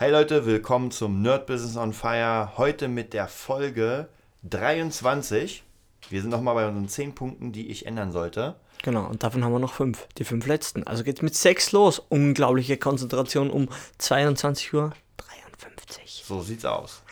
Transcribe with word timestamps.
Hey 0.00 0.12
Leute, 0.12 0.46
willkommen 0.46 0.92
zum 0.92 1.22
Nerd 1.22 1.46
Business 1.46 1.76
on 1.76 1.92
Fire. 1.92 2.56
Heute 2.56 2.86
mit 2.86 3.14
der 3.14 3.26
Folge 3.26 4.08
23. 4.48 5.64
Wir 6.08 6.20
sind 6.20 6.30
nochmal 6.30 6.54
bei 6.54 6.68
unseren 6.68 6.88
10 6.88 7.16
Punkten, 7.16 7.50
die 7.50 7.66
ich 7.66 7.84
ändern 7.84 8.12
sollte. 8.12 8.54
Genau, 8.84 9.08
und 9.08 9.24
davon 9.24 9.42
haben 9.42 9.50
wir 9.50 9.58
noch 9.58 9.72
fünf, 9.72 10.06
die 10.16 10.22
fünf 10.22 10.46
letzten. 10.46 10.86
Also 10.86 11.02
geht's 11.02 11.20
mit 11.20 11.34
sechs 11.34 11.72
los. 11.72 11.98
Unglaubliche 11.98 12.76
Konzentration 12.76 13.50
um 13.50 13.70
22 13.98 14.72
Uhr 14.72 14.92
53. 15.16 16.22
So 16.24 16.42
sieht's 16.42 16.64
aus. 16.64 17.02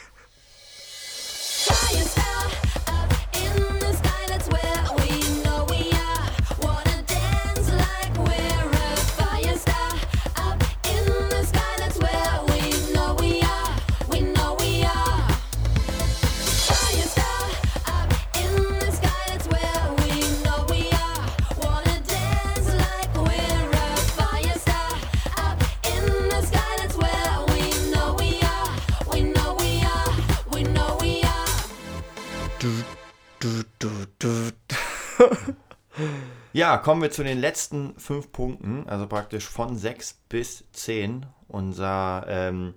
Ja, 36.57 36.79
kommen 36.79 37.03
wir 37.03 37.11
zu 37.11 37.23
den 37.23 37.39
letzten 37.39 37.95
fünf 37.99 38.33
Punkten, 38.33 38.89
also 38.89 39.07
praktisch 39.07 39.45
von 39.45 39.77
6 39.77 40.15
bis 40.31 40.65
10. 40.73 41.27
Unser, 41.49 42.25
ähm, 42.29 42.73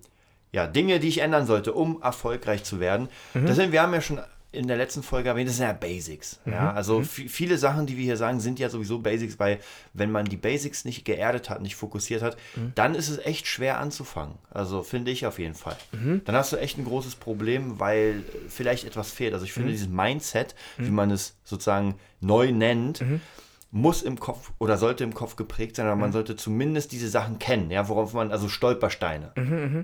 ja, 0.51 0.67
Dinge, 0.67 0.99
die 0.99 1.07
ich 1.07 1.19
ändern 1.19 1.45
sollte, 1.45 1.71
um 1.73 2.01
erfolgreich 2.01 2.63
zu 2.65 2.79
werden. 2.81 3.07
Das 3.33 3.55
sind, 3.55 3.71
wir 3.71 3.81
haben 3.81 3.93
ja 3.93 4.01
schon 4.01 4.19
in 4.51 4.67
der 4.67 4.77
letzten 4.77 5.01
Folge 5.03 5.29
erwähnt, 5.29 5.47
das 5.47 5.57
sind 5.57 5.65
ja 5.67 5.73
Basics. 5.73 6.39
Ja, 6.45 6.73
also 6.73 6.99
vi- 7.01 7.29
viele 7.29 7.57
Sachen, 7.57 7.85
die 7.85 7.95
wir 7.97 8.03
hier 8.03 8.17
sagen, 8.17 8.39
sind 8.39 8.57
ja 8.59 8.67
sowieso 8.69 8.99
Basics, 8.99 9.37
weil 9.39 9.59
wenn 9.93 10.11
man 10.11 10.25
die 10.25 10.37
Basics 10.37 10.85
nicht 10.85 11.05
geerdet 11.05 11.49
hat, 11.49 11.61
nicht 11.61 11.75
fokussiert 11.75 12.21
hat, 12.23 12.35
dann 12.75 12.95
ist 12.95 13.09
es 13.09 13.19
echt 13.19 13.45
schwer 13.47 13.79
anzufangen. 13.79 14.35
Also 14.49 14.81
finde 14.83 15.11
ich 15.11 15.25
auf 15.27 15.37
jeden 15.39 15.53
Fall. 15.55 15.77
Dann 16.25 16.35
hast 16.35 16.51
du 16.51 16.57
echt 16.57 16.77
ein 16.79 16.85
großes 16.85 17.15
Problem, 17.15 17.79
weil 17.79 18.23
vielleicht 18.49 18.85
etwas 18.85 19.11
fehlt. 19.11 19.33
Also 19.33 19.45
ich 19.45 19.53
finde 19.53 19.71
dieses 19.71 19.87
Mindset, 19.87 20.53
wie 20.77 20.91
man 20.91 21.11
es 21.11 21.35
sozusagen 21.43 21.95
neu 22.19 22.51
nennt, 22.51 23.03
muss 23.71 24.01
im 24.01 24.19
Kopf 24.19 24.51
oder 24.57 24.77
sollte 24.77 25.03
im 25.03 25.13
Kopf 25.13 25.35
geprägt 25.35 25.75
sein, 25.75 25.85
aber 25.85 25.95
man 25.95 26.11
sollte 26.11 26.35
zumindest 26.35 26.91
diese 26.91 27.09
Sachen 27.09 27.37
kennen, 27.39 27.69
ja, 27.69 27.87
worauf 27.87 28.13
man, 28.13 28.31
also 28.31 28.47
Stolpersteine. 28.47 29.31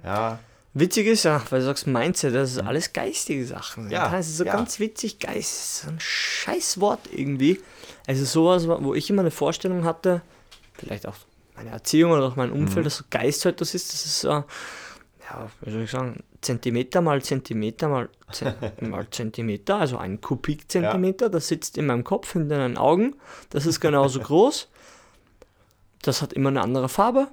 Ja, 0.03 0.39
Witzig 0.77 1.07
ist 1.07 1.23
ja, 1.23 1.41
weil 1.51 1.61
du 1.61 1.65
sagst 1.67 1.87
Mindset, 1.87 2.35
das 2.35 2.51
ist 2.51 2.59
alles 2.59 2.91
geistige 2.91 3.45
Sachen. 3.45 3.89
Ja, 3.89 4.09
das 4.09 4.27
ist 4.27 4.35
so 4.35 4.43
ja. 4.43 4.51
ganz 4.51 4.77
witzig, 4.77 5.19
Geist, 5.19 5.83
so 5.83 5.87
ein 5.87 6.01
scheiß 6.01 6.81
Wort 6.81 6.99
irgendwie. 7.13 7.61
Also 8.07 8.25
sowas, 8.25 8.67
wo 8.67 8.93
ich 8.93 9.09
immer 9.09 9.21
eine 9.21 9.31
Vorstellung 9.31 9.85
hatte, 9.85 10.21
vielleicht 10.73 11.07
auch 11.07 11.15
meine 11.55 11.69
Erziehung 11.69 12.11
oder 12.11 12.23
auch 12.23 12.35
mein 12.35 12.51
Umfeld, 12.51 12.85
dass 12.85 12.97
so 12.97 13.05
Geist 13.09 13.45
halt 13.45 13.61
das 13.61 13.73
ist, 13.73 13.93
das 13.93 14.05
ist 14.05 14.19
so, 14.19 14.43
ja, 15.29 15.49
wie 15.61 15.71
soll 15.71 15.81
ich 15.83 15.91
sagen, 15.91 16.23
Zentimeter 16.41 17.01
mal 17.01 17.21
Zentimeter 17.21 17.89
mal, 17.89 18.09
mal 18.81 19.07
Zentimeter, 19.09 19.77
also 19.77 19.97
ein 19.97 20.21
Kubikzentimeter, 20.21 21.29
das 21.29 21.47
sitzt 21.47 21.77
in 21.77 21.87
meinem 21.87 22.03
Kopf, 22.03 22.33
hinter 22.33 22.57
den 22.57 22.77
Augen, 22.77 23.15
das 23.49 23.65
ist 23.65 23.79
genauso 23.79 24.19
groß, 24.21 24.69
das 26.01 26.21
hat 26.21 26.33
immer 26.33 26.49
eine 26.49 26.61
andere 26.61 26.89
Farbe 26.89 27.27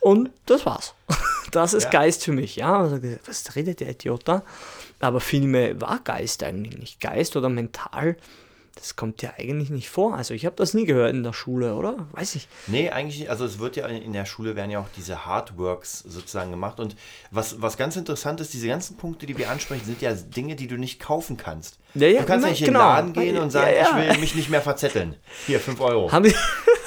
und 0.00 0.30
das 0.46 0.66
war's. 0.66 0.94
Das 1.50 1.72
ist 1.72 1.84
Ja. 1.84 1.90
Geist 1.90 2.24
für 2.24 2.32
mich, 2.32 2.56
ja. 2.56 2.78
Also, 2.78 3.00
was 3.24 3.56
redet 3.56 3.80
der 3.80 3.88
Idiot 3.88 4.28
da? 4.28 4.42
Aber 5.00 5.18
vielmehr 5.18 5.80
war 5.80 5.98
Geist 6.00 6.42
eigentlich 6.42 6.76
nicht. 6.76 7.00
Geist 7.00 7.36
oder 7.36 7.48
mental, 7.48 8.18
das 8.78 8.96
kommt 8.96 9.22
ja 9.22 9.32
eigentlich 9.36 9.70
nicht 9.70 9.90
vor. 9.90 10.14
Also 10.14 10.34
ich 10.34 10.46
habe 10.46 10.56
das 10.56 10.72
nie 10.72 10.84
gehört 10.84 11.10
in 11.10 11.22
der 11.22 11.32
Schule, 11.32 11.74
oder? 11.74 12.06
Weiß 12.12 12.36
ich. 12.36 12.48
Nee, 12.68 12.90
eigentlich 12.90 13.18
nicht. 13.18 13.30
Also 13.30 13.44
es 13.44 13.58
wird 13.58 13.76
ja 13.76 13.86
in 13.86 14.12
der 14.12 14.24
Schule 14.24 14.54
werden 14.56 14.70
ja 14.70 14.78
auch 14.78 14.88
diese 14.96 15.26
Hardworks 15.26 16.00
sozusagen 16.00 16.50
gemacht. 16.50 16.78
Und 16.78 16.94
was, 17.30 17.60
was 17.60 17.76
ganz 17.76 17.96
interessant 17.96 18.40
ist, 18.40 18.52
diese 18.52 18.68
ganzen 18.68 18.96
Punkte, 18.96 19.26
die 19.26 19.36
wir 19.36 19.50
ansprechen, 19.50 19.84
sind 19.84 20.00
ja 20.00 20.12
Dinge, 20.14 20.54
die 20.56 20.68
du 20.68 20.76
nicht 20.76 21.00
kaufen 21.00 21.36
kannst. 21.36 21.78
Ja, 21.94 22.06
ja, 22.06 22.20
du 22.20 22.26
kannst 22.26 22.44
genau, 22.44 22.50
nicht 22.50 22.60
in 22.60 22.66
den 22.66 22.74
genau. 22.74 22.84
Laden 22.84 23.12
gehen 23.12 23.38
und 23.38 23.50
sagen, 23.50 23.74
Ja, 23.74 23.98
ich 24.00 24.10
will 24.10 24.18
mich 24.20 24.34
nicht 24.34 24.50
mehr 24.50 24.62
verzetteln. 24.62 25.16
Hier, 25.46 25.58
5 25.58 25.80
Euro. 25.80 26.12
Haben 26.12 26.26
wir, 26.26 26.34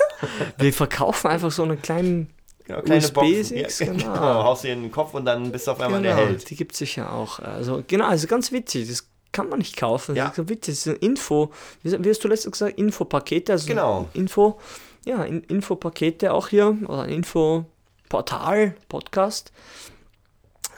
wir 0.57 0.73
verkaufen 0.73 1.27
einfach 1.27 1.51
so 1.51 1.63
einen 1.63 1.81
kleinen 1.81 2.33
Genau, 2.67 2.95
USB-Sticks, 2.95 3.79
Ja, 3.79 3.85
genau. 3.91 4.13
genau. 4.13 4.43
Haust 4.43 4.63
dir 4.63 4.73
in 4.73 4.83
den 4.83 4.91
Kopf 4.91 5.13
und 5.13 5.25
dann 5.25 5.51
bist 5.51 5.67
du 5.67 5.71
auf 5.71 5.81
einmal 5.81 6.01
der 6.01 6.15
Genau, 6.15 6.27
Held. 6.27 6.49
die 6.49 6.55
gibt 6.55 6.71
es 6.73 6.77
sicher 6.79 7.11
auch. 7.11 7.39
Also, 7.39 7.83
genau, 7.85 8.07
also 8.07 8.27
ganz 8.27 8.51
witzig. 8.51 8.87
Das 8.87 9.10
kann 9.31 9.49
man 9.49 9.59
nicht 9.59 9.77
kaufen. 9.77 10.15
Ja. 10.15 10.25
Das 10.25 10.31
ist 10.31 10.35
so 10.37 10.49
witzig. 10.49 10.75
Das 10.75 10.87
ist 10.87 10.87
ein 10.87 10.95
Info. 10.97 11.51
Wie, 11.83 12.09
hast 12.09 12.23
du 12.23 12.27
letztens 12.27 12.53
gesagt? 12.53 12.77
Infopakete. 12.77 13.53
Also 13.53 13.67
Genau. 13.67 14.09
Info, 14.13 14.59
ja, 15.05 15.23
in, 15.23 15.41
Infopakete 15.43 16.33
auch 16.33 16.49
hier. 16.49 16.77
Oder 16.85 17.03
ein 17.03 17.09
Infoportal, 17.09 18.75
Podcast. 18.89 19.51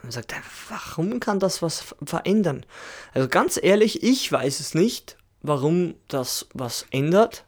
Man 0.03 0.12
sagt, 0.12 0.34
warum 0.69 1.19
kann 1.19 1.40
das 1.40 1.62
was 1.62 1.96
verändern? 2.03 2.66
Also 3.14 3.30
ganz 3.30 3.58
ehrlich, 3.62 4.03
ich 4.03 4.30
weiß 4.30 4.59
es 4.59 4.75
nicht, 4.75 5.18
warum 5.41 5.96
das 6.09 6.47
was 6.53 6.85
ändert. 6.91 7.46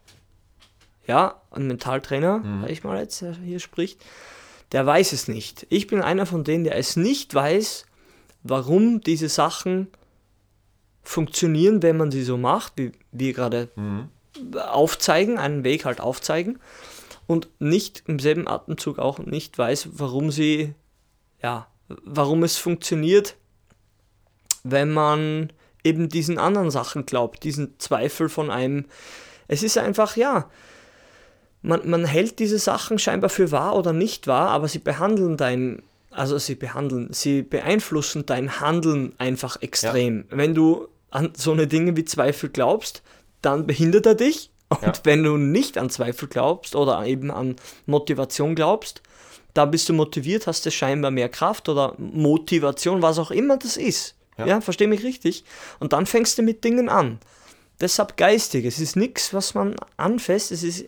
Ja, 1.06 1.42
ein 1.50 1.66
Mentaltrainer, 1.66 2.42
sag 2.62 2.70
ich 2.70 2.82
mal 2.82 2.98
jetzt, 2.98 3.20
der 3.20 3.34
hier 3.36 3.60
spricht, 3.60 4.04
der 4.72 4.84
weiß 4.84 5.12
es 5.12 5.28
nicht. 5.28 5.66
Ich 5.68 5.86
bin 5.86 6.02
einer 6.02 6.26
von 6.26 6.42
denen, 6.42 6.64
der 6.64 6.76
es 6.76 6.96
nicht 6.96 7.32
weiß, 7.32 7.84
warum 8.42 9.00
diese 9.02 9.28
Sachen 9.28 9.88
funktionieren, 11.06 11.82
wenn 11.82 11.96
man 11.96 12.10
sie 12.10 12.22
so 12.22 12.36
macht, 12.36 12.74
wie 12.76 12.92
wir 13.12 13.32
gerade 13.32 13.68
aufzeigen, 14.54 15.38
einen 15.38 15.64
Weg 15.64 15.84
halt 15.84 16.00
aufzeigen 16.00 16.58
und 17.26 17.48
nicht 17.58 18.02
im 18.06 18.18
selben 18.18 18.48
Atemzug 18.48 18.98
auch 18.98 19.18
nicht 19.20 19.56
weiß, 19.56 19.90
warum 19.92 20.30
sie, 20.30 20.74
ja, 21.42 21.68
warum 21.88 22.42
es 22.42 22.56
funktioniert, 22.56 23.36
wenn 24.64 24.92
man 24.92 25.52
eben 25.84 26.08
diesen 26.08 26.38
anderen 26.38 26.72
Sachen 26.72 27.06
glaubt, 27.06 27.44
diesen 27.44 27.78
Zweifel 27.78 28.28
von 28.28 28.50
einem. 28.50 28.86
Es 29.46 29.62
ist 29.62 29.78
einfach, 29.78 30.16
ja, 30.16 30.50
man, 31.62 31.88
man 31.88 32.04
hält 32.04 32.40
diese 32.40 32.58
Sachen 32.58 32.98
scheinbar 32.98 33.30
für 33.30 33.52
wahr 33.52 33.76
oder 33.76 33.92
nicht 33.92 34.26
wahr, 34.26 34.50
aber 34.50 34.66
sie 34.66 34.80
behandeln 34.80 35.36
dein, 35.36 35.82
also 36.10 36.36
sie 36.38 36.56
behandeln, 36.56 37.12
sie 37.12 37.42
beeinflussen 37.42 38.26
dein 38.26 38.60
Handeln 38.60 39.14
einfach 39.18 39.62
extrem. 39.62 40.24
Wenn 40.30 40.54
du 40.54 40.88
an 41.10 41.32
so 41.36 41.52
eine 41.52 41.66
Dinge 41.66 41.96
wie 41.96 42.04
Zweifel 42.04 42.48
glaubst, 42.50 43.02
dann 43.42 43.66
behindert 43.66 44.06
er 44.06 44.14
dich. 44.14 44.50
Und 44.68 44.82
Ja. 44.82 44.92
wenn 45.04 45.22
du 45.22 45.36
nicht 45.36 45.78
an 45.78 45.90
Zweifel 45.90 46.28
glaubst 46.28 46.74
oder 46.74 47.04
eben 47.06 47.30
an 47.30 47.56
Motivation 47.86 48.54
glaubst, 48.54 49.02
da 49.54 49.64
bist 49.64 49.88
du 49.88 49.92
motiviert, 49.94 50.46
hast 50.46 50.66
du 50.66 50.70
scheinbar 50.70 51.10
mehr 51.10 51.28
Kraft 51.28 51.68
oder 51.68 51.94
Motivation, 51.98 53.00
was 53.00 53.18
auch 53.18 53.30
immer 53.30 53.56
das 53.56 53.76
ist. 53.76 54.14
Ja. 54.36 54.46
Ja, 54.46 54.60
versteh 54.60 54.86
mich 54.86 55.02
richtig. 55.02 55.44
Und 55.78 55.92
dann 55.92 56.04
fängst 56.04 56.36
du 56.36 56.42
mit 56.42 56.62
Dingen 56.64 56.88
an. 56.88 57.20
Deshalb 57.80 58.16
geistig. 58.16 58.64
Es 58.66 58.78
ist 58.78 58.96
nichts, 58.96 59.32
was 59.32 59.54
man 59.54 59.76
anfasst. 59.96 60.50
Es 60.50 60.62
ist 60.62 60.86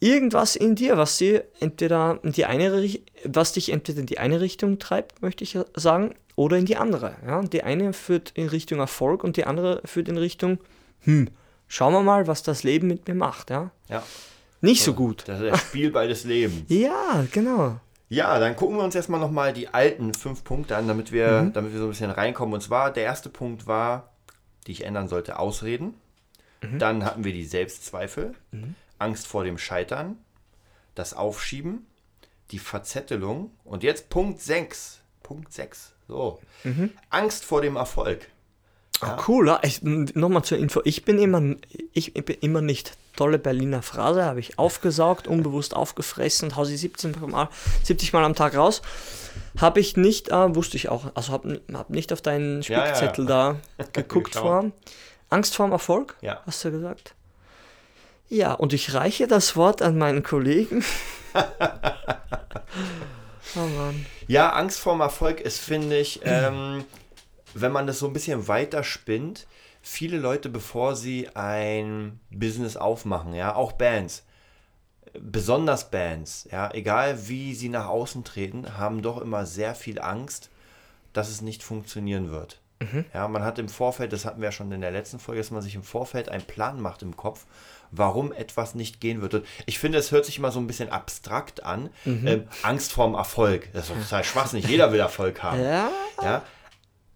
irgendwas 0.00 0.56
in 0.56 0.74
dir, 0.74 0.96
was 0.96 1.16
dir 1.18 1.44
entweder 1.60 2.18
in 2.22 2.32
die 2.32 2.44
eine, 2.44 2.90
was 3.24 3.52
dich 3.52 3.70
entweder 3.70 4.00
in 4.00 4.06
die 4.06 4.18
eine 4.18 4.40
Richtung 4.40 4.78
treibt, 4.78 5.22
möchte 5.22 5.44
ich 5.44 5.56
sagen, 5.76 6.14
oder 6.36 6.56
in 6.58 6.66
die 6.66 6.76
andere. 6.76 7.16
Ja, 7.26 7.42
die 7.42 7.62
eine 7.62 7.92
führt 7.92 8.30
in 8.34 8.48
Richtung 8.48 8.78
Erfolg 8.80 9.24
und 9.24 9.36
die 9.36 9.44
andere 9.44 9.80
führt 9.84 10.08
in 10.08 10.16
Richtung, 10.18 10.58
hm, 11.00 11.28
schauen 11.68 11.92
wir 11.92 12.02
mal, 12.02 12.26
was 12.26 12.42
das 12.42 12.62
Leben 12.62 12.88
mit 12.88 13.06
mir 13.08 13.14
macht. 13.14 13.50
Ja, 13.50 13.70
Ja, 13.88 14.02
nicht 14.60 14.82
so 14.82 14.94
gut. 14.94 15.24
das 15.26 15.40
ist 15.40 15.52
das 15.52 15.60
Spielball 15.62 16.08
des 16.08 16.24
Lebens. 16.24 16.64
Ja, 16.68 17.24
genau. 17.32 17.78
Ja, 18.08 18.38
dann 18.38 18.54
gucken 18.54 18.76
wir 18.76 18.84
uns 18.84 18.94
erstmal 18.94 19.18
nochmal 19.20 19.52
die 19.52 19.68
alten 19.68 20.12
fünf 20.14 20.44
Punkte 20.44 20.76
an, 20.76 20.86
damit 20.86 21.10
wir, 21.10 21.42
Mhm. 21.42 21.52
damit 21.52 21.72
wir 21.72 21.78
so 21.78 21.86
ein 21.86 21.90
bisschen 21.90 22.10
reinkommen. 22.10 22.54
Und 22.54 22.60
zwar, 22.60 22.92
der 22.92 23.04
erste 23.04 23.28
Punkt 23.28 23.66
war, 23.66 24.12
die 24.66 24.72
ich 24.72 24.84
ändern 24.84 25.08
sollte, 25.08 25.38
Ausreden. 25.38 25.94
Mhm. 26.62 26.78
Dann 26.78 27.04
hatten 27.04 27.24
wir 27.24 27.32
die 27.32 27.44
Selbstzweifel, 27.44 28.34
Angst 28.98 29.26
vor 29.26 29.42
dem 29.44 29.58
Scheitern, 29.58 30.16
das 30.94 31.14
Aufschieben, 31.14 31.86
die 32.50 32.58
Verzettelung. 32.58 33.50
Und 33.64 33.82
jetzt 33.82 34.10
Punkt 34.10 34.40
6. 34.40 35.00
Punkt 35.22 35.52
6. 35.52 35.93
So. 36.08 36.40
Mhm. 36.64 36.90
Angst 37.10 37.44
vor 37.44 37.60
dem 37.62 37.76
Erfolg. 37.76 38.28
Ah, 39.00 39.18
cool. 39.28 39.48
Ja. 39.48 39.60
Nochmal 40.14 40.44
zur 40.44 40.58
Info. 40.58 40.80
Ich 40.84 41.04
bin 41.04 41.18
immer, 41.18 41.56
ich, 41.92 42.14
ich 42.16 42.24
bin 42.24 42.36
immer 42.40 42.60
nicht 42.62 42.92
tolle 43.16 43.38
Berliner 43.38 43.82
Phrase, 43.82 44.24
habe 44.24 44.40
ich 44.40 44.58
aufgesaugt, 44.58 45.26
unbewusst 45.28 45.74
aufgefressen 45.74 46.48
und 46.48 46.56
hau 46.56 46.64
sie 46.64 46.76
17 46.76 47.14
Mal, 47.28 47.48
70 47.82 48.12
Mal 48.12 48.24
am 48.24 48.34
Tag 48.34 48.56
raus. 48.56 48.82
Habe 49.58 49.80
ich 49.80 49.96
nicht, 49.96 50.28
äh, 50.30 50.54
wusste 50.54 50.76
ich 50.76 50.88
auch, 50.88 51.06
also 51.14 51.32
habe 51.32 51.60
hab 51.72 51.90
nicht 51.90 52.12
auf 52.12 52.22
deinen 52.22 52.62
Ja, 52.62 52.70
ja, 52.70 52.78
ja. 52.78 52.94
Spickzettel 52.94 53.26
da 53.26 53.56
geguckt 53.92 54.32
Geschaut. 54.32 54.42
vor. 54.42 54.70
Angst 55.30 55.54
vorm 55.56 55.72
Erfolg, 55.72 56.16
Ja. 56.22 56.40
hast 56.46 56.64
du 56.64 56.70
gesagt? 56.70 57.14
Ja, 58.28 58.52
und 58.54 58.72
ich 58.72 58.94
reiche 58.94 59.26
das 59.26 59.54
Wort 59.56 59.82
an 59.82 59.98
meinen 59.98 60.22
Kollegen. 60.22 60.84
Oh. 63.56 63.92
Ja, 64.26 64.50
Angst 64.50 64.80
vorm 64.80 65.00
Erfolg 65.00 65.40
ist, 65.40 65.58
finde 65.58 65.98
ich, 65.98 66.20
ähm, 66.24 66.84
wenn 67.54 67.72
man 67.72 67.86
das 67.86 67.98
so 67.98 68.06
ein 68.06 68.12
bisschen 68.12 68.48
weiter 68.48 68.84
spinnt, 68.84 69.46
viele 69.82 70.18
Leute, 70.18 70.48
bevor 70.48 70.96
sie 70.96 71.28
ein 71.34 72.20
Business 72.30 72.76
aufmachen, 72.76 73.34
ja, 73.34 73.54
auch 73.54 73.72
Bands, 73.72 74.24
besonders 75.20 75.90
Bands, 75.90 76.48
ja, 76.50 76.70
egal 76.72 77.28
wie 77.28 77.54
sie 77.54 77.68
nach 77.68 77.86
außen 77.86 78.24
treten, 78.24 78.78
haben 78.78 79.02
doch 79.02 79.20
immer 79.20 79.46
sehr 79.46 79.74
viel 79.74 80.00
Angst, 80.00 80.50
dass 81.12 81.28
es 81.28 81.42
nicht 81.42 81.62
funktionieren 81.62 82.30
wird. 82.30 82.60
Ja, 83.14 83.28
man 83.28 83.44
hat 83.44 83.58
im 83.58 83.68
Vorfeld, 83.68 84.12
das 84.12 84.24
hatten 84.24 84.40
wir 84.40 84.48
ja 84.48 84.52
schon 84.52 84.72
in 84.72 84.80
der 84.80 84.90
letzten 84.90 85.18
Folge, 85.18 85.40
dass 85.40 85.50
man 85.50 85.62
sich 85.62 85.74
im 85.74 85.84
Vorfeld 85.84 86.28
einen 86.28 86.44
Plan 86.44 86.80
macht 86.80 87.02
im 87.02 87.16
Kopf, 87.16 87.46
warum 87.96 88.32
etwas 88.32 88.74
nicht 88.74 89.00
gehen 89.00 89.22
wird. 89.22 89.34
Und 89.34 89.46
ich 89.66 89.78
finde, 89.78 89.98
es 89.98 90.10
hört 90.12 90.24
sich 90.26 90.38
immer 90.38 90.52
so 90.52 90.58
ein 90.60 90.66
bisschen 90.66 90.90
abstrakt 90.90 91.62
an. 91.64 91.90
Ähm, 92.04 92.48
Angst 92.62 92.92
vorm 92.92 93.14
Erfolg. 93.14 93.68
Das 93.72 93.88
ist 93.90 93.94
total 94.02 94.24
schwachsinnig. 94.24 94.66
Jeder 94.68 94.92
will 94.92 95.00
Erfolg 95.00 95.42
haben. 95.42 95.62
Ja, 95.62 95.90
Ja. 96.22 96.42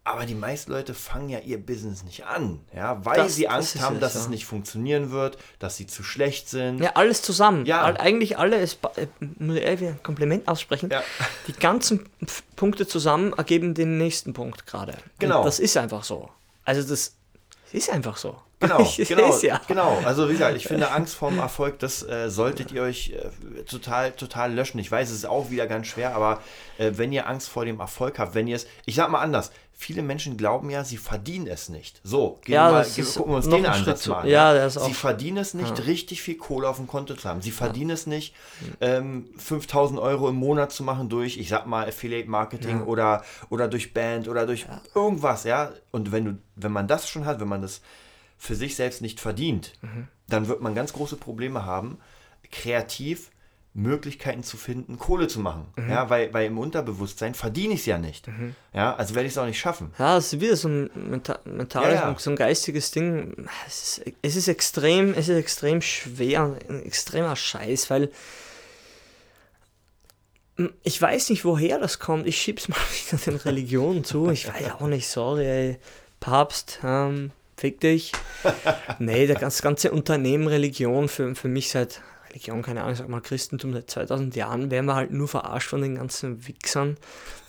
Aber 0.04 0.25
die 0.25 0.34
meisten 0.34 0.72
Leute 0.72 0.94
fangen 0.94 1.28
ja 1.28 1.38
ihr 1.40 1.58
Business 1.58 2.02
nicht 2.02 2.25
an, 2.25 2.60
ja, 2.75 3.04
weil 3.04 3.16
Das- 3.19 3.34
sie 3.34 3.42
das 3.44 3.52
Angst 3.52 3.75
ist 3.75 3.82
haben, 3.82 3.96
es, 3.96 4.00
dass 4.00 4.14
ja. 4.14 4.20
es 4.22 4.28
nicht 4.28 4.46
funktionieren 4.46 5.10
wird, 5.10 5.36
dass 5.58 5.76
sie 5.76 5.86
zu 5.86 6.02
schlecht 6.02 6.48
sind. 6.48 6.78
ja, 6.81 6.92
alles 6.94 7.20
zusammen. 7.20 7.66
Ja. 7.66 7.82
All, 7.82 7.98
eigentlich 7.98 8.38
alle, 8.38 8.66
ba- 8.81 8.92
äh, 8.96 9.06
muss 9.38 9.56
ich 9.56 9.62
ehrlich 9.64 9.86
ein 9.90 10.02
Kompliment 10.02 10.48
aussprechen. 10.48 10.88
Ja. 10.90 11.02
Die 11.46 11.52
ganzen 11.52 12.08
Punkte 12.56 12.86
zusammen 12.86 13.34
ergeben 13.34 13.74
den 13.74 13.98
nächsten 13.98 14.32
Punkt 14.32 14.66
gerade. 14.66 14.92
Und 14.92 15.02
Genau. 15.19 15.44
Das 15.44 15.58
ist 15.60 15.76
einfach 15.76 16.04
so. 16.04 16.31
Also 16.64 16.88
das 16.88 17.14
ist 17.73 17.91
einfach 17.91 18.17
so. 18.17 18.37
Genau, 18.61 18.81
Ich 18.99 19.09
genau, 19.09 19.37
ja. 19.38 19.61
genau. 19.67 20.00
Also 20.05 20.29
wie 20.29 20.32
gesagt, 20.32 20.56
ich 20.56 20.67
finde 20.67 20.91
Angst 20.91 21.15
vorm 21.15 21.38
Erfolg, 21.38 21.79
das 21.79 22.03
äh, 22.03 22.31
solltet 22.31 22.73
ihr 22.73 22.82
euch 22.82 23.11
äh, 23.11 23.62
total, 23.65 24.12
total 24.12 24.53
löschen. 24.53 24.79
Ich 24.79 24.91
weiß, 24.91 25.11
es 25.11 25.17
ist 25.17 25.26
auch 25.26 25.50
wieder 25.50 25.67
ganz 25.67 25.87
schwer, 25.87 26.15
aber 26.15 26.43
äh, 26.79 26.93
wenn 26.94 27.12
ihr 27.12 27.29
Angst 27.29 27.49
vor 27.49 27.65
dem 27.65 27.81
Erfolg 27.81 28.19
habt, 28.19 28.35
wenn 28.35 28.49
ihr 28.49 28.56
es, 28.56 28.67
ich 28.85 28.97
sag 28.97 29.11
mal 29.11 29.20
anders, 29.20 29.53
viele 29.80 30.02
Menschen 30.02 30.36
glauben 30.36 30.70
ja, 30.70 30.82
sie 30.82 30.96
verdienen 30.96 31.46
es 31.46 31.69
nicht. 31.69 32.00
So, 32.02 32.40
gehen 32.44 32.56
Ja, 32.56 32.66
wir 32.69 32.72
mal, 32.78 32.84
gehen, 32.84 33.06
gucken 33.14 33.32
wir 33.32 33.36
uns 33.36 33.48
den 33.48 33.64
Ansatz 33.64 34.02
Schritt 34.02 34.08
mal 34.10 34.16
an. 34.19 34.22
zu- 34.25 34.28
ja, 34.30 34.52
ist 34.66 34.75
sie 34.75 34.92
verdienen 34.92 35.36
es 35.38 35.54
nicht, 35.54 35.86
richtig 35.86 36.20
viel 36.20 36.36
Kohle 36.36 36.69
auf 36.69 36.76
dem 36.78 36.88
Konto 36.88 37.14
zu 37.14 37.28
haben. 37.28 37.40
Sie 37.42 37.52
verdienen 37.52 37.90
es 37.90 38.06
nicht, 38.08 38.34
ähm, 38.80 39.28
5000 39.38 40.00
Euro 40.00 40.28
im 40.28 40.34
Monat 40.34 40.72
zu 40.72 40.82
machen 40.82 41.08
durch, 41.08 41.38
ich 41.38 41.48
sag 41.48 41.66
mal, 41.66 41.86
Affiliate 41.86 42.28
Marketing 42.28 42.82
oder, 42.82 43.22
oder 43.50 43.69
durch 43.69 43.94
Band 43.94 44.26
oder 44.26 44.46
durch 44.46 44.66
irgendwas, 44.96 45.44
ja. 45.44 45.70
Und 45.92 46.10
wenn 46.10 46.24
du, 46.24 46.38
wenn 46.56 46.72
man 46.72 46.88
das 46.88 47.08
schon 47.08 47.24
hat, 47.24 47.38
wenn 47.38 47.48
man 47.48 47.62
das 47.62 47.81
für 48.36 48.56
sich 48.56 48.74
selbst 48.74 49.00
nicht 49.00 49.20
verdient, 49.20 49.74
dann 50.26 50.48
wird 50.48 50.60
man 50.60 50.74
ganz 50.74 50.92
große 50.92 51.16
Probleme 51.16 51.64
haben, 51.64 51.98
kreativ 52.50 53.31
Möglichkeiten 53.78 54.42
zu 54.42 54.56
finden, 54.56 54.98
Kohle 54.98 55.28
zu 55.28 55.38
machen. 55.40 55.66
Ja, 55.88 56.10
weil, 56.10 56.34
weil 56.34 56.46
im 56.46 56.58
Unterbewusstsein 56.58 57.34
verdiene 57.34 57.75
ich 57.75 57.80
es 57.80 57.86
ja 57.86 57.96
nicht. 57.98 58.28
Ja, 58.72 58.94
also 58.96 59.14
werde 59.14 59.26
ich 59.26 59.32
es 59.34 59.38
auch 59.38 59.46
nicht 59.46 59.58
schaffen. 59.60 59.92
Ja, 59.98 60.19
es 60.19 60.32
ist 60.32 60.40
wieder 60.40 60.56
so 60.56 60.69
ein 60.69 60.90
menta 60.94 61.38
mentales, 61.44 62.00
Ja, 62.00 62.10
ja. 62.10 62.19
so 62.19 62.30
ein 62.30 62.36
geistiges 62.36 62.90
Ding. 62.90 63.48
Es 63.66 63.98
ist, 63.98 64.12
es 64.22 64.36
ist 64.36 64.48
extrem, 64.48 65.12
es 65.14 65.28
ist 65.28 65.36
extrem 65.36 65.80
schwer, 65.80 66.56
ein 66.69 66.84
extremer 66.84 67.36
Scheiß, 67.36 67.88
weil 67.88 68.10
ich 70.82 71.00
weiß 71.00 71.31
nicht, 71.31 71.44
woher 71.44 71.78
das 71.78 72.00
kommt. 72.00 72.26
Ich 72.26 72.40
schieb's 72.40 72.69
mal 72.69 72.76
wieder 72.76 73.22
den 73.24 73.36
Religionen 73.36 74.02
zu. 74.04 74.31
Ich 74.31 74.48
weiß 74.48 74.72
auch 74.81 74.88
nicht, 74.88 75.08
sorry, 75.08 75.46
ey. 75.46 75.78
Papst, 76.20 76.81
ähm, 76.82 77.31
fick 77.56 77.81
dich. 77.81 78.12
Nee, 78.98 79.26
ganz, 79.34 79.62
ganze 79.62 79.92
Unternehmen 79.92 80.48
Religion 80.48 81.08
für, 81.08 81.36
für 81.36 81.46
mich 81.48 81.70
seit 81.70 82.00
Religion, 82.30 82.62
keine 82.62 82.80
Ahnung, 82.80 82.92
ich 82.92 82.98
sag 82.98 83.08
mal 83.08 83.20
Christentum 83.20 83.72
seit 83.72 83.90
2000 83.90 84.36
Jahren, 84.36 84.70
werden 84.70 84.86
wir 84.86 84.94
halt 84.94 85.10
nur 85.10 85.28
verarscht 85.28 85.69
von 85.69 85.82
den 85.82 85.94
ganzen 85.94 86.46
Wichsern, 86.46 86.96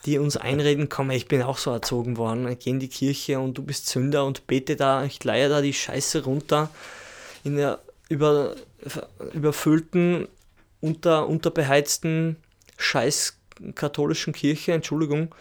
die 0.05 0.17
uns 0.17 0.37
einreden, 0.37 0.89
komm, 0.89 1.11
ich 1.11 1.27
bin 1.27 1.41
auch 1.41 1.57
so 1.57 1.71
erzogen 1.71 2.17
worden, 2.17 2.57
geh 2.59 2.69
in 2.69 2.79
die 2.79 2.87
Kirche 2.87 3.39
und 3.39 3.57
du 3.57 3.63
bist 3.63 3.87
Sünder 3.87 4.25
und 4.25 4.47
bete 4.47 4.75
da, 4.75 5.03
ich 5.03 5.23
leihe 5.23 5.49
da 5.49 5.61
die 5.61 5.73
Scheiße 5.73 6.23
runter 6.23 6.69
in 7.43 7.55
der 7.55 7.79
über, 8.09 8.55
überfüllten, 9.33 10.27
unter, 10.81 11.27
unterbeheizten, 11.27 12.37
scheiß 12.77 13.37
katholischen 13.75 14.33
Kirche, 14.33 14.71
Entschuldigung, 14.71 15.33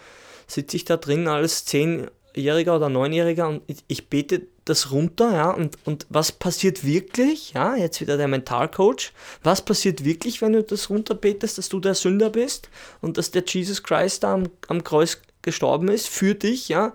sitze 0.47 0.77
ich 0.77 0.85
da 0.85 0.97
drin 0.97 1.27
als 1.27 1.65
Zehnjähriger 1.65 2.75
oder 2.75 2.89
Neunjähriger 2.89 3.47
und 3.47 3.61
ich 3.87 4.09
bete 4.09 4.47
das 4.69 4.91
runter, 4.91 5.33
ja, 5.33 5.51
und, 5.51 5.77
und 5.85 6.05
was 6.09 6.31
passiert 6.31 6.85
wirklich, 6.85 7.53
ja, 7.53 7.75
jetzt 7.75 7.99
wieder 8.01 8.17
der 8.17 8.27
Mentalcoach, 8.27 9.11
was 9.43 9.63
passiert 9.63 10.05
wirklich, 10.05 10.41
wenn 10.41 10.53
du 10.53 10.63
das 10.63 10.89
runterbetest, 10.89 11.57
dass 11.57 11.69
du 11.69 11.79
der 11.79 11.95
Sünder 11.95 12.29
bist 12.29 12.69
und 13.01 13.17
dass 13.17 13.31
der 13.31 13.43
Jesus 13.45 13.83
Christ 13.83 14.23
da 14.23 14.33
am, 14.33 14.49
am 14.67 14.83
Kreuz 14.83 15.19
gestorben 15.41 15.87
ist 15.87 16.07
für 16.07 16.35
dich, 16.35 16.69
ja, 16.69 16.93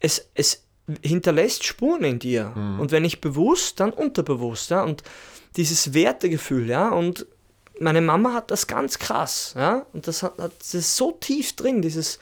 es, 0.00 0.28
es 0.34 0.62
hinterlässt 1.02 1.64
Spuren 1.64 2.04
in 2.04 2.18
dir. 2.18 2.52
Und 2.80 2.90
wenn 2.90 3.02
nicht 3.02 3.20
bewusst, 3.20 3.80
dann 3.80 3.92
unterbewusst, 3.92 4.70
ja. 4.70 4.82
Und 4.82 5.02
dieses 5.56 5.94
Wertegefühl, 5.94 6.68
ja, 6.68 6.88
und 6.90 7.26
meine 7.78 8.00
Mama 8.00 8.32
hat 8.32 8.50
das 8.50 8.66
ganz 8.66 8.98
krass, 8.98 9.54
ja, 9.56 9.86
und 9.92 10.06
das 10.06 10.22
hat, 10.22 10.38
hat 10.38 10.52
das 10.58 10.74
ist 10.74 10.96
so 10.96 11.12
tief 11.12 11.54
drin, 11.54 11.82
dieses, 11.82 12.18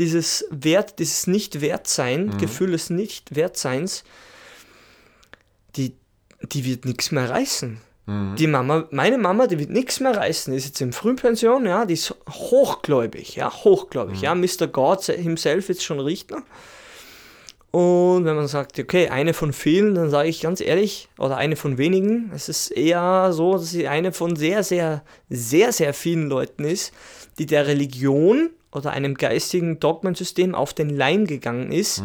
dieses 0.00 0.46
Wert, 0.50 0.98
dieses 0.98 1.26
Nicht-Wertsein, 1.26 2.36
Gefühl 2.38 2.72
des 2.72 2.90
Nicht-Wertseins, 2.90 4.02
die, 5.76 5.94
die 6.40 6.64
wird 6.64 6.86
nichts 6.86 7.12
mehr 7.12 7.28
reißen. 7.30 7.80
Die 8.36 8.46
Mama, 8.48 8.88
meine 8.90 9.18
Mama, 9.18 9.46
die 9.46 9.58
wird 9.58 9.70
nichts 9.70 10.00
mehr 10.00 10.16
reißen, 10.16 10.52
die 10.52 10.56
ist 10.56 10.66
jetzt 10.66 10.80
in 10.80 10.92
Frühpension, 10.92 11.64
ja, 11.66 11.84
die 11.84 11.94
ist 11.94 12.12
hochgläubig, 12.28 13.36
ja, 13.36 13.52
hochgläubig, 13.52 14.22
ja, 14.22 14.34
Mr. 14.34 14.66
God 14.66 15.04
himself 15.04 15.68
ist 15.68 15.84
schon 15.84 16.00
Richter. 16.00 16.42
Und 17.70 18.24
wenn 18.24 18.34
man 18.34 18.48
sagt, 18.48 18.80
okay, 18.80 19.10
eine 19.10 19.32
von 19.32 19.52
vielen, 19.52 19.94
dann 19.94 20.10
sage 20.10 20.28
ich 20.28 20.40
ganz 20.40 20.60
ehrlich, 20.60 21.08
oder 21.18 21.36
eine 21.36 21.54
von 21.54 21.78
wenigen, 21.78 22.32
es 22.34 22.48
ist 22.48 22.70
eher 22.70 23.32
so, 23.32 23.52
dass 23.52 23.70
sie 23.70 23.86
eine 23.86 24.12
von 24.12 24.34
sehr, 24.34 24.64
sehr, 24.64 25.04
sehr, 25.28 25.72
sehr 25.72 25.94
vielen 25.94 26.28
Leuten 26.28 26.64
ist, 26.64 26.92
die 27.38 27.46
der 27.46 27.68
Religion 27.68 28.50
oder 28.72 28.90
einem 28.90 29.14
geistigen 29.14 29.80
Dogmensystem 29.80 30.54
auf 30.54 30.72
den 30.74 30.90
Leim 30.90 31.26
gegangen 31.26 31.72
ist, 31.72 32.02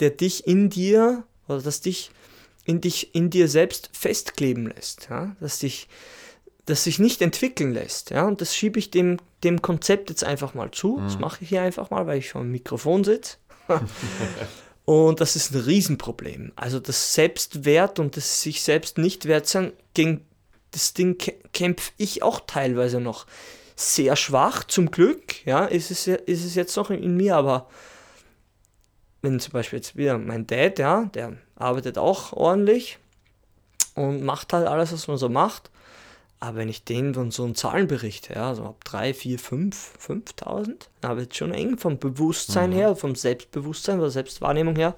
der 0.00 0.10
dich 0.10 0.46
in 0.46 0.70
dir 0.70 1.24
oder 1.48 1.62
das 1.62 1.80
dich 1.80 2.10
in 2.64 2.80
dich 2.80 3.14
in 3.14 3.30
dir 3.30 3.48
selbst 3.48 3.90
festkleben 3.92 4.66
lässt, 4.74 5.08
ja? 5.10 5.34
dass 5.40 5.58
dich 5.60 5.88
das 6.66 6.84
sich 6.84 6.98
nicht 6.98 7.20
entwickeln 7.22 7.72
lässt, 7.72 8.10
ja, 8.10 8.26
und 8.28 8.40
das 8.40 8.54
schiebe 8.54 8.78
ich 8.78 8.90
dem, 8.92 9.16
dem 9.42 9.60
Konzept 9.60 10.08
jetzt 10.10 10.22
einfach 10.22 10.54
mal 10.54 10.70
zu, 10.70 11.00
das 11.02 11.18
mache 11.18 11.38
ich 11.42 11.48
hier 11.48 11.62
einfach 11.62 11.90
mal, 11.90 12.06
weil 12.06 12.18
ich 12.18 12.30
vor 12.30 12.42
dem 12.42 12.52
Mikrofon 12.52 13.02
sitze. 13.02 13.38
Und 14.84 15.20
das 15.20 15.36
ist 15.36 15.52
ein 15.54 15.60
Riesenproblem. 15.60 16.52
Also 16.56 16.80
das 16.80 17.14
Selbstwert 17.14 17.98
und 18.00 18.16
das 18.16 18.42
sich 18.42 18.62
selbst 18.62 18.98
nicht 18.98 19.26
wert 19.26 19.46
sein, 19.46 19.72
gegen 19.94 20.24
das 20.72 20.94
Ding 20.94 21.14
kä- 21.16 21.34
kämpfe 21.52 21.92
ich 21.96 22.22
auch 22.24 22.40
teilweise 22.46 23.00
noch 23.00 23.26
sehr 23.80 24.16
schwach. 24.16 24.64
Zum 24.64 24.90
Glück, 24.90 25.44
ja, 25.46 25.64
ist 25.64 25.90
es, 25.90 26.06
ja- 26.06 26.16
ist 26.16 26.44
es 26.44 26.54
jetzt 26.54 26.76
noch 26.76 26.90
in 26.90 27.16
mir, 27.16 27.36
aber 27.36 27.68
wenn 29.22 29.38
zum 29.40 29.52
Beispiel 29.52 29.78
jetzt 29.78 29.96
wieder 29.96 30.18
mein 30.18 30.46
Dad, 30.46 30.78
ja, 30.78 31.04
der 31.14 31.36
arbeitet 31.56 31.98
auch 31.98 32.32
ordentlich 32.32 32.98
und 33.94 34.22
macht 34.22 34.52
halt 34.52 34.66
alles, 34.66 34.92
was 34.92 35.08
man 35.08 35.16
so 35.18 35.28
macht. 35.28 35.70
Aber 36.42 36.56
wenn 36.56 36.70
ich 36.70 36.84
denen 36.84 37.12
von 37.12 37.30
so 37.30 37.44
einen 37.44 37.54
Zahlen 37.54 37.86
berichte, 37.86 38.32
ja, 38.32 38.54
so 38.54 38.64
ab 38.64 38.82
3, 38.84 39.12
4, 39.12 39.38
5, 39.38 39.92
5000, 39.98 40.88
dann 41.02 41.18
wird 41.18 41.32
es 41.32 41.36
schon 41.36 41.52
eng 41.52 41.76
vom 41.76 41.98
Bewusstsein 41.98 42.72
her, 42.72 42.96
vom 42.96 43.14
Selbstbewusstsein 43.14 43.98
oder 44.00 44.10
Selbstwahrnehmung 44.10 44.76
her. 44.76 44.94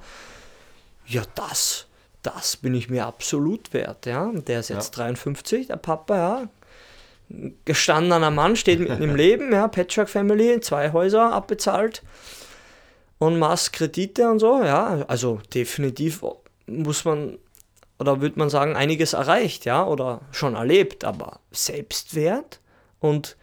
Ja, 1.05 1.23
das, 1.35 1.87
das 2.23 2.57
bin 2.57 2.75
ich 2.75 2.89
mir 2.91 3.07
absolut 3.07 3.73
wert, 3.73 4.07
ja. 4.07 4.23
Und 4.27 4.47
der 4.47 4.61
ist 4.61 4.69
jetzt 4.69 4.97
53, 4.97 5.67
der 5.67 5.77
Papa, 5.79 6.17
ja. 6.17 6.49
Gestandener 7.65 8.31
Mann, 8.31 8.57
steht 8.57 8.81
mitten 8.81 9.03
im 9.03 9.17
Leben, 9.17 9.53
ja, 9.53 9.69
Patchwork 9.69 10.09
Family, 10.09 10.61
zwei 10.61 10.93
Häuser 10.93 11.33
abbezahlt 11.33 12.03
und 13.19 13.39
Maß 13.39 13.73
Kredite 13.73 14.31
und 14.31 14.39
so, 14.39 14.63
ja. 14.63 15.05
Also 15.09 15.41
definitiv 15.55 16.25
muss 16.67 17.05
man 17.05 17.39
oder 18.03 18.21
würde 18.21 18.37
man 18.37 18.51
sagen, 18.51 18.75
einiges 18.75 19.13
erreicht, 19.13 19.65
ja, 19.65 19.87
oder 19.87 20.23
schon 20.33 20.57
erlebt, 20.57 21.05
aber 21.05 21.39
Selbstwert 21.53 22.59
und 22.99 23.37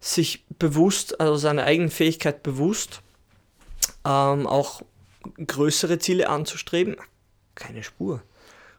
sich 0.00 0.46
bewusst, 0.58 1.20
also 1.20 1.36
seine 1.36 1.64
eigene 1.64 1.90
Fähigkeit 1.90 2.42
bewusst, 2.42 3.02
ähm, 4.06 4.46
auch 4.46 4.80
größere 5.46 5.98
Ziele 5.98 6.30
anzustreben, 6.30 6.96
keine 7.54 7.82
Spur. 7.82 8.22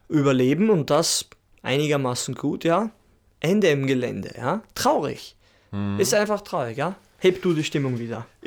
Überleben 0.08 0.70
und 0.70 0.90
das 0.90 1.26
einigermaßen 1.62 2.34
gut, 2.34 2.64
ja. 2.64 2.90
Ende 3.40 3.68
im 3.68 3.86
Gelände, 3.86 4.34
ja. 4.36 4.62
Traurig. 4.74 5.36
Ist 5.98 6.14
einfach 6.14 6.40
traurig, 6.40 6.78
ja. 6.78 6.96
Heb 7.18 7.42
du 7.42 7.52
die 7.52 7.64
Stimmung 7.64 7.98
wieder. 7.98 8.26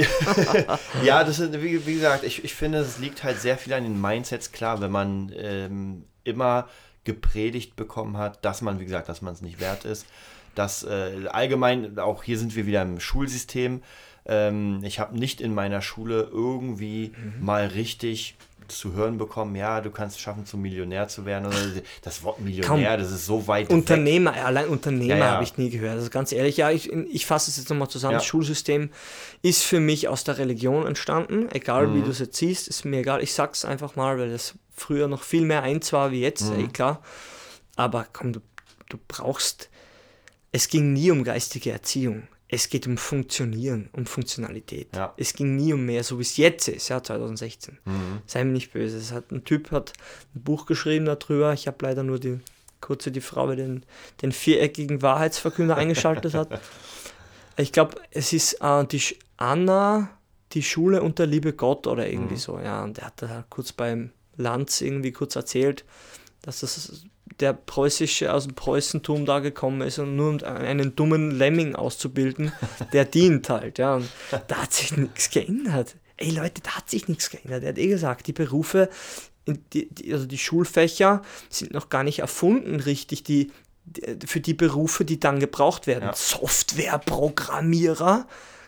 Ja, 1.04 1.24
das 1.24 1.40
ist, 1.40 1.54
wie, 1.62 1.86
wie 1.86 1.94
gesagt, 1.94 2.24
ich, 2.24 2.44
ich 2.44 2.56
finde, 2.56 2.80
es 2.80 2.98
liegt 2.98 3.24
halt 3.24 3.40
sehr 3.40 3.58
viel 3.58 3.74
an 3.74 3.84
den 3.84 4.00
Mindsets. 4.00 4.52
Klar, 4.52 4.82
wenn 4.82 4.92
man 4.92 5.32
ähm, 5.36 6.06
immer 6.24 6.68
gepredigt 7.04 7.76
bekommen 7.76 8.18
hat, 8.18 8.44
dass 8.46 8.62
man, 8.62 8.80
wie 8.80 8.86
gesagt, 8.86 9.10
dass 9.10 9.22
man 9.22 9.34
es 9.34 9.42
nicht 9.42 9.60
wert 9.60 9.86
ist, 9.86 10.06
dass 10.56 10.84
äh, 10.84 11.28
allgemein, 11.30 11.98
auch 12.00 12.24
hier 12.24 12.38
sind 12.38 12.56
wir 12.56 12.66
wieder 12.66 12.82
im 12.82 13.00
Schulsystem, 13.00 13.82
ähm, 14.26 14.80
ich 14.84 15.00
habe 15.00 15.18
nicht 15.18 15.42
in 15.42 15.54
meiner 15.54 15.82
Schule 15.82 16.30
irgendwie 16.32 17.12
Mhm. 17.16 17.46
mal 17.46 17.68
richtig 17.68 18.36
zu 18.68 18.94
hören 18.94 19.18
bekommen, 19.18 19.54
ja, 19.58 19.82
du 19.82 19.92
kannst 19.92 20.16
es 20.16 20.22
schaffen, 20.22 20.46
zum 20.46 20.62
Millionär 20.62 21.10
zu 21.10 21.26
werden. 21.26 21.52
Das 22.04 22.24
Wort 22.24 22.40
Millionär, 22.40 22.96
das 22.96 23.12
ist 23.12 23.26
so 23.26 23.46
weit 23.48 23.68
weg. 23.68 23.76
Unternehmer, 23.76 24.34
ja, 24.38 24.46
allein 24.46 24.68
Unternehmer 24.70 25.10
Ja, 25.18 25.18
ja. 25.18 25.32
habe 25.32 25.44
ich 25.44 25.58
nie 25.58 25.70
gehört. 25.70 25.96
Also 25.98 26.10
ganz 26.10 26.32
ehrlich, 26.32 26.56
ja, 26.56 26.72
ich, 26.72 26.90
ich 26.90 27.26
fasse 27.26 27.52
es 27.52 27.58
jetzt 27.58 27.70
nochmal 27.70 27.90
zusammen. 27.90 28.14
Ja. 28.14 28.20
Das 28.20 28.26
Schulsystem 28.26 28.90
ist 29.42 29.64
für 29.64 29.82
mich 29.82 30.08
aus 30.08 30.24
der 30.24 30.38
Religion 30.38 30.88
entstanden. 30.88 31.50
Egal 31.52 31.88
Mhm. 31.88 31.96
wie 31.96 32.02
du 32.04 32.12
es 32.12 32.20
jetzt 32.20 32.38
siehst, 32.38 32.70
ist 32.70 32.86
mir 32.86 33.00
egal. 33.02 33.22
Ich 33.22 33.34
sag's 33.34 33.66
einfach 33.66 33.98
mal, 33.98 34.18
weil 34.18 34.30
das 34.32 34.54
früher 34.74 35.10
noch 35.10 35.24
viel 35.24 35.44
mehr 35.44 35.64
eins 35.64 35.92
war 35.92 36.12
wie 36.12 36.22
jetzt, 36.22 36.54
Mhm. 36.54 36.60
eh 36.62 36.68
klar. 36.70 37.02
Aber 37.76 38.08
komm, 38.14 38.32
du, 38.32 38.40
du 38.88 38.98
brauchst. 39.06 39.70
Es 40.54 40.70
ging 40.70 40.94
nie 40.94 41.12
um 41.12 41.26
geistige 41.26 41.72
Erziehung. 41.72 42.24
Es 42.54 42.68
geht 42.70 42.86
um 42.86 42.98
Funktionieren, 42.98 43.90
um 43.94 44.06
Funktionalität. 44.06 44.94
Ja. 44.96 45.14
Es 45.16 45.34
ging 45.34 45.56
nie 45.56 45.72
um 45.74 45.86
mehr, 45.86 46.04
so 46.04 46.18
wie 46.20 46.24
es 46.24 46.36
jetzt 46.36 46.68
ist, 46.68 46.90
ja, 46.90 47.02
2016. 47.02 47.80
Mhm. 47.86 48.22
Sei 48.26 48.44
mir 48.44 48.52
nicht 48.52 48.74
böse. 48.74 48.98
Es 48.98 49.14
hat, 49.14 49.32
ein 49.32 49.46
Typ 49.46 49.72
hat 49.72 49.94
ein 50.36 50.44
Buch 50.44 50.66
geschrieben 50.66 51.06
darüber. 51.06 51.54
Ich 51.54 51.66
habe 51.68 51.78
leider 51.82 52.04
nur 52.04 52.20
die 52.20 52.40
kurze 52.82 53.10
die 53.12 53.22
Frau, 53.22 53.50
die 53.52 53.56
den, 53.56 53.86
den 54.22 54.32
viereckigen 54.34 55.02
Wahrheitsverkünder 55.02 55.78
eingeschaltet 55.78 56.34
hat. 56.34 56.60
Ich 57.58 57.74
glaube, 57.74 57.96
es 58.12 58.32
ist 58.34 58.54
äh, 58.62 58.86
die 58.86 59.00
Sch- 59.02 59.18
Anna, 59.38 60.10
die 60.54 60.64
Schule 60.64 61.02
und 61.04 61.20
der 61.20 61.28
liebe 61.28 61.52
Gott 61.54 61.86
oder 61.86 62.10
irgendwie 62.10 62.38
so. 62.38 62.58
Ja, 62.58 62.82
und 62.84 62.98
er 62.98 63.08
hat 63.08 63.22
da 63.22 63.44
kurz 63.50 63.74
beim 63.74 64.12
Lanz 64.38 64.80
irgendwie 64.82 65.12
kurz 65.12 65.36
erzählt, 65.36 65.84
dass 66.42 66.62
das 66.62 67.06
der 67.42 67.54
preußische 67.54 68.34
aus 68.34 68.46
dem 68.46 68.56
Preußentum 68.56 69.26
da 69.26 69.40
gekommen 69.40 69.82
ist 69.82 70.00
und 70.00 70.16
nur 70.16 70.30
um 70.30 70.44
einen 70.44 70.96
dummen 70.96 71.32
Lemming 71.32 71.76
auszubilden, 71.76 72.52
der 72.94 73.06
dient 73.06 73.50
halt. 73.50 73.80
Ja, 73.80 73.96
und 73.96 74.10
da 74.48 74.64
hat 74.64 74.74
sich 74.74 74.96
nichts 74.96 75.30
geändert. 75.30 75.96
Ey 76.18 76.32
Leute, 76.32 76.62
da 76.62 76.78
hat 76.78 76.90
sich 76.90 77.08
nichts 77.08 77.30
geändert. 77.30 77.64
Er 77.64 77.70
hat 77.70 77.78
eh 77.78 77.88
gesagt, 77.88 78.28
die 78.28 78.34
Berufe, 78.34 78.90
die, 79.48 79.90
die, 79.90 80.14
also 80.14 80.26
die 80.26 80.38
Schulfächer 80.38 81.22
sind 81.50 81.74
noch 81.74 81.90
gar 81.90 82.04
nicht 82.04 82.20
erfunden 82.20 82.80
richtig, 82.80 83.24
die, 83.24 83.52
die, 83.86 84.28
für 84.28 84.40
die 84.40 84.54
Berufe, 84.54 85.04
die 85.04 85.20
dann 85.20 85.40
gebraucht 85.40 85.88
werden. 85.88 86.06
Ja. 86.06 86.14
Softwareprogrammierer. 86.14 88.28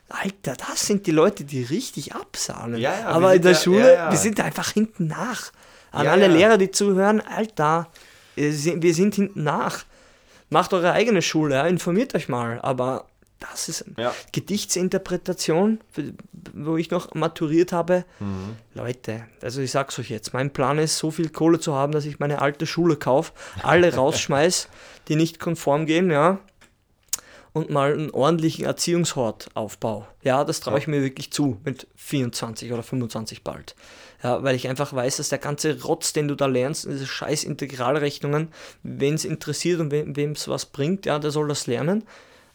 Alter, 0.10 0.56
das 0.56 0.86
sind 0.86 1.08
die 1.08 1.12
Leute, 1.12 1.44
die 1.44 1.64
richtig 1.64 2.14
absahnen. 2.14 2.80
Ja, 2.80 3.00
ja, 3.00 3.08
Aber 3.08 3.34
in 3.36 3.42
der 3.42 3.54
ja- 3.54 3.58
Schule, 3.58 4.08
wir 4.10 4.18
sind 4.18 4.40
einfach 4.40 4.72
hinten 4.72 5.08
nach. 5.08 5.52
An 5.92 6.08
alle. 6.08 6.28
Lehrer, 6.28 6.58
die 6.58 6.72
zuhören, 6.72 7.22
Alter, 7.22 7.90
wir 8.36 8.54
sind 8.54 8.82
wir 8.84 8.94
sind 8.94 9.16
hinten 9.16 9.44
nach. 9.44 9.86
Macht 10.50 10.74
eure 10.74 10.92
eigene 10.92 11.22
Schule, 11.22 11.56
ja, 11.56 11.66
informiert 11.68 12.14
euch 12.16 12.30
mal. 12.30 12.60
Aber 12.62 13.08
das 13.40 13.70
ist 13.70 13.86
Ja. 13.98 14.14
Gedichtsinterpretation, 14.32 15.80
wo 16.54 16.78
ich 16.78 16.92
noch 16.92 17.14
maturiert 17.14 17.72
habe. 17.72 18.06
Mhm. 18.20 18.56
Leute, 18.74 19.26
also 19.42 19.62
ich 19.62 19.72
sag's 19.72 19.98
euch 20.00 20.10
jetzt, 20.10 20.34
mein 20.34 20.52
Plan 20.52 20.78
ist, 20.80 20.98
so 20.98 21.12
viel 21.12 21.30
Kohle 21.30 21.60
zu 21.60 21.74
haben, 21.74 21.92
dass 21.92 22.06
ich 22.06 22.20
meine 22.20 22.42
alte 22.42 22.66
Schule 22.66 22.96
kaufe, 22.96 23.34
alle 23.64 23.94
rausschmeiß, 23.96 24.70
die 25.08 25.16
nicht 25.16 25.40
konform 25.40 25.86
gehen, 25.86 26.12
ja, 26.12 26.40
und 27.52 27.70
mal 27.70 27.94
einen 27.94 28.10
ordentlichen 28.12 28.66
Erziehungshort 28.66 29.50
aufbaue. 29.54 30.08
Ja, 30.24 30.44
das 30.44 30.60
traue 30.60 30.80
ich 30.80 30.88
mir 30.88 31.02
wirklich 31.02 31.32
zu, 31.32 31.60
mit 31.64 31.88
24 31.96 32.72
oder 32.74 32.82
25 32.82 33.44
bald. 33.44 33.76
Ja, 34.24 34.42
weil 34.42 34.56
ich 34.56 34.70
einfach 34.70 34.94
weiß, 34.94 35.18
dass 35.18 35.30
der 35.30 35.40
ganze 35.40 35.84
Rotz, 35.84 36.14
den 36.14 36.30
du 36.30 36.36
da 36.36 36.46
lernst, 36.46 36.86
diese 36.86 37.06
scheiß 37.06 37.44
Integralrechnungen, 37.44 38.48
wen 38.82 39.16
es 39.16 39.26
interessiert 39.26 39.82
und 39.82 39.92
wem 39.92 40.32
es 40.32 40.48
was 40.48 40.66
bringt, 40.66 41.06
ja, 41.06 41.20
der 41.20 41.32
soll 41.32 41.50
das 41.50 41.68
lernen. 41.68 42.04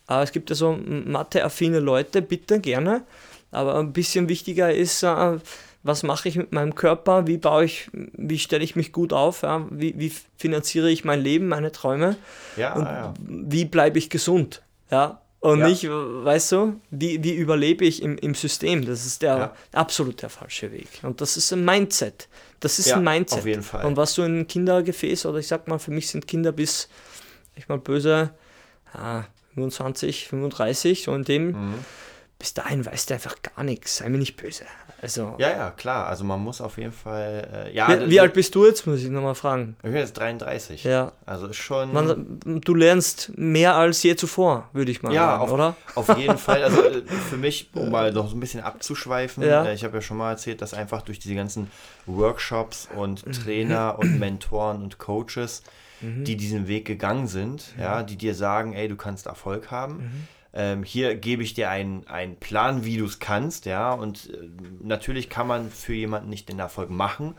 Aber 0.07 0.23
es 0.23 0.33
gibt 0.33 0.49
ja 0.49 0.57
so 0.57 0.73
Mathe-affine 0.73 1.81
Leute, 1.81 2.23
bitte, 2.23 2.61
gerne. 2.61 3.03
Aber 3.51 3.79
ein 3.79 3.93
bisschen 3.93 4.29
wichtiger 4.31 4.75
ist, 4.75 5.03
äh, 5.03 5.39
was 5.83 6.03
mache 6.03 6.29
ich 6.29 6.37
mit 6.37 6.53
meinem 6.53 6.75
Körper, 6.75 7.27
wie 7.27 7.37
baue 7.37 7.65
ich, 7.65 7.91
wie 7.93 8.39
stelle 8.39 8.65
ich 8.65 8.75
mich 8.75 8.93
gut 8.93 9.13
auf, 9.13 9.43
ja? 9.43 9.67
wie, 9.71 9.95
wie 9.99 10.13
finanziere 10.37 10.91
ich 10.91 11.05
mein 11.05 11.21
Leben, 11.21 11.49
meine 11.49 11.73
Träume 11.73 12.17
Ja, 12.57 12.75
und 12.75 12.85
ja. 12.85 13.15
wie 13.21 13.65
bleibe 13.65 13.99
ich 13.99 14.11
gesund. 14.11 14.63
Ja? 14.91 15.21
Und 15.41 15.61
Ja. 15.61 15.69
nicht, 15.69 15.85
weißt 15.89 16.53
du, 16.53 16.81
wie, 16.91 17.23
wie 17.23 17.35
überlebe 17.35 17.85
ich 17.85 18.03
im, 18.03 18.19
im 18.19 18.35
System. 18.35 18.85
Das 18.85 19.07
ist 19.07 19.23
der 19.23 19.37
Ja. 19.39 19.55
absolut 19.73 20.21
der 20.23 20.31
falsche 20.31 20.73
Weg. 20.73 20.89
Und 21.03 21.21
das 21.21 21.37
ist 21.37 21.53
ein 21.53 21.65
Mindset. 21.65 22.29
Das 22.61 22.79
ist 22.81 22.87
Ja, 22.87 22.97
ein 22.97 23.05
Mindset. 23.05 23.39
auf 23.39 23.47
jeden 23.47 23.63
Fall. 23.63 23.85
Und 23.87 23.97
was 23.97 24.15
du 24.15 24.23
in 24.23 24.41
ein 24.41 24.47
Kindergefäß, 24.49 25.27
oder 25.27 25.39
ich 25.39 25.47
sag 25.47 25.69
mal, 25.69 25.79
für 25.79 25.93
mich 25.93 26.09
sind 26.09 26.27
Kinder 26.27 26.51
bis, 26.51 26.89
ich 27.55 27.69
mal 27.69 27.79
böse, 27.79 28.31
ja, 28.95 29.27
25, 29.55 30.27
35, 30.29 31.05
so 31.05 31.15
in 31.15 31.23
dem, 31.25 31.47
Mhm. 31.53 31.75
Bis 32.39 32.55
dahin 32.55 32.87
weißt 32.87 33.11
du 33.11 33.15
einfach 33.15 33.37
gar 33.43 33.65
nichts. 33.65 33.97
Sei 33.99 34.09
mir 34.09 34.19
nicht 34.19 34.37
böse. 34.37 34.65
Also, 35.01 35.37
Ja, 35.39 35.51
ja, 35.51 35.71
klar. 35.71 36.07
Also 36.09 36.25
man 36.25 36.41
muss 36.41 36.61
auf 36.61 36.77
jeden 36.77 36.93
Fall. 36.93 37.67
Äh, 37.69 37.75
ja, 37.75 37.89
wie, 38.01 38.11
wie 38.11 38.21
alt 38.21 38.33
bist 38.33 38.53
du 38.57 38.67
jetzt, 38.67 38.85
muss 38.87 39.01
ich 39.01 39.09
nochmal 39.11 39.37
fragen. 39.37 39.77
Ich 39.79 39.91
bin 39.91 39.95
jetzt 39.95 40.15
33. 40.19 40.83
Ja. 40.83 41.13
Also 41.25 41.47
ist 41.47 41.57
schon. 41.57 41.93
Man, 41.93 42.41
du 42.45 42.75
lernst 42.75 43.31
mehr 43.37 43.75
als 43.77 44.03
je 44.03 44.17
zuvor, 44.17 44.69
würde 44.73 44.91
ich 44.91 45.03
mal 45.03 45.13
ja, 45.13 45.27
sagen, 45.27 45.43
auf, 45.43 45.53
oder? 45.53 45.77
auf 45.95 46.17
jeden 46.19 46.39
Fall. 46.39 46.65
Also 46.65 46.83
äh, 46.85 47.03
für 47.31 47.37
mich, 47.37 47.71
um 47.75 47.91
mal 47.91 48.13
noch 48.13 48.29
so 48.29 48.37
ein 48.37 48.41
bisschen 48.41 48.61
abzuschweifen, 48.61 49.45
Ja. 49.45 49.65
äh, 49.65 49.75
ich 49.75 49.85
habe 49.85 49.97
ja 49.99 50.01
schon 50.03 50.17
mal 50.17 50.31
erzählt, 50.33 50.63
dass 50.63 50.75
einfach 50.75 51.03
durch 51.03 51.21
diese 51.21 51.35
ganzen 51.37 51.71
Workshops 52.07 52.89
und 52.97 53.25
Mhm. 53.27 53.33
Trainer 53.33 53.97
und 53.99 54.19
Mentoren 54.19 54.83
und 54.83 54.99
Coaches, 54.99 55.63
die 56.01 56.37
diesen 56.37 56.69
Weg 56.69 56.87
gegangen 56.87 57.27
sind, 57.27 57.75
ja, 57.79 58.03
die 58.05 58.17
dir 58.17 58.35
sagen, 58.35 58.73
ey, 58.73 58.87
du 58.89 58.95
kannst 58.97 59.27
Erfolg 59.27 59.71
haben. 59.73 59.95
Mhm. 59.97 60.29
Ähm, 60.61 60.83
hier 60.83 61.15
gebe 61.15 61.45
ich 61.45 61.55
dir 61.55 61.71
einen, 61.71 62.05
einen 62.09 62.35
Plan, 62.37 62.85
wie 62.85 62.97
du 62.97 63.05
es 63.05 63.21
kannst, 63.21 63.65
ja, 63.65 63.93
und 63.93 64.29
äh, 64.31 64.49
natürlich 64.83 65.29
kann 65.31 65.47
man 65.47 65.71
für 65.71 65.95
jemanden 65.95 66.29
nicht 66.31 66.49
den 66.49 66.59
Erfolg 66.59 66.91
machen, 66.91 67.35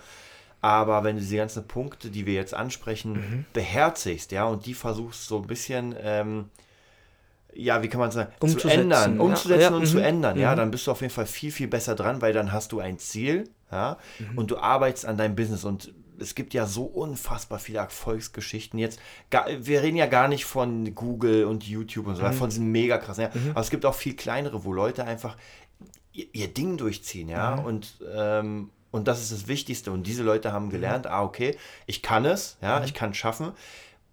aber 0.62 1.04
wenn 1.04 1.16
du 1.18 1.22
diese 1.22 1.36
ganzen 1.36 1.68
Punkte, 1.68 2.10
die 2.12 2.26
wir 2.26 2.36
jetzt 2.36 2.54
ansprechen, 2.54 3.12
Mhm. 3.14 3.46
beherzigst, 3.52 4.32
ja, 4.32 4.46
und 4.46 4.66
die 4.66 4.74
versuchst 4.74 5.28
so 5.28 5.36
ein 5.42 5.48
bisschen, 5.48 5.94
ähm, 6.02 6.46
ja, 7.54 7.84
wie 7.84 7.90
kann 7.90 8.00
man 8.00 8.12
sagen, 8.12 8.32
zu 8.40 8.46
Umzusetzen, 8.46 8.80
ändern, 8.84 9.16
ja. 9.18 9.22
umzusetzen 9.22 9.62
Ja, 9.62 9.70
und 9.76 9.82
mhm, 9.82 9.86
zu 9.86 10.00
ändern, 10.00 10.40
ja, 10.40 10.52
mhm. 10.54 10.58
dann 10.58 10.72
bist 10.72 10.88
du 10.88 10.92
auf 10.92 11.02
jeden 11.02 11.14
Fall 11.14 11.26
viel, 11.26 11.52
viel 11.52 11.68
besser 11.68 11.96
dran, 11.96 12.22
weil 12.22 12.32
dann 12.32 12.54
hast 12.54 12.72
du 12.72 12.80
ein 12.80 13.00
Ziel, 13.00 13.50
ja, 13.70 13.98
Mhm. 14.20 14.38
und 14.38 14.52
du 14.52 14.58
arbeitest 14.58 15.06
an 15.06 15.18
deinem 15.18 15.36
Business 15.36 15.66
und 15.66 15.94
es 16.22 16.36
gibt 16.36 16.54
ja 16.54 16.66
so 16.66 16.84
unfassbar 16.84 17.60
viele 17.60 17.80
Erfolgsgeschichten. 17.80 18.80
Jetzt, 18.80 19.00
wir 19.60 19.82
reden 19.82 19.98
ja 19.98 20.06
gar 20.08 20.28
nicht 20.28 20.46
von 20.46 20.94
Google 20.96 21.46
und 21.46 21.64
YouTube 21.68 22.08
und 22.08 22.16
so, 22.16 22.24
Mhm. 22.24 22.34
von 22.34 22.50
diesen 22.50 22.72
mega 22.72 22.98
krassen, 22.98 23.24
ja, 23.24 23.32
aber 23.52 23.62
es 23.62 23.70
gibt 23.70 23.86
auch 23.86 23.96
viel 23.96 24.16
kleinere, 24.16 24.64
wo 24.66 24.74
Leute 24.74 25.04
einfach 25.06 25.38
ihr, 26.14 26.28
ihr 26.34 26.48
Ding 26.48 26.78
durchziehen, 26.78 27.30
ja, 27.30 27.56
Mhm. 27.58 27.66
und 27.66 27.94
ähm, 28.14 28.70
und 28.92 29.08
das 29.08 29.22
ist 29.22 29.32
das 29.32 29.48
Wichtigste. 29.48 29.92
Und 29.92 30.08
diese 30.08 30.24
Leute 30.24 30.52
haben 30.52 30.72
gelernt, 30.72 31.06
ah, 31.06 31.22
okay, 31.22 31.56
ich 31.86 32.02
kann 32.02 32.26
es, 32.26 32.58
Mhm. 32.60 32.68
ja, 32.68 32.84
ich 32.84 32.96
kann 32.96 33.12
es 33.12 33.18
schaffen. 33.18 33.52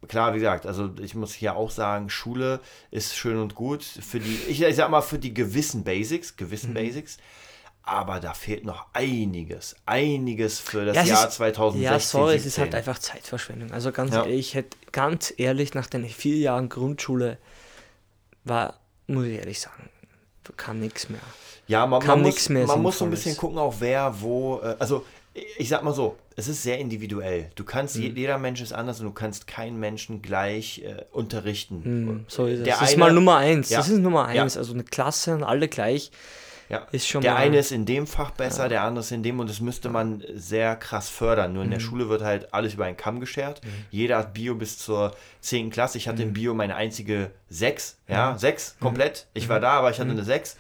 Klar, 0.07 0.35
wie 0.35 0.39
gesagt, 0.39 0.67
also 0.67 0.91
ich 1.01 1.15
muss 1.15 1.33
hier 1.33 1.57
auch 1.57 1.71
sagen, 1.71 2.11
Schule 2.11 2.61
ist 2.91 3.17
schön 3.17 3.39
und 3.39 3.55
gut 3.55 3.83
für 3.83 4.21
die, 4.21 4.35
ich, 4.49 4.61
ich 4.63 4.77
sag 4.77 4.91
mal, 4.91 5.01
für 5.01 5.19
die 5.19 5.33
gewissen 5.33 5.83
Basics, 5.83 6.33
Mhm. 6.33 6.37
gewissen 6.37 6.75
Basics, 6.75 7.17
aber 7.87 8.21
da 8.21 8.35
fehlt 8.35 8.65
noch 8.65 8.87
einiges, 8.93 9.77
einiges 9.87 10.61
für 10.61 10.85
das 10.85 10.97
Ja, 10.97 11.03
Jahr 11.05 11.29
ist- 11.29 11.35
2016. 11.37 11.83
Ja, 11.95 11.99
sorry, 12.01 12.35
es 12.35 12.45
ist 12.45 12.57
17. 12.57 12.63
halt 12.65 12.75
einfach 12.75 12.99
Zeitverschwendung. 12.99 13.71
Also 13.73 13.93
ganz 13.93 14.13
Ja. 14.13 14.23
ehrlich, 14.25 14.39
ich 14.49 14.55
hätte 14.55 14.77
ganz 14.93 15.33
ehrlich 15.39 15.73
nach 15.75 15.87
den 15.87 16.07
vier 16.09 16.37
Jahren 16.37 16.69
Grundschule 16.69 17.39
war, 18.45 18.75
muss 19.07 19.25
ich 19.27 19.39
ehrlich 19.39 19.61
sagen, 19.61 19.89
kann 20.57 20.81
nichts 20.81 21.09
mehr. 21.09 21.21
Ja, 21.69 21.87
man, 21.87 22.01
Kam 22.01 22.21
man, 22.21 22.29
muss, 22.31 22.49
mehr 22.49 22.67
man 22.67 22.83
muss 22.83 22.99
so 22.99 23.05
ein 23.05 23.11
bisschen 23.11 23.37
gucken, 23.37 23.59
auch 23.59 23.75
wer 23.81 24.21
wo. 24.21 24.61
Äh, 24.61 24.77
also, 24.79 25.05
ich 25.59 25.69
sag 25.69 25.83
mal 25.83 25.93
so, 25.93 26.17
es 26.37 26.47
ist 26.49 26.63
sehr 26.63 26.79
individuell. 26.79 27.51
Du 27.57 27.65
kannst, 27.65 27.97
Mhm. 27.97 28.03
je- 28.03 28.09
jeder 28.11 28.39
Mensch 28.39 28.61
ist 28.61 28.73
anders 28.73 29.01
und 29.01 29.07
du 29.07 29.13
kannst 29.13 29.47
keinen 29.49 29.79
Menschen 29.81 30.23
gleich 30.23 30.83
äh, 30.85 31.05
unterrichten. 31.11 31.83
Hm, 31.85 32.25
so 32.29 32.47
ist 32.47 32.59
es. 32.59 32.65
Der 32.65 32.75
das 32.79 32.83
ist 32.83 32.89
eine- 32.95 32.99
mal 33.01 33.13
Nummer 33.13 33.37
eins. 33.39 33.71
Ja. 33.71 33.79
Das 33.79 33.89
ist 33.89 33.99
Nummer 33.99 34.27
eins. 34.27 34.57
Also 34.57 34.73
eine 34.75 34.85
Klasse 34.85 35.35
und 35.35 35.43
alle 35.43 35.67
gleich. 35.69 36.11
Ja. 36.69 36.87
Ist 36.93 37.07
schon 37.09 37.23
der 37.23 37.37
eine 37.37 37.59
ist 37.59 37.71
in 37.73 37.87
dem 37.87 38.07
Fach 38.07 38.33
besser, 38.33 38.69
der 38.69 38.83
andere 38.83 39.05
ist 39.05 39.13
in 39.13 39.23
dem 39.23 39.39
und 39.39 39.49
das 39.49 39.61
müsste 39.61 39.89
man 39.89 40.25
sehr 40.35 40.75
krass 40.77 41.09
fördern. 41.09 41.53
Nur 41.53 41.63
in 41.63 41.69
Mhm. 41.69 41.75
der 41.75 41.81
Schule 41.81 42.09
wird 42.09 42.23
halt 42.23 42.53
alles 42.53 42.75
über 42.75 42.85
einen 42.87 42.97
Kamm 42.97 43.21
geschert. 43.21 43.61
Jeder 43.91 44.19
hat 44.19 44.35
Bio 44.35 44.55
bis 44.57 44.79
zur 44.79 45.15
10. 45.41 45.71
Klasse. 45.71 45.99
Ich 45.99 46.09
hatte 46.09 46.23
Mhm. 46.23 46.29
in 46.29 46.33
Bio 46.35 46.55
meine 46.55 46.75
einzige 46.75 47.31
6. 47.49 47.99
Ja, 48.09 48.37
6 48.37 48.77
komplett. 48.81 49.27
Ich 49.35 49.49
war 49.49 49.61
da, 49.61 49.73
aber 49.75 49.91
ich 49.91 49.99
hatte 49.99 50.07
Mhm. 50.11 50.17
eine 50.17 50.25
6. 50.25 50.57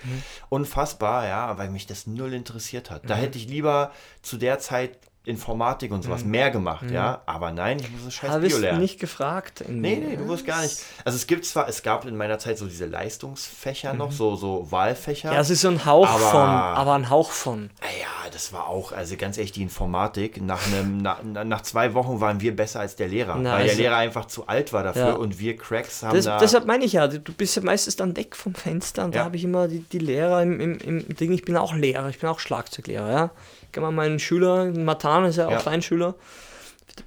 Unfassbar, 0.48 1.26
ja, 1.26 1.58
weil 1.58 1.70
mich 1.70 1.86
das 1.86 2.06
null 2.06 2.32
interessiert 2.32 2.90
hat. 2.90 3.08
Da 3.10 3.16
Mhm. 3.16 3.20
hätte 3.20 3.38
ich 3.38 3.48
lieber 3.48 3.90
zu 4.22 4.36
der 4.36 4.58
Zeit 4.58 4.98
Informatik 5.26 5.90
und 5.90 6.02
sowas 6.04 6.24
mehr 6.24 6.50
gemacht, 6.52 6.88
ja. 6.90 7.20
Aber 7.26 7.50
nein, 7.50 7.78
ich 7.80 7.90
muss 7.90 8.04
das 8.04 8.14
scheiß 8.14 8.40
Bio 8.40 8.58
lernen. 8.58 8.76
Mhm. 8.78 8.82
nicht 8.82 9.00
gefragt. 9.00 9.64
Nee, 9.68 9.96
nee, 9.96 10.16
du 10.16 10.28
wirst 10.28 10.46
gar 10.46 10.62
nicht. 10.62 10.78
Also 11.04 11.16
es 11.16 11.26
gibt 11.26 11.44
zwar, 11.44 11.68
es 11.68 11.82
gab 11.82 12.04
in 12.06 12.16
meiner 12.16 12.38
Zeit 12.38 12.58
so 12.58 12.66
diese 12.66 12.86
Leistungsfächer 12.86 13.92
noch, 13.94 14.12
so, 14.12 14.36
so 14.36 14.70
Wahlfächer. 14.70 15.28
Mhm. 15.30 15.34
Ja, 15.34 15.40
es 15.40 15.50
ist 15.50 15.62
so 15.62 15.68
ein 15.68 15.84
Hauch 15.84 16.08
Aber- 16.08 16.30
von, 16.30 16.40
aber 16.48 16.94
ein 16.94 17.10
Hauch 17.10 17.30
von. 17.32 17.70
Ah 17.80 17.86
Ja, 18.00 18.30
das 18.32 18.52
war 18.52 18.68
auch, 18.68 18.92
also 18.92 19.16
ganz 19.16 19.36
ehrlich, 19.36 19.52
die 19.52 19.62
Informatik. 19.62 20.40
Nach, 20.40 20.64
einem, 20.66 20.98
nach, 20.98 21.22
nach 21.22 21.62
zwei 21.62 21.94
Wochen 21.94 22.20
waren 22.20 22.40
wir 22.40 22.54
besser 22.54 22.80
als 22.80 22.94
der 22.96 23.08
Lehrer, 23.08 23.36
Na, 23.36 23.52
weil 23.54 23.62
also- 23.62 23.68
der 23.68 23.76
Lehrer 23.76 23.96
einfach 23.96 24.26
zu 24.26 24.46
alt 24.46 24.72
war 24.72 24.84
dafür 24.84 25.08
Ja. 25.08 25.12
und 25.14 25.40
wir 25.40 25.56
Cracks 25.56 26.02
haben 26.04 26.14
Das, 26.14 26.26
da. 26.26 26.38
deshalb 26.38 26.66
meine 26.66 26.84
ich 26.84 26.92
ja, 26.92 27.08
du 27.08 27.32
bist 27.32 27.56
ja 27.56 27.62
meistens 27.62 27.96
dann 27.96 28.16
weg 28.16 28.36
vom 28.36 28.54
Fenster 28.54 29.04
und 29.04 29.14
Ja. 29.14 29.22
da 29.22 29.24
habe 29.26 29.36
ich 29.36 29.42
immer 29.44 29.66
die, 29.66 29.80
die 29.80 29.98
Lehrer 29.98 30.42
im, 30.42 30.60
im, 30.60 30.78
im 30.78 31.16
Ding. 31.16 31.32
Ich 31.32 31.44
bin 31.44 31.56
auch 31.56 31.74
Lehrer, 31.74 32.08
ich 32.08 32.20
bin 32.20 32.28
auch 32.28 32.38
Schlagzeuglehrer, 32.38 33.10
ja. 33.10 33.30
Geh 33.76 33.82
mal 33.82 33.90
meinen 33.92 34.18
Schüler, 34.18 34.72
Matan 34.72 35.26
ist 35.26 35.36
ja 35.36 35.48
auch 35.48 35.50
Ja. 35.50 35.62
dein 35.62 35.82
Schüler, 35.82 36.14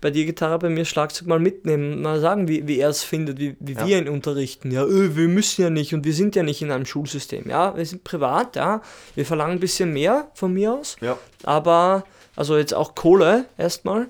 bei 0.02 0.12
dir 0.12 0.24
Gitarre, 0.26 0.60
bei 0.60 0.70
mir 0.70 0.86
Schlagzeug 0.86 1.28
mal 1.28 1.40
mitnehmen, 1.40 2.04
mal 2.04 2.20
sagen, 2.20 2.48
wie, 2.48 2.68
wie 2.68 2.78
er 2.78 2.90
es 2.90 3.02
findet, 3.02 3.40
wie, 3.40 3.56
wie 3.60 3.72
Ja. 3.74 3.88
wir 3.88 3.98
ihn 3.98 4.08
unterrichten. 4.08 4.70
Ja, 4.70 4.84
öh, 4.86 5.16
wir 5.16 5.28
müssen 5.30 5.64
ja 5.64 5.72
nicht 5.72 5.96
und 5.96 6.06
wir 6.06 6.14
sind 6.14 6.36
ja 6.36 6.44
nicht 6.44 6.62
in 6.62 6.70
einem 6.70 6.86
Schulsystem. 6.86 7.50
Ja, 7.50 7.76
wir 7.76 7.84
sind 7.88 8.04
privat, 8.04 8.56
ja. 8.56 8.84
Wir 9.16 9.26
verlangen 9.26 9.54
ein 9.54 9.60
bisschen 9.60 9.92
mehr 9.94 10.30
von 10.36 10.54
mir 10.54 10.74
aus, 10.76 10.96
ja. 11.02 11.18
aber, 11.42 12.04
also 12.36 12.56
jetzt 12.56 12.76
auch 12.76 12.94
Kohle 12.94 13.46
erstmal. 13.58 14.10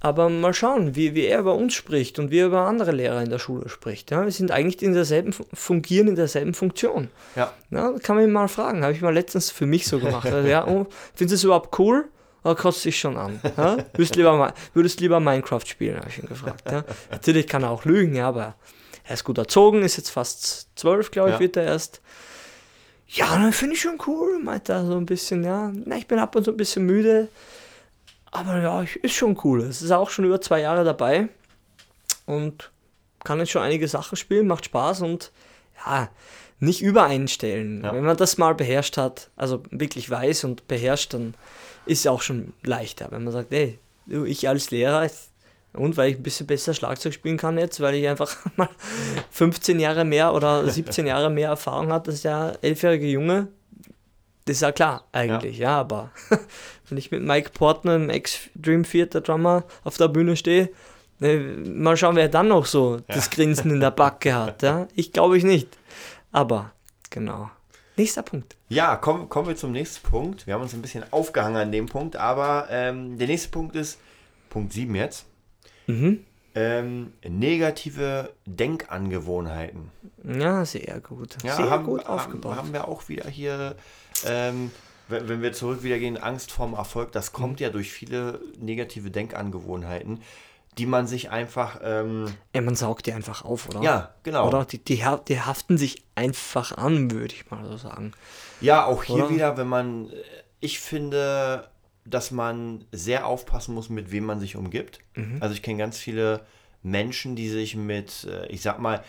Aber 0.00 0.28
mal 0.28 0.52
schauen, 0.52 0.94
wie, 0.94 1.14
wie 1.14 1.24
er 1.24 1.40
über 1.40 1.54
uns 1.54 1.72
spricht 1.74 2.18
und 2.18 2.30
wie 2.30 2.38
er 2.40 2.46
über 2.46 2.60
andere 2.66 2.92
Lehrer 2.92 3.22
in 3.22 3.30
der 3.30 3.38
Schule 3.38 3.68
spricht. 3.68 4.10
Ja, 4.10 4.24
wir 4.24 4.30
sind 4.30 4.50
eigentlich 4.50 4.82
in 4.82 4.92
derselben, 4.92 5.32
fungieren 5.54 6.08
in 6.08 6.16
derselben 6.16 6.52
Funktion. 6.54 7.08
Ja. 7.34 7.52
Ja, 7.70 7.92
kann 8.02 8.16
man 8.16 8.24
ihn 8.26 8.32
mal 8.32 8.48
fragen. 8.48 8.82
Habe 8.82 8.92
ich 8.92 9.00
mal 9.00 9.14
letztens 9.14 9.50
für 9.50 9.66
mich 9.66 9.86
so 9.86 9.98
gemacht. 9.98 10.26
Also, 10.30 10.46
ja, 10.48 10.66
oh, 10.66 10.86
findest 11.14 11.32
du 11.32 11.34
es 11.36 11.44
überhaupt 11.44 11.78
cool? 11.78 12.08
Oder 12.44 12.54
kotzt 12.54 12.84
dich 12.84 12.98
schon 13.00 13.16
an? 13.16 13.40
Ja? 13.56 13.78
Würdest, 13.94 14.14
lieber, 14.16 14.54
würdest 14.74 15.00
lieber 15.00 15.18
Minecraft 15.18 15.66
spielen, 15.66 15.96
habe 15.96 16.08
ich 16.08 16.18
ihn 16.18 16.28
gefragt. 16.28 16.70
Ja? 16.70 16.84
Natürlich 17.10 17.48
kann 17.48 17.64
er 17.64 17.70
auch 17.70 17.84
lügen, 17.84 18.14
ja, 18.14 18.28
aber 18.28 18.54
er 19.02 19.14
ist 19.14 19.24
gut 19.24 19.38
erzogen, 19.38 19.82
ist 19.82 19.96
jetzt 19.96 20.10
fast 20.10 20.68
zwölf, 20.78 21.10
glaube 21.10 21.30
ich, 21.30 21.34
Ja. 21.36 21.40
wird 21.40 21.56
er 21.56 21.64
erst. 21.64 22.00
Ja, 23.08 23.26
dann 23.36 23.52
finde 23.52 23.74
ich 23.74 23.80
schon 23.80 23.98
cool, 24.06 24.38
meint 24.42 24.68
er 24.68 24.84
so 24.84 24.96
ein 24.96 25.06
bisschen, 25.06 25.42
ja. 25.42 25.72
Na, 25.86 25.96
ich 25.96 26.06
bin 26.06 26.18
ab 26.18 26.36
und 26.36 26.44
zu 26.44 26.50
ein 26.52 26.56
bisschen 26.56 26.84
müde. 26.86 27.28
Aber 28.36 28.60
ja, 28.60 28.84
ist 29.02 29.14
schon 29.14 29.38
cool. 29.44 29.62
Es 29.62 29.80
ist 29.80 29.90
auch 29.90 30.10
schon 30.10 30.24
über 30.24 30.40
zwei 30.40 30.60
Jahre 30.60 30.84
dabei 30.84 31.28
und 32.26 32.70
kann 33.24 33.38
jetzt 33.38 33.50
schon 33.50 33.62
einige 33.62 33.88
Sachen 33.88 34.16
spielen, 34.16 34.46
macht 34.46 34.66
Spaß 34.66 35.00
und 35.02 35.32
ja, 35.84 36.10
nicht 36.60 36.82
übereinstellen. 36.82 37.82
Ja. 37.82 37.94
Wenn 37.94 38.04
man 38.04 38.16
das 38.16 38.38
mal 38.38 38.54
beherrscht 38.54 38.96
hat, 38.98 39.30
also 39.36 39.62
wirklich 39.70 40.10
weiß 40.10 40.44
und 40.44 40.68
beherrscht, 40.68 41.14
dann 41.14 41.34
ist 41.86 42.00
es 42.00 42.06
auch 42.06 42.20
schon 42.20 42.52
leichter. 42.62 43.08
Wenn 43.10 43.24
man 43.24 43.32
sagt, 43.32 43.52
ey, 43.52 43.78
ich 44.06 44.48
als 44.48 44.70
Lehrer 44.70 45.08
und 45.72 45.96
weil 45.96 46.10
ich 46.10 46.16
ein 46.16 46.22
bisschen 46.22 46.46
besser 46.46 46.74
Schlagzeug 46.74 47.14
spielen 47.14 47.36
kann 47.36 47.58
jetzt, 47.58 47.80
weil 47.80 47.94
ich 47.94 48.08
einfach 48.08 48.36
mal 48.56 48.68
15 49.30 49.80
Jahre 49.80 50.04
mehr 50.04 50.34
oder 50.34 50.68
17 50.68 51.06
Jahre 51.06 51.30
mehr 51.30 51.50
Erfahrung 51.50 51.92
hatte 51.92 52.10
als 52.10 52.22
der 52.22 52.58
elfjährige 52.62 53.06
Junge, 53.06 53.48
das 54.46 54.56
ist 54.56 54.62
ja 54.62 54.72
klar 54.72 55.04
eigentlich, 55.12 55.58
ja, 55.58 55.78
aber 55.78 56.10
wenn 56.88 56.98
ich 56.98 57.10
mit 57.10 57.22
Mike 57.22 57.50
Portner, 57.50 57.98
dem 57.98 58.10
Ex-Dream 58.10 58.84
Theater 58.84 59.20
Drummer, 59.20 59.64
auf 59.84 59.96
der 59.96 60.08
Bühne 60.08 60.36
stehe, 60.36 60.70
ne, 61.18 61.38
mal 61.38 61.96
schauen, 61.96 62.16
wer 62.16 62.28
dann 62.28 62.48
noch 62.48 62.64
so 62.64 63.00
das 63.08 63.30
Grinsen 63.30 63.72
in 63.72 63.80
der 63.80 63.90
Backe 63.92 64.34
hat. 64.34 64.62
Ja? 64.62 64.86
Ich 64.94 65.12
glaube 65.12 65.36
ich 65.36 65.44
nicht. 65.44 65.68
Aber, 66.30 66.72
genau. 67.10 67.50
Nächster 67.96 68.22
Punkt. 68.22 68.56
Ja, 68.68 68.96
kommen, 68.96 69.28
kommen 69.28 69.48
wir 69.48 69.56
zum 69.56 69.72
nächsten 69.72 70.08
Punkt. 70.08 70.46
Wir 70.46 70.54
haben 70.54 70.62
uns 70.62 70.74
ein 70.74 70.82
bisschen 70.82 71.04
aufgehangen 71.12 71.56
an 71.56 71.72
dem 71.72 71.86
Punkt, 71.86 72.14
aber 72.16 72.68
ähm, 72.70 73.18
der 73.18 73.26
nächste 73.26 73.48
Punkt 73.48 73.74
ist 73.74 73.98
Punkt 74.48 74.72
7 74.72 74.94
jetzt. 74.94 75.26
Mhm. 75.86 76.24
Ähm, 76.58 77.12
negative 77.22 78.32
Denkangewohnheiten. 78.46 79.90
Ja, 80.24 80.64
sehr 80.64 81.00
gut. 81.00 81.36
Ja, 81.44 81.54
sehr 81.56 81.70
haben, 81.70 81.84
gut 81.84 82.06
aufgebaut. 82.06 82.56
haben 82.56 82.72
wir 82.72 82.88
auch 82.88 83.08
wieder 83.08 83.28
hier, 83.28 83.76
ähm, 84.24 84.70
wenn, 85.08 85.28
wenn 85.28 85.42
wir 85.42 85.52
zurück 85.52 85.82
wieder 85.82 85.98
gehen, 85.98 86.16
Angst 86.16 86.50
vorm 86.50 86.74
Erfolg, 86.74 87.12
das 87.12 87.30
Mhm. 87.32 87.36
kommt 87.36 87.60
ja 87.60 87.68
durch 87.70 87.92
viele 87.92 88.40
negative 88.58 89.10
Denkangewohnheiten, 89.10 90.22
die 90.78 90.86
man 90.86 91.06
sich 91.06 91.30
einfach, 91.30 91.80
ähm, 91.82 92.26
ja, 92.54 92.60
man 92.62 92.74
saugt 92.74 93.06
die 93.06 93.12
einfach 93.12 93.44
auf, 93.44 93.68
oder? 93.68 93.82
ja, 93.82 94.14
genau. 94.22 94.48
Oder 94.48 94.64
die, 94.64 94.78
die, 94.78 95.04
die 95.28 95.40
haften 95.40 95.78
sich 95.78 96.04
einfach 96.14 96.72
an, 96.76 97.10
würde 97.10 97.34
ich 97.34 97.50
mal 97.50 97.64
so 97.66 97.76
sagen. 97.76 98.12
Ja, 98.60 98.84
auch 98.86 99.02
hier 99.04 99.16
Oder? 99.24 99.30
wieder, 99.30 99.56
wenn 99.58 99.68
man, 99.68 100.10
ich 100.60 100.80
finde, 100.80 101.68
dass 102.08 102.30
man 102.30 102.84
sehr 102.92 103.26
aufpassen 103.26 103.74
muss, 103.74 103.88
mit 103.90 104.10
wem 104.12 104.24
man 104.24 104.40
sich 104.40 104.56
umgibt. 104.56 105.00
Mhm. 105.14 105.38
Also 105.40 105.54
ich 105.54 105.62
kenne 105.62 105.78
ganz 105.78 105.98
viele 105.98 106.46
Menschen, 106.82 107.36
die 107.36 107.48
sich 107.48 107.76
mit, 107.76 108.24
äh, 108.30 108.46
ich 108.46 108.62
sag 108.62 108.78
mal, 108.78 109.02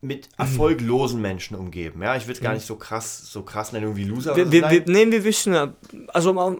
mit 0.00 0.28
erfolglosen 0.36 1.20
Menschen 1.20 1.56
umgeben. 1.56 2.02
Ja, 2.02 2.14
ich 2.16 2.26
will 2.26 2.34
es 2.34 2.40
gar 2.40 2.52
nicht 2.52 2.66
so 2.66 2.76
krass, 2.76 3.30
so 3.30 3.42
krass 3.42 3.72
nennen, 3.72 3.84
irgendwie 3.86 4.04
Loser. 4.04 4.32
Mhm. 4.32 4.36
Wir, 4.36 4.52
wir, 4.52 4.70
wir, 4.70 4.80
Nein. 4.80 4.84
nee, 4.86 5.10
wir 5.10 5.24
wissen 5.24 5.54
ja, 5.54 5.72
also 6.08 6.58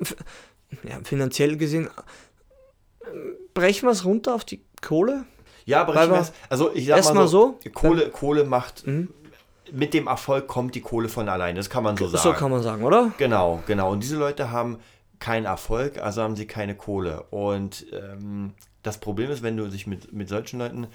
ja, 0.83 1.01
finanziell 1.05 1.57
gesehen, 1.57 1.90
brechen 3.53 3.87
wir 3.87 3.92
es 3.92 4.05
runter 4.05 4.35
auf 4.35 4.44
die 4.44 4.61
Kohle? 4.81 5.25
Ja, 5.66 5.85
brechen 5.85 6.12
wir 6.12 6.20
es. 6.20 6.33
Also 6.49 6.73
ich 6.75 6.87
sag 6.87 7.14
mal 7.14 7.29
so, 7.29 7.59
so, 7.62 7.68
Mhm. 7.68 7.75
Kohle, 7.75 8.11
Kohle 8.11 8.44
macht, 8.44 8.85
mit 9.73 9.94
dem 9.94 10.07
Erfolg 10.07 10.47
kommt 10.47 10.75
die 10.75 10.81
Kohle 10.81 11.09
von 11.09 11.29
alleine. 11.29 11.59
Das 11.59 11.70
kann 11.70 11.83
man 11.83 11.97
so 11.97 12.07
sagen. 12.07 12.23
So 12.23 12.33
kann 12.33 12.51
man 12.51 12.62
sagen, 12.62 12.85
oder? 12.85 13.12
Genau, 13.18 13.62
genau. 13.66 13.92
Und 13.92 14.03
diese 14.03 14.16
Leute 14.16 14.51
haben 14.51 14.79
keinen 15.18 15.46
Erfolg, 15.46 15.98
also 15.98 16.22
haben 16.22 16.37
sie 16.37 16.46
keine 16.46 16.74
Kohle. 16.74 17.22
Und 17.31 17.87
ähm, 17.92 18.55
das 18.83 18.98
Problem 18.98 19.31
ist, 19.31 19.42
wenn 19.42 19.57
du 19.57 19.68
dich 19.68 19.87
mit, 19.87 20.12
mit 20.12 20.29
solchen 20.29 20.59
Leuten 20.59 20.87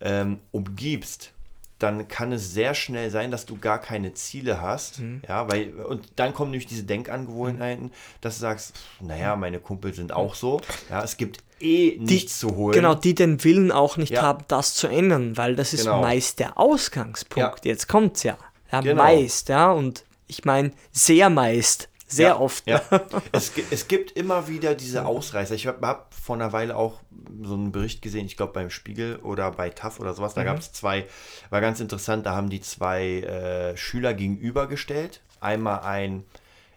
ähm, 0.00 0.38
umgibst, 0.50 1.32
dann 1.78 2.06
kann 2.06 2.30
es 2.30 2.52
sehr 2.54 2.74
schnell 2.74 3.10
sein, 3.10 3.32
dass 3.32 3.44
du 3.44 3.58
gar 3.58 3.80
keine 3.80 4.14
Ziele 4.14 4.60
hast. 4.60 5.00
Mhm. 5.00 5.20
Ja, 5.28 5.50
weil, 5.50 5.74
und 5.74 6.06
dann 6.14 6.32
kommen 6.32 6.52
nämlich 6.52 6.68
diese 6.68 6.84
Denkangewohnheiten, 6.84 7.90
dass 8.20 8.36
du 8.36 8.40
sagst, 8.42 8.76
pff, 8.76 9.00
naja, 9.00 9.34
meine 9.34 9.58
Kumpel 9.58 9.92
sind 9.92 10.12
auch 10.12 10.36
so. 10.36 10.60
Ja, 10.90 11.02
es 11.02 11.16
gibt 11.16 11.38
eh 11.60 11.96
nichts 11.98 12.38
zu 12.38 12.54
holen. 12.54 12.74
Genau, 12.74 12.94
die 12.94 13.16
den 13.16 13.42
Willen 13.42 13.72
auch 13.72 13.96
nicht 13.96 14.12
Ja. 14.12 14.22
haben, 14.22 14.44
das 14.46 14.74
zu 14.74 14.86
ändern, 14.86 15.36
weil 15.36 15.56
das 15.56 15.72
ist 15.74 15.84
Genau. 15.84 16.00
meist 16.00 16.38
der 16.38 16.56
Ausgangspunkt. 16.56 17.64
Jetzt 17.64 17.88
kommt's 17.88 18.22
ja. 18.22 18.38
Ja, 18.70 18.80
Genau. 18.80 19.02
meist, 19.02 19.48
ja. 19.48 19.72
Und 19.72 20.04
ich 20.28 20.44
meine, 20.44 20.70
sehr 20.92 21.30
meist, 21.30 21.88
sehr 22.12 22.28
ja, 22.28 22.38
oft. 22.38 22.66
Ja. 22.66 22.82
Es, 23.32 23.52
es 23.70 23.88
gibt 23.88 24.12
immer 24.12 24.48
wieder 24.48 24.74
diese 24.74 25.06
Ausreißer. 25.06 25.54
Ich 25.54 25.66
habe 25.66 25.86
hab 25.86 26.14
vor 26.14 26.36
einer 26.36 26.52
Weile 26.52 26.76
auch 26.76 27.00
so 27.42 27.54
einen 27.54 27.72
Bericht 27.72 28.02
gesehen, 28.02 28.26
ich 28.26 28.36
glaube 28.36 28.52
beim 28.52 28.70
Spiegel 28.70 29.16
oder 29.16 29.50
bei 29.50 29.70
TAF 29.70 30.00
oder 30.00 30.14
sowas. 30.14 30.34
Da 30.34 30.44
gab 30.44 30.58
es 30.58 30.72
zwei, 30.72 31.06
war 31.50 31.60
ganz 31.60 31.80
interessant, 31.80 32.26
da 32.26 32.34
haben 32.34 32.50
die 32.50 32.60
zwei 32.60 33.20
äh, 33.20 33.76
Schüler 33.76 34.14
gegenübergestellt. 34.14 35.22
Einmal 35.40 35.80
ein, 35.80 36.24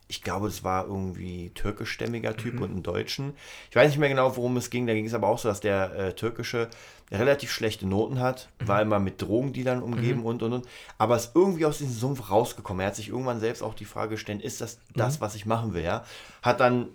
ich 0.08 0.22
glaube, 0.22 0.48
das 0.48 0.64
war 0.64 0.86
irgendwie 0.86 1.50
türkischstämmiger 1.56 2.38
Typ 2.38 2.62
und 2.62 2.72
einen 2.72 2.84
Deutschen. 2.84 3.34
Ich 3.70 3.76
weiß 3.76 3.90
nicht 3.90 3.98
mehr 3.98 4.10
genau, 4.10 4.38
worum 4.38 4.56
es 4.58 4.70
ging. 4.70 4.86
Da 4.86 4.94
ging 4.94 5.06
es 5.06 5.14
aber 5.14 5.28
auch 5.28 5.40
so, 5.40 5.48
dass 5.48 5.62
der 5.62 5.96
äh, 5.96 6.14
türkische 6.14 6.70
relativ 7.12 7.52
schlechte 7.52 7.88
Noten 7.88 8.20
hat, 8.20 8.50
war 8.60 8.82
immer 8.82 9.00
mit 9.00 9.22
Drogendealern 9.22 9.82
umgeben 9.82 10.24
und 10.24 10.44
und 10.44 10.54
und. 10.54 10.68
Aber 10.98 11.16
ist 11.16 11.32
irgendwie 11.36 11.66
aus 11.66 11.80
diesem 11.80 11.94
Sumpf 11.94 12.30
rausgekommen. 12.30 12.82
Er 12.82 12.88
hat 12.88 12.96
sich 12.96 13.10
irgendwann 13.10 13.40
selbst 13.40 13.62
auch 13.62 13.74
die 13.74 13.86
Frage 13.86 14.12
gestellt, 14.12 14.42
ist 14.42 14.62
das 14.62 14.80
das, 14.96 15.22
was 15.22 15.36
ich 15.36 15.46
machen 15.46 15.74
will? 15.74 15.84
Ja? 15.84 16.04
Hat 16.42 16.60
dann 16.60 16.90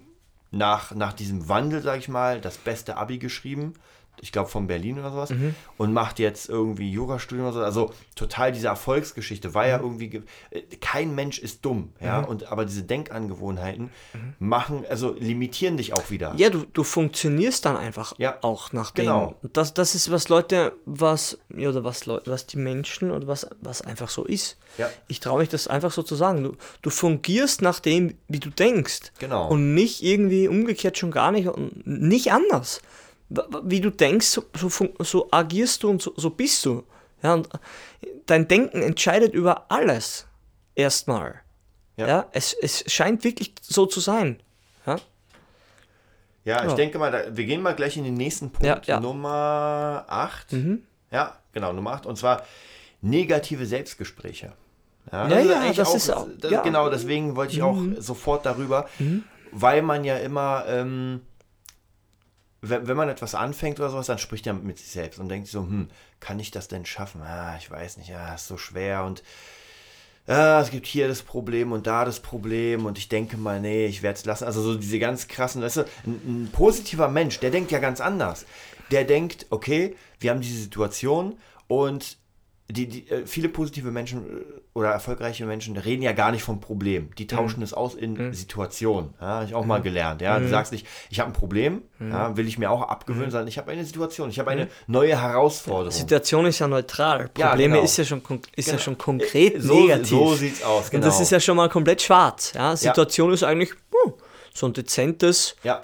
nach, 0.51 0.95
nach 0.95 1.13
diesem 1.13 1.49
Wandel, 1.49 1.83
sag 1.83 1.99
ich 1.99 2.09
mal, 2.09 2.41
das 2.41 2.59
beste 2.59 2.97
Abi 2.97 3.19
geschrieben. 3.19 3.75
Ich 4.23 4.33
glaube 4.33 4.51
von 4.51 4.67
Berlin 4.67 4.99
oder 4.99 5.11
sowas. 5.13 5.33
Und 5.79 5.93
macht 5.93 6.19
jetzt 6.19 6.49
irgendwie 6.49 6.91
Jurastudium 6.91 7.47
oder 7.49 7.55
so. 7.55 7.63
Also 7.65 7.91
total 8.15 8.53
diese 8.53 8.67
Erfolgsgeschichte. 8.69 9.55
War 9.55 9.67
ja 9.67 9.79
irgendwie. 9.81 10.09
ge- 10.09 10.23
Kein 10.81 11.15
Mensch 11.15 11.39
ist 11.39 11.65
dumm. 11.65 11.93
Ja. 12.01 12.21
Und, 12.21 12.51
aber 12.53 12.65
diese 12.67 12.83
Denkangewohnheiten 12.83 13.91
machen, 14.39 14.85
also 14.89 15.15
limitieren 15.19 15.77
dich 15.77 15.93
auch 15.95 16.11
wieder. 16.11 16.35
Ja, 16.37 16.51
du, 16.51 16.65
du 16.73 16.85
funktionierst 16.85 17.65
dann 17.65 17.77
einfach 17.77 18.15
Ja, 18.19 18.39
auch 18.43 18.73
nach 18.73 18.91
dem. 18.91 19.05
genau. 19.07 19.35
Und 19.43 19.57
Das, 19.57 19.73
das 19.75 19.95
ist, 19.95 20.11
was 20.11 20.29
Leute, 20.29 20.73
was, 20.85 21.39
ja, 21.57 21.69
oder 21.71 21.85
was 21.85 22.07
Leute, 22.07 22.31
was 22.31 22.47
die 22.47 22.59
Menschen 22.59 23.11
oder 23.11 23.27
was, 23.27 23.47
was 23.61 23.83
einfach 23.83 24.09
so 24.11 24.25
ist. 24.25 24.59
Ja. 24.79 24.89
Ich 25.09 25.21
traue 25.21 25.41
mich 25.41 25.49
das 25.49 25.67
einfach 25.67 25.93
so 25.93 26.03
zu 26.03 26.15
sagen. 26.15 26.43
Du, 26.45 26.57
du 26.83 26.91
fungierst 26.91 27.63
nach 27.63 27.81
dem, 27.81 28.15
wie 28.29 28.39
du 28.41 28.51
denkst. 28.51 29.13
Genau. 29.19 29.49
Und 29.49 29.75
nicht 29.75 30.03
irgendwie 30.03 30.47
umgekehrt 30.49 30.99
schon 30.99 31.11
gar 31.11 31.33
nicht 31.33 31.49
und 31.49 31.87
nicht 31.87 32.33
anders. 32.33 32.83
Wie 33.63 33.81
du 33.81 33.91
denkst, 33.91 34.27
so, 34.27 34.43
so, 34.99 35.29
agierst 35.31 35.83
du 35.83 35.91
und 35.91 36.03
so, 36.03 36.13
so 36.17 36.31
bist 36.31 36.65
du. 36.67 36.83
Ja, 37.23 37.35
und 37.35 37.49
dein 38.27 38.49
Denken 38.49 38.83
entscheidet 38.83 39.35
über 39.35 39.71
alles. 39.71 40.27
Erstmal. 40.75 41.41
Ja. 41.97 42.09
Ja, 42.09 42.27
es, 42.33 42.55
es 42.55 42.85
scheint 42.93 43.23
wirklich 43.25 43.55
so 43.63 43.87
zu 43.87 44.01
sein. 44.01 44.41
Ja, 44.87 44.97
Ja, 46.45 46.65
ich 46.65 46.71
Ja. 46.71 46.75
denke 46.75 46.99
mal, 46.99 47.11
da, 47.13 47.37
wir 47.37 47.45
gehen 47.45 47.61
mal 47.63 47.75
gleich 47.75 47.97
in 47.97 48.05
den 48.05 48.15
nächsten 48.15 48.51
Punkt. 48.51 48.89
Nummer 49.01 50.05
8. 50.09 50.57
Ja, 51.11 51.37
genau, 51.53 51.73
Nummer 51.73 51.93
8. 51.93 52.07
Und 52.07 52.17
zwar 52.17 52.45
negative 53.03 53.67
Selbstgespräche. 53.67 54.53
Ja, 55.13 55.27
ist 55.29 55.47
ja, 55.51 55.61
eigentlich 55.61 55.77
das 55.77 55.95
ist 55.95 56.11
auch- 56.11 56.27
das, 56.39 56.51
ja. 56.51 56.63
Genau, 56.63 56.89
deswegen 56.89 57.37
wollte 57.37 57.53
ich 57.55 57.63
auch 57.63 57.77
sofort 57.99 58.47
darüber, 58.47 58.89
weil 59.53 59.83
man 59.83 60.05
ja 60.05 60.17
immer, 60.19 60.65
ähm, 60.69 61.21
wenn, 62.63 62.87
wenn 62.87 62.97
man 62.97 63.09
etwas 63.09 63.35
anfängt 63.35 63.81
oder 63.81 63.91
sowas, 63.91 64.07
dann 64.07 64.19
spricht 64.19 64.47
er 64.47 64.53
mit 64.55 64.79
sich 64.79 64.89
selbst 64.89 65.19
und 65.19 65.29
denkt 65.29 65.49
so, 65.49 65.61
hm, 65.61 65.89
kann 66.21 66.39
ich 66.39 66.51
das 66.51 66.69
denn 66.69 66.87
schaffen? 66.87 67.23
Ah, 67.23 67.57
ich 67.59 67.71
weiß 67.71 67.97
nicht, 67.97 68.11
ja, 68.11 68.35
ist 68.35 68.47
so 68.47 68.57
schwer 68.57 69.05
und 69.05 69.23
ja, 70.27 70.61
es 70.61 70.71
gibt 70.71 70.87
hier 70.87 71.09
das 71.09 71.23
Problem 71.23 71.73
und 71.73 71.87
da 71.87 72.05
das 72.05 72.21
Problem 72.21 72.87
und 72.87 72.99
ich 72.99 73.09
denke 73.09 73.37
mal, 73.37 73.61
nee, 73.61 73.87
ich 73.87 74.03
werde 74.03 74.19
es 74.19 74.25
lassen. 74.25 74.45
Also 74.45 74.63
so 74.63 74.77
diese 74.77 74.99
ganz 74.99 75.27
krassen, 75.27 75.63
weißt 75.63 75.79
du, 75.79 75.81
ein, 76.07 76.45
ein 76.45 76.51
positiver 76.53 77.09
Mensch, 77.09 77.41
der 77.41 77.51
denkt 77.51 77.73
ja 77.73 77.79
ganz 77.79 78.01
anders. 78.01 78.47
Der 78.93 79.05
denkt, 79.05 79.47
okay, 79.51 79.97
wir 80.21 80.31
haben 80.31 80.41
diese 80.41 80.61
Situation 80.61 81.37
und 81.67 82.19
die, 82.71 82.87
die, 82.87 83.11
äh, 83.11 83.27
viele 83.27 83.49
positive 83.49 83.91
Menschen 83.91 84.21
äh, 84.21 84.45
oder 84.75 84.91
erfolgreiche 84.91 85.45
Menschen 85.47 85.77
reden 85.77 86.03
ja 86.03 86.13
gar 86.13 86.31
nicht 86.31 86.43
vom 86.43 86.61
Problem. 86.61 87.11
Die 87.19 87.27
tauschen 87.27 87.63
es 87.63 87.75
aus 87.75 87.95
in 87.95 88.33
Situationen. 88.33 89.15
Ja, 89.21 89.27
habe 89.27 89.45
ich 89.47 89.55
auch 89.55 89.65
mal 89.65 89.83
gelernt. 89.83 90.23
Ja, 90.23 90.39
du 90.39 90.49
sagst 90.49 90.73
nicht, 90.73 90.87
ich 91.11 91.21
habe 91.21 91.31
ein 91.31 91.33
Problem, 91.33 91.83
ja, 91.99 92.37
will 92.37 92.47
ich 92.47 92.59
mir 92.59 92.71
auch 92.71 92.83
abgewöhnen, 92.83 93.31
sondern 93.31 93.49
ich 93.49 93.59
habe 93.59 93.71
eine 93.71 93.85
Situation, 93.85 94.31
ich 94.31 94.39
habe 94.39 94.51
eine 94.51 94.69
neue 94.87 95.21
Herausforderung. 95.21 95.91
Situation 95.91 96.47
ist 96.47 96.61
ja 96.61 96.69
neutral. 96.69 97.31
Ja, 97.37 97.49
Probleme 97.49 97.75
genau. 97.75 97.85
ist 97.85 97.97
ja 97.97 98.05
schon, 98.05 98.23
ist 98.57 98.67
ja 98.67 98.73
Genau. 98.73 98.83
schon 98.83 98.99
konkret 98.99 99.61
so, 99.61 99.81
negativ. 99.81 100.09
So 100.09 100.35
sieht's 100.35 100.63
aus, 100.63 100.91
genau. 100.91 101.03
Und 101.03 101.07
das 101.07 101.21
ist 101.21 101.31
ja 101.31 101.41
schon 101.41 101.57
mal 101.57 101.69
komplett 101.69 102.03
schwarz. 102.03 102.53
Ja? 102.55 102.77
Situation 102.77 103.33
ist 103.33 103.43
eigentlich 103.43 103.71
hm, 103.71 104.15
so 104.55 104.67
ein 104.67 104.73
dezentes 104.73 105.57
ja, 105.65 105.83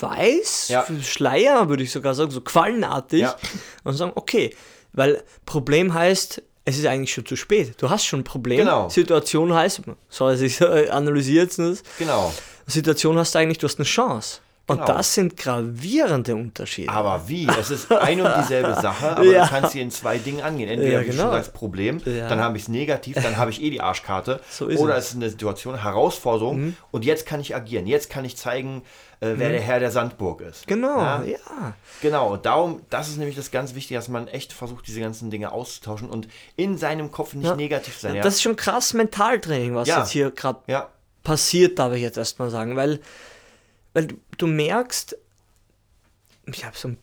Weiß, 0.00 0.68
Ja. 0.68 0.84
Schleier, 1.00 1.68
würde 1.68 1.82
ich 1.82 1.90
sogar 1.90 2.14
sagen, 2.14 2.30
so 2.30 2.40
quallenartig. 2.40 3.22
Ja. 3.22 3.36
Und 3.84 3.94
sagen, 3.94 4.12
okay, 4.14 4.54
weil 4.96 5.22
Problem 5.44 5.94
heißt, 5.94 6.42
es 6.64 6.78
ist 6.78 6.86
eigentlich 6.86 7.12
schon 7.14 7.24
zu 7.24 7.36
spät. 7.36 7.74
Du 7.80 7.88
hast 7.88 8.04
schon 8.04 8.20
ein 8.20 8.24
Problem. 8.24 8.58
Genau. 8.58 8.88
Situation 8.88 9.54
heißt, 9.54 9.82
so 10.08 10.30
ich 10.30 10.60
analysiere 10.60 11.44
jetzt 11.44 11.60
das. 11.60 11.82
genau. 11.98 12.32
Situation 12.66 13.16
hast 13.16 13.34
du 13.34 13.38
eigentlich, 13.38 13.58
du 13.58 13.68
hast 13.68 13.78
eine 13.78 13.84
Chance. 13.84 14.40
Und 14.68 14.78
Genau. 14.78 14.86
das 14.96 15.14
sind 15.14 15.36
gravierende 15.36 16.34
Unterschiede. 16.34 16.90
Aber 16.90 17.28
wie? 17.28 17.46
Es 17.46 17.70
ist 17.70 17.92
ein 17.92 18.20
und 18.20 18.32
dieselbe 18.38 18.74
Sache, 18.82 19.10
aber 19.12 19.22
Ja. 19.24 19.44
du 19.44 19.50
kannst 19.50 19.72
sie 19.72 19.80
in 19.80 19.92
zwei 19.92 20.18
Dingen 20.18 20.40
angehen. 20.40 20.68
Entweder, 20.68 20.92
Ja, 20.92 21.02
genau. 21.02 21.22
schon 21.22 21.30
sagst, 21.30 21.52
Problem, 21.54 22.00
Ja. 22.04 22.28
dann 22.28 22.40
habe 22.40 22.56
ich 22.56 22.64
es 22.64 22.68
negativ, 22.68 23.14
dann 23.22 23.36
habe 23.36 23.52
ich 23.52 23.62
eh 23.62 23.70
die 23.70 23.80
Arschkarte. 23.80 24.40
So 24.50 24.64
Oder 24.66 24.96
es. 24.96 25.14
Mhm. 25.14 25.20
ist 25.20 25.22
eine 25.22 25.30
Situation, 25.30 25.80
Herausforderung 25.82 26.76
und 26.90 27.04
jetzt 27.04 27.26
kann 27.26 27.40
ich 27.40 27.54
agieren. 27.54 27.86
Jetzt 27.86 28.10
kann 28.10 28.24
ich 28.24 28.36
zeigen, 28.36 28.82
äh, 29.20 29.34
wer 29.36 29.50
der 29.50 29.60
Herr 29.60 29.78
der 29.78 29.92
Sandburg 29.92 30.40
ist. 30.40 30.66
genau, 30.66 30.98
Ja? 30.98 31.22
ja. 31.24 31.38
Genau, 32.02 32.32
und 32.32 32.44
darum, 32.44 32.82
das 32.90 33.06
ist 33.08 33.18
nämlich 33.18 33.36
das 33.36 33.52
ganz 33.52 33.74
Wichtige, 33.76 33.98
dass 33.98 34.08
man 34.08 34.26
echt 34.26 34.52
versucht, 34.52 34.86
diese 34.88 34.98
ganzen 35.00 35.30
Dinge 35.30 35.52
auszutauschen 35.52 36.10
und 36.10 36.26
in 36.56 36.76
seinem 36.76 37.12
Kopf 37.12 37.34
nicht 37.34 37.56
negativ 37.56 37.94
zu 37.94 38.00
sein. 38.08 38.16
Ja, 38.16 38.22
Das 38.24 38.34
ist 38.34 38.42
schon 38.42 38.56
krass 38.56 38.94
Mentaltraining, 38.94 39.76
was 39.76 39.86
jetzt 39.86 40.10
hier 40.10 40.32
gerade 40.32 40.58
ja, 40.66 40.88
passiert, 41.22 41.78
darf 41.78 41.92
ich 41.94 42.02
jetzt 42.02 42.18
erstmal 42.18 42.50
sagen, 42.50 42.74
weil, 42.74 42.98
weil 43.96 44.08
du, 44.08 44.16
du 44.36 44.46
merkst, 44.46 45.16
ich 46.52 46.66
habe 46.66 46.76
so 46.76 46.88
ein, 46.88 46.98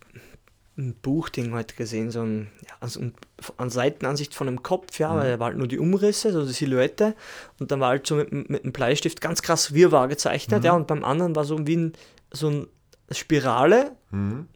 ein 0.78 0.94
Buchding 1.02 1.52
heute 1.54 1.74
gesehen, 1.76 2.12
so 2.12 2.22
ein, 2.22 2.52
ja, 2.68 2.76
also 2.82 3.00
ein, 3.00 3.14
an 3.58 3.72
Seitenansicht 3.72 4.36
von 4.36 4.48
einem 4.48 4.62
Kopf, 4.62 5.00
ja, 5.00 5.16
weil 5.16 5.32
da 5.32 5.40
war 5.40 5.48
halt 5.48 5.58
nur 5.58 5.68
die 5.68 5.80
Umrisse, 5.80 6.32
so 6.32 6.46
die 6.46 6.54
Silhouette. 6.54 7.16
Und 7.60 7.72
dann 7.72 7.80
war 7.80 7.90
halt 7.90 8.06
so 8.06 8.16
mit, 8.16 8.32
mit 8.32 8.64
einem 8.64 8.74
Bleistift 8.74 9.22
ganz 9.22 9.42
krass 9.42 9.74
Wirrwarr 9.74 10.08
gezeichnet, 10.08 10.64
ja, 10.64 10.74
und 10.74 10.86
beim 10.86 11.04
anderen 11.04 11.36
war 11.36 11.46
so 11.46 11.66
wie 11.66 11.78
ein, 11.78 11.94
so 12.32 12.48
eine 12.50 12.68
Spirale, 13.10 13.94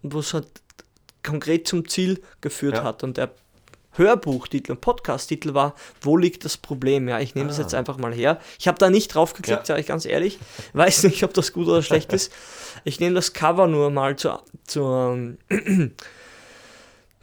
wo 0.03 0.19
es 0.19 0.35
halt 0.35 0.47
konkret 1.23 1.67
zum 1.67 1.87
Ziel 1.89 2.21
geführt 2.39 2.75
Ja. 2.75 2.83
hat. 2.83 3.03
Und 3.03 3.17
der 3.17 3.31
Hörbuchtitel 3.97 4.71
und 4.73 4.81
Podcast-Titel 4.81 5.53
war, 5.53 5.73
wo 6.01 6.17
liegt 6.17 6.45
das 6.45 6.57
Problem? 6.57 7.07
Ja, 7.07 7.19
ich 7.19 7.35
nehme 7.35 7.47
das 7.47 7.57
jetzt 7.57 7.73
einfach 7.73 7.97
mal 7.97 8.13
her. 8.13 8.39
Ich 8.59 8.67
habe 8.67 8.77
da 8.77 8.89
nicht 8.89 9.13
drauf 9.13 9.33
geklickt, 9.33 9.59
Ja. 9.61 9.65
sage 9.65 9.81
ich 9.81 9.87
ganz 9.87 10.05
ehrlich. 10.05 10.39
Weiß 10.73 11.03
nicht, 11.03 11.23
ob 11.23 11.33
das 11.33 11.53
gut 11.53 11.67
oder 11.67 11.81
schlecht 11.81 12.13
ist. 12.13 12.31
Ich 12.83 12.99
nehme 12.99 13.15
das 13.15 13.33
Cover 13.33 13.67
nur 13.67 13.89
mal 13.89 14.15
zu, 14.15 14.37
zu, 14.65 15.37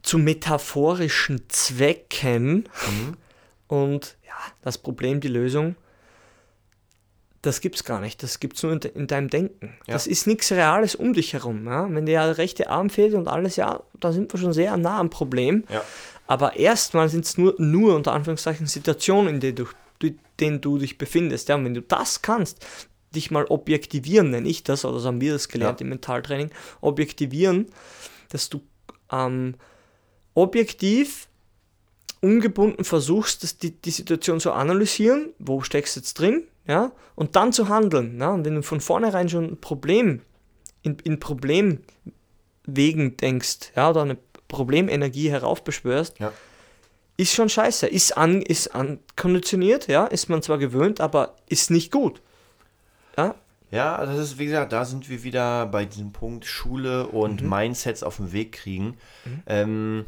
zu 0.02 0.18
metaphorischen 0.18 1.42
Zwecken. 1.48 2.68
Und 3.68 4.16
ja, 4.26 4.34
das 4.62 4.78
Problem, 4.78 5.20
die 5.20 5.28
Lösung, 5.28 5.76
das 7.42 7.60
gibt's 7.60 7.84
gar 7.84 8.00
nicht. 8.00 8.22
Das 8.22 8.40
gibt's 8.40 8.62
nur 8.62 8.72
in, 8.72 8.80
de 8.80 8.90
in 8.94 9.06
deinem 9.06 9.28
Denken. 9.28 9.76
Ja. 9.86 9.92
Das 9.94 10.06
ist 10.06 10.26
nichts 10.26 10.50
Reales 10.50 10.94
um 10.94 11.12
dich 11.12 11.34
herum. 11.34 11.66
Ja? 11.66 11.86
Wenn 11.90 12.06
dir 12.06 12.20
der 12.20 12.38
rechte 12.38 12.70
Arm 12.70 12.88
fehlt 12.88 13.12
und 13.14 13.28
alles, 13.28 13.56
ja, 13.56 13.82
da 14.00 14.12
sind 14.12 14.32
wir 14.32 14.40
schon 14.40 14.52
sehr 14.54 14.76
nah 14.76 14.98
am 14.98 15.10
Problem. 15.10 15.64
ja. 15.68 15.82
Aber 16.26 16.56
erstmal 16.56 17.08
sind 17.08 17.24
es 17.24 17.36
nur, 17.36 17.54
nur 17.58 17.94
unter 17.94 18.12
Anführungszeichen 18.12 18.66
Situationen, 18.66 19.34
in 19.34 19.40
denen 19.40 19.56
du, 19.56 19.66
du, 19.98 20.10
denen 20.40 20.60
du 20.60 20.78
dich 20.78 20.96
befindest. 20.98 21.48
Ja, 21.48 21.56
und 21.56 21.64
wenn 21.64 21.74
du 21.74 21.82
das 21.82 22.22
kannst, 22.22 22.64
dich 23.14 23.30
mal 23.30 23.44
objektivieren, 23.44 24.30
nenne 24.30 24.48
ich 24.48 24.64
das, 24.64 24.84
oder 24.84 24.98
so 24.98 25.08
haben 25.08 25.20
wir 25.20 25.32
das 25.32 25.48
gelernt 25.48 25.80
Ja. 25.80 25.84
im 25.84 25.90
Mentaltraining, 25.90 26.50
objektivieren, 26.80 27.66
dass 28.30 28.48
du 28.48 28.60
ähm, 29.12 29.54
objektiv, 30.34 31.28
ungebunden 32.20 32.84
versuchst, 32.84 33.42
das, 33.42 33.58
die, 33.58 33.70
die 33.70 33.90
Situation 33.90 34.40
zu 34.40 34.52
analysieren, 34.52 35.34
wo 35.38 35.60
steckst 35.60 35.94
du 35.94 36.00
jetzt 36.00 36.14
drin, 36.18 36.44
ja, 36.66 36.90
und 37.14 37.36
dann 37.36 37.52
zu 37.52 37.68
handeln. 37.68 38.18
Ja? 38.18 38.32
Und 38.32 38.46
wenn 38.46 38.54
du 38.54 38.62
von 38.62 38.80
vornherein 38.80 39.28
schon 39.28 39.44
ein 39.44 39.60
Problem 39.60 40.22
in, 40.82 40.96
in 41.04 41.20
Problemwegen 41.20 43.16
denkst, 43.18 43.72
ja, 43.76 43.90
oder 43.90 44.02
eine 44.02 44.16
Problemenergie 44.54 45.30
heraufbeschwörst, 45.30 46.18
Ja. 46.20 46.32
ist 47.16 47.32
schon 47.34 47.48
scheiße. 47.48 47.86
Ist, 47.86 48.16
an, 48.16 48.40
ist 48.42 48.74
ankonditioniert, 48.74 49.88
ja, 49.88 50.06
ist 50.06 50.28
man 50.28 50.42
zwar 50.42 50.58
gewöhnt, 50.58 51.00
aber 51.00 51.34
ist 51.48 51.70
nicht 51.70 51.90
gut. 51.92 52.20
Ja, 53.16 53.34
Ja, 53.70 54.04
das 54.06 54.18
ist, 54.18 54.38
wie 54.38 54.44
gesagt, 54.46 54.72
da 54.72 54.84
sind 54.84 55.08
wir 55.08 55.24
wieder 55.24 55.66
bei 55.66 55.84
diesem 55.84 56.12
Punkt 56.12 56.44
Schule 56.44 57.08
und 57.08 57.42
Mhm. 57.42 57.48
Mindsets 57.48 58.04
auf 58.04 58.16
den 58.18 58.30
Weg 58.32 58.52
kriegen. 58.52 58.96
Ähm, 59.46 60.04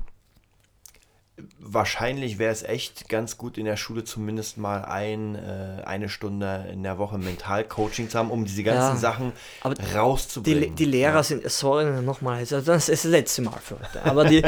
wahrscheinlich 1.60 2.38
wäre 2.38 2.52
es 2.52 2.62
echt 2.62 3.08
ganz 3.08 3.36
gut 3.36 3.58
in 3.58 3.64
der 3.66 3.76
Schule 3.76 4.04
zumindest 4.04 4.56
mal 4.56 4.84
ein, 4.84 5.34
äh, 5.34 5.82
eine 5.84 6.08
Stunde 6.08 6.66
in 6.72 6.82
der 6.82 6.98
Woche 6.98 7.18
Mentalcoaching 7.18 8.08
zu 8.08 8.18
haben, 8.18 8.30
um 8.30 8.44
diese 8.44 8.62
ganzen 8.62 8.94
Ja, 8.94 8.96
Sachen 8.96 9.32
aber 9.60 9.74
Die, 9.74 9.84
rauszubringen. 9.94 10.74
die 10.76 10.84
Lehrer 10.86 11.22
sind, 11.22 11.48
sorry, 11.50 11.84
nochmal, 12.02 12.44
das 12.46 12.66
ist 12.66 12.88
das 12.88 13.04
letzte 13.04 13.42
Mal 13.42 13.58
für 13.62 13.78
heute, 13.78 14.02
aber 14.04 14.24
die, 14.24 14.42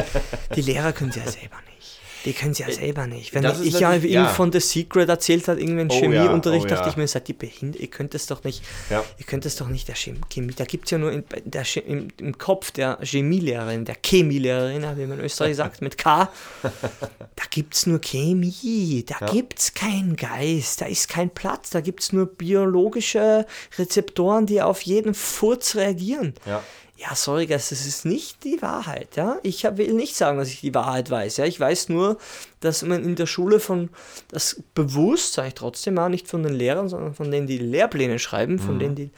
die 0.55 0.61
Lehrer 0.61 0.91
können 0.93 1.11
sie 1.11 1.19
ja 1.19 1.27
selber 1.29 1.57
nicht. 1.75 1.98
Die 2.29 2.35
können 2.35 2.53
sie 2.53 2.61
ja 2.61 2.71
selber 2.71 3.07
nicht. 3.07 3.33
Wenn 3.33 3.43
Äh, 3.43 3.47
das 3.47 3.59
ich 3.61 3.79
ja 3.79 3.91
ihm 3.95 4.03
ja. 4.11 4.27
von 4.27 4.51
The 4.51 4.59
Secret 4.59 5.09
erzählt 5.09 5.47
hat, 5.47 5.57
irgendwann 5.57 5.89
Oh 5.89 5.93
ja, 5.95 5.99
Chemieunterricht, 5.99 6.65
oh 6.65 6.69
dachte 6.69 6.83
ja. 6.85 6.89
ich 6.91 6.97
mir, 6.97 7.07
seid 7.07 7.27
ihr 7.27 7.35
behindert, 7.37 7.81
ihr 7.81 7.87
könnt 7.87 8.13
es 8.13 8.27
doch 8.27 8.43
nicht, 8.43 8.61
Ja. 8.91 9.03
ihr 9.17 9.25
könnt 9.25 9.47
es 9.47 9.55
doch 9.55 9.67
nicht 9.67 9.87
der 9.87 9.95
Chem- 9.95 10.21
Chemie, 10.31 10.53
da 10.55 10.65
gibt 10.65 10.85
es 10.85 10.91
ja 10.91 10.99
nur 10.99 11.11
in, 11.11 11.23
der, 11.45 11.65
im, 11.87 12.09
im 12.19 12.37
Kopf 12.37 12.69
der 12.69 12.99
Chemielehrerin, 13.01 13.83
der 13.85 13.95
Chemielehrerin, 14.05 14.83
wie 14.97 15.05
man 15.07 15.17
in 15.19 15.25
Österreich 15.25 15.55
sagt, 15.55 15.81
mit 15.81 15.97
K, 15.97 16.29
da 16.61 17.43
gibt 17.49 17.73
es 17.73 17.87
nur 17.87 17.99
Chemie, 17.99 19.03
da 19.07 19.25
gibt 19.31 19.57
es 19.59 19.73
keinen 19.73 20.15
Geist, 20.15 20.81
da 20.81 20.85
ist 20.85 21.09
kein 21.09 21.31
Platz, 21.31 21.71
da 21.71 21.81
gibt 21.81 22.01
es 22.03 22.13
nur 22.13 22.27
biologische 22.27 23.45
Rezeptoren, 23.79 24.45
die 24.45 24.61
auf 24.61 24.81
jeden 24.81 25.13
Furz 25.15 25.75
reagieren. 25.75 26.33
Ja. 26.45 26.63
Ja, 27.01 27.15
sorry, 27.15 27.45
Guys, 27.47 27.69
das 27.69 27.85
ist 27.85 28.03
nicht 28.03 28.43
die 28.43 28.61
Wahrheit, 28.61 29.15
ja. 29.15 29.37
Ich 29.41 29.63
hab- 29.65 29.77
will 29.77 29.93
nicht 29.93 30.15
sagen, 30.17 30.37
dass 30.37 30.49
ich 30.49 30.59
die 30.59 30.75
Wahrheit 30.75 31.09
weiß, 31.09 31.37
ja. 31.37 31.45
Ich 31.45 31.57
weiß 31.57 31.87
nur, 31.87 32.17
dass 32.59 32.81
man 32.83 33.03
in 33.05 33.15
der 33.15 33.25
Schule 33.25 33.61
von, 33.61 33.89
das 34.27 34.61
bewusst, 34.75 35.33
sage 35.33 35.47
ich 35.47 35.53
trotzdem 35.53 35.97
auch, 35.97 36.09
nicht 36.09 36.27
von 36.27 36.43
den 36.43 36.53
Lehrern, 36.53 36.89
sondern 36.89 37.13
von 37.13 37.31
denen, 37.31 37.47
die 37.47 37.57
Lehrpläne 37.57 38.19
schreiben, 38.19 38.59
von 38.59 38.79
denen, 38.79 38.95
die 38.95 39.11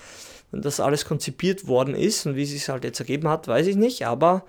das 0.52 0.80
alles 0.80 1.06
konzipiert 1.06 1.66
worden 1.66 1.96
ist 1.96 2.26
und 2.28 2.36
wie 2.36 2.44
es 2.44 2.50
sich 2.52 2.70
halt 2.70 2.84
jetzt 2.84 3.00
ergeben 3.00 3.28
hat, 3.30 3.48
weiß 3.48 3.66
ich 3.68 3.78
nicht, 3.78 4.06
aber 4.06 4.46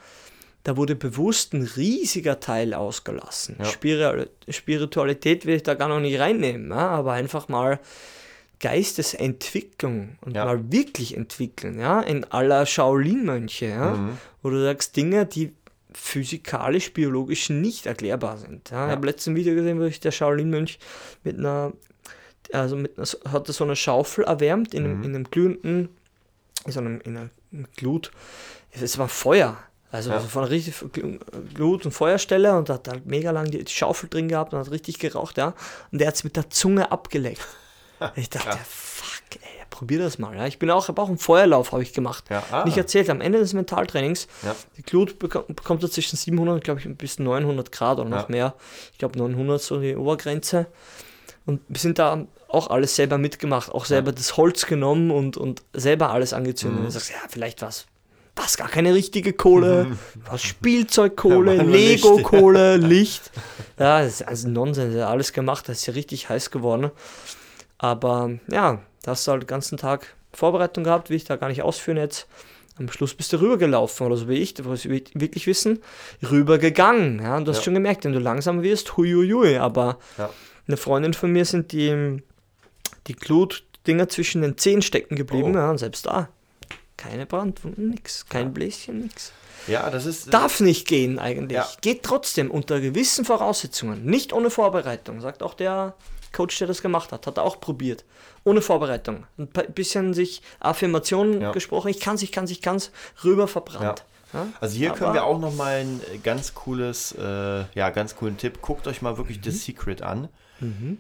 da 0.65 0.77
wurde 0.77 0.95
bewusst 0.95 1.55
ein 1.55 1.63
riesiger 1.63 2.39
Teil 2.39 2.75
ausgelassen. 2.75 3.57
Ja. 3.59 3.65
Spiri- 3.65 4.29
Spiritualität 4.49 5.47
will 5.47 5.57
ich 5.57 5.63
da 5.63 5.75
gar 5.75 5.89
noch 5.89 6.01
nicht 6.01 6.19
reinnehmen, 6.21 6.71
ja, 6.71 6.89
aber 6.89 7.13
einfach 7.13 7.49
mal 7.49 7.81
Geistesentwicklung 8.63 10.17
und 10.23 10.35
Ja. 10.37 10.45
mal 10.45 10.73
wirklich 10.73 11.17
entwickeln, 11.17 11.79
ja, 11.79 12.01
in 12.01 12.25
aller 12.25 12.65
Shaolin-Mönche, 12.67 13.67
ja, 13.67 13.91
Mhm. 13.95 14.19
wo 14.43 14.51
du 14.51 14.63
sagst, 14.63 14.97
Dinge, 14.97 15.27
die 15.27 15.53
physikalisch, 15.95 16.93
biologisch 16.95 17.51
nicht 17.51 17.87
erklärbar 17.87 18.39
sind. 18.39 18.71
Ja. 18.71 18.85
Ich 18.85 18.89
Ja. 18.89 18.97
habe 18.97 19.07
letzten 19.07 19.37
Video 19.37 19.55
gesehen, 19.55 19.79
wo 19.79 19.85
sich 19.85 20.01
der 20.01 20.11
Shaolin-Mönch 20.11 20.79
mit 21.23 21.39
einer, 21.39 21.73
also 22.53 22.77
mit 22.77 22.97
einer, 22.99 23.07
hat 23.31 23.49
er 23.49 23.53
so 23.53 23.65
eine 23.65 23.77
Schaufel 23.77 24.25
erwärmt 24.25 24.73
in, 24.75 24.85
Mhm. 24.85 24.91
einem, 24.91 25.03
in 25.05 25.15
einem 25.15 25.25
glühenden, 25.31 25.89
in 26.65 26.73
so 26.73 26.81
einem, 26.81 27.01
in 27.03 27.17
einer 27.17 27.31
Glut, 27.77 28.11
es 28.71 28.97
war 28.99 29.09
Feuer. 29.09 29.59
Also 29.91 30.09
Ja. 30.11 30.21
von 30.21 30.43
einer 30.45 30.51
richtig 30.51 30.75
Glut- 31.53 31.85
und 31.85 31.93
Feuerstelle 31.93 32.57
und 32.57 32.71
hat 32.71 32.89
halt 32.89 33.05
mega 33.05 33.31
lang 33.31 33.51
die 33.51 33.63
Schaufel 33.69 34.09
drin 34.09 34.29
gehabt 34.29 34.55
und 34.55 34.59
hat 34.61 34.71
richtig 34.71 34.99
geraucht, 34.99 35.37
ja. 35.37 35.53
Und 35.91 35.99
der 36.01 36.09
hat 36.09 36.15
es 36.15 36.25
mit 36.25 36.35
der 36.37 36.49
Zunge 36.49 36.91
abgeleckt. 36.91 37.47
Ich 38.17 38.31
dachte, 38.31 38.49
Krass. 38.49 38.59
fuck, 38.69 39.41
ey, 39.43 39.65
probier 39.71 39.99
das 40.01 40.19
mal. 40.19 40.35
Ja. 40.37 40.47
Ich 40.47 40.59
bin 40.59 40.71
auch, 40.71 40.89
habe 40.89 41.01
auch 41.01 41.09
einen 41.09 41.19
Feuerlauf 41.19 41.73
habe 41.73 41.83
ich 41.83 41.93
gemacht. 41.93 42.25
Ja, 42.31 42.43
ah. 42.51 42.65
Nicht 42.65 42.77
erzählt, 42.77 43.09
am 43.11 43.21
Ende 43.21 43.39
des 43.39 43.53
Mentaltrainings, 43.53 44.27
Ja. 44.43 44.55
die 44.77 44.83
Glut 44.83 45.19
bekommt, 45.19 45.83
er 45.83 45.91
zwischen 45.91 46.17
700, 46.17 46.63
glaube 46.63 46.81
ich, 46.81 46.97
bis 46.97 47.19
900 47.19 47.71
Grad 47.73 47.99
oder 47.99 48.09
noch 48.09 48.29
Ja. 48.29 48.31
mehr. 48.31 48.55
Ich 48.93 48.99
glaube 48.99 49.19
900 49.19 49.61
so 49.63 49.81
die 49.81 49.97
Obergrenze. 49.97 50.67
Und 51.45 51.61
wir 51.69 51.81
sind 51.81 51.99
da 51.99 52.25
auch 52.49 52.69
alles 52.71 52.95
selber 52.95 53.19
mitgemacht, 53.19 53.73
auch 53.73 53.85
selber 53.85 54.13
das 54.13 54.37
Holz 54.37 54.67
genommen 54.67 55.11
und, 55.11 55.37
und 55.37 55.63
selber 55.73 56.11
alles 56.11 56.33
angezündet. 56.33 56.79
Mhm. 56.81 56.87
Und 56.87 56.93
du 56.95 56.99
sagst, 56.99 57.11
ja, 57.11 57.17
vielleicht 57.29 57.63
was 57.63 57.87
was, 58.35 58.57
gar 58.57 58.69
keine 58.69 58.95
richtige 58.95 59.35
Kohle, 59.35 59.99
was 60.31 60.43
Spielzeugkohle, 60.43 61.55
Ja. 61.57 61.63
Lego-Kohle, 61.63 62.79
Licht. 62.79 63.31
Ja, 63.79 64.01
das 64.03 64.21
ist 64.21 64.29
also 64.29 64.49
Nonsens, 64.49 64.95
ja, 64.95 65.09
alles 65.09 65.33
gemacht, 65.35 65.69
das 65.69 65.81
ist 65.81 65.87
ja 65.87 65.93
richtig 65.93 66.29
heiß 66.31 66.51
geworden. 66.51 66.91
Aber 67.83 68.31
ja, 68.51 68.81
da 69.03 69.11
hast 69.11 69.27
du 69.27 69.33
halt 69.33 69.43
den 69.43 69.47
ganzen 69.49 69.77
Tag 69.77 70.15
Vorbereitung 70.33 70.85
gehabt, 70.85 71.11
will 71.11 71.17
ich 71.17 71.25
da 71.25 71.37
gar 71.37 71.49
nicht 71.49 71.63
ausführen 71.63 71.99
jetzt. 71.99 72.27
Am 72.79 72.89
Schluss 72.91 73.13
bist 73.13 73.33
du 73.35 73.41
rübergelaufen 73.41 74.07
oder 74.07 74.17
so 74.17 74.29
wie 74.29 74.37
ich, 74.37 74.55
was 74.65 74.85
wir 74.87 74.93
wirklich 75.13 75.47
wissen, 75.47 75.81
rübergegangen. 76.31 77.21
Ja, 77.21 77.37
und 77.37 77.45
du 77.45 77.51
hast 77.51 77.59
Ja. 77.59 77.65
schon 77.65 77.75
gemerkt, 77.75 78.05
wenn 78.05 78.13
du 78.13 78.19
langsam 78.19 78.63
wirst, 78.63 78.97
huiuiui, 78.97 79.59
aber 79.59 79.99
Ja. 80.17 80.31
eine 80.67 80.77
Freundin 80.79 81.13
von 81.13 81.31
mir 81.33 81.45
sind 81.45 81.73
die, 81.73 82.23
die 83.09 83.15
Glutdinger 83.15 84.09
zwischen 84.09 84.41
den 84.43 84.57
Zehen 84.57 84.81
stecken 84.81 85.17
geblieben, 85.17 85.55
Oh. 85.55 85.59
ja, 85.59 85.71
und 85.71 85.79
selbst 85.79 86.07
da. 86.07 86.29
Keine 86.97 87.27
Brandwunden, 87.27 87.91
nix, 87.91 88.25
kein 88.27 88.55
Bläschen, 88.55 89.01
nix. 89.01 89.33
Ja, 89.67 89.91
das 89.91 90.07
ist. 90.07 90.33
Darf 90.33 90.61
nicht 90.61 90.87
gehen 90.89 91.19
eigentlich. 91.19 91.57
Ja. 91.57 91.69
Geht 91.81 92.05
trotzdem 92.05 92.51
unter 92.51 92.81
gewissen 92.81 93.25
Voraussetzungen. 93.25 94.05
Nicht 94.07 94.33
ohne 94.33 94.51
Vorbereitung, 94.51 95.21
sagt 95.21 95.43
auch 95.43 95.55
der 95.55 95.95
Coach, 96.33 96.59
der 96.59 96.69
das 96.69 96.83
gemacht 96.83 97.13
hat. 97.13 97.27
Hat 97.27 97.37
er 97.39 97.45
auch 97.45 97.61
probiert. 97.61 98.05
Ohne 98.45 98.63
Vorbereitung. 98.63 99.27
Ein 99.39 99.49
bisschen 99.75 100.15
sich 100.15 100.43
Affirmationen 100.61 101.41
Ja. 101.43 101.53
gesprochen. 101.53 101.89
Ich 101.89 102.01
kann's, 102.01 102.23
ich 102.23 102.33
kann's, 102.33 102.51
ich 102.51 102.63
kann's. 102.63 102.91
Rüber 103.25 103.47
verbrannt. 103.49 104.05
Ja. 104.33 104.47
Also 104.61 104.77
hier 104.79 104.91
Aber- 104.91 104.99
können 104.99 105.15
wir 105.15 105.25
auch 105.25 105.39
noch 105.39 105.55
mal 105.55 105.77
ein 105.83 106.01
äh, 106.13 106.19
ganz 106.19 106.55
cooles, 106.55 107.13
äh, 107.13 107.65
ja, 107.75 107.91
ganz 107.91 108.17
coolen 108.17 108.39
Tipp. 108.39 108.63
Guckt 108.63 108.87
euch 108.87 109.03
mal 109.03 109.19
wirklich 109.19 109.41
The 109.45 109.51
Secret 109.51 110.01
an. 110.03 110.29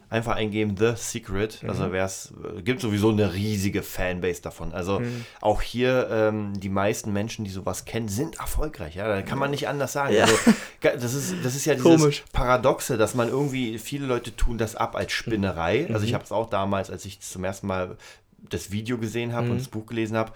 Einfach 0.09 0.37
eingeben 0.37 0.77
The 0.77 0.92
Secret. 0.96 1.62
Also 1.66 1.92
wer 1.92 2.05
es 2.05 2.33
gibt 2.64 2.81
sowieso 2.81 3.11
eine 3.11 3.33
riesige 3.35 3.83
Fanbase 3.83 4.42
davon. 4.42 4.72
Also 4.72 5.01
auch 5.40 5.62
hier 5.62 6.09
ähm, 6.11 6.59
die 6.59 6.68
meisten 6.68 7.12
Menschen, 7.12 7.44
die 7.44 7.51
sowas 7.51 7.85
kennen, 7.85 8.09
sind 8.09 8.38
erfolgreich. 8.38 8.96
Ja, 8.96 9.09
da 9.09 9.22
kann 9.22 9.38
man 9.38 9.51
nicht 9.51 9.68
anders 9.68 9.92
sagen. 9.92 10.14
Ja. 10.14 10.25
Also, 10.25 10.37
das 10.83 11.14
ist 11.14 11.35
das 11.42 11.55
ist 11.55 11.64
ja 11.64 11.75
dieses 11.75 12.01
Komisch. 12.01 12.25
Paradoxe, 12.33 12.96
dass 12.96 13.14
man 13.14 13.29
irgendwie 13.29 13.79
viele 13.79 14.07
Leute 14.07 14.35
tun 14.37 14.59
das 14.59 14.77
ab 14.77 14.96
als 14.96 15.12
Spinnerei. 15.12 15.88
Also 15.92 16.05
ich 16.05 16.14
habe 16.14 16.25
es 16.25 16.33
auch 16.33 16.51
damals, 16.51 16.90
als 16.90 17.05
ich 17.05 17.20
zum 17.20 17.44
ersten 17.44 17.66
Mal 17.66 17.96
das 18.51 18.72
Video 18.72 18.98
gesehen 18.98 19.33
habe 19.33 19.51
und 19.51 19.59
das 19.59 19.68
Buch 19.68 19.87
gelesen 19.87 20.16
habe, 20.16 20.33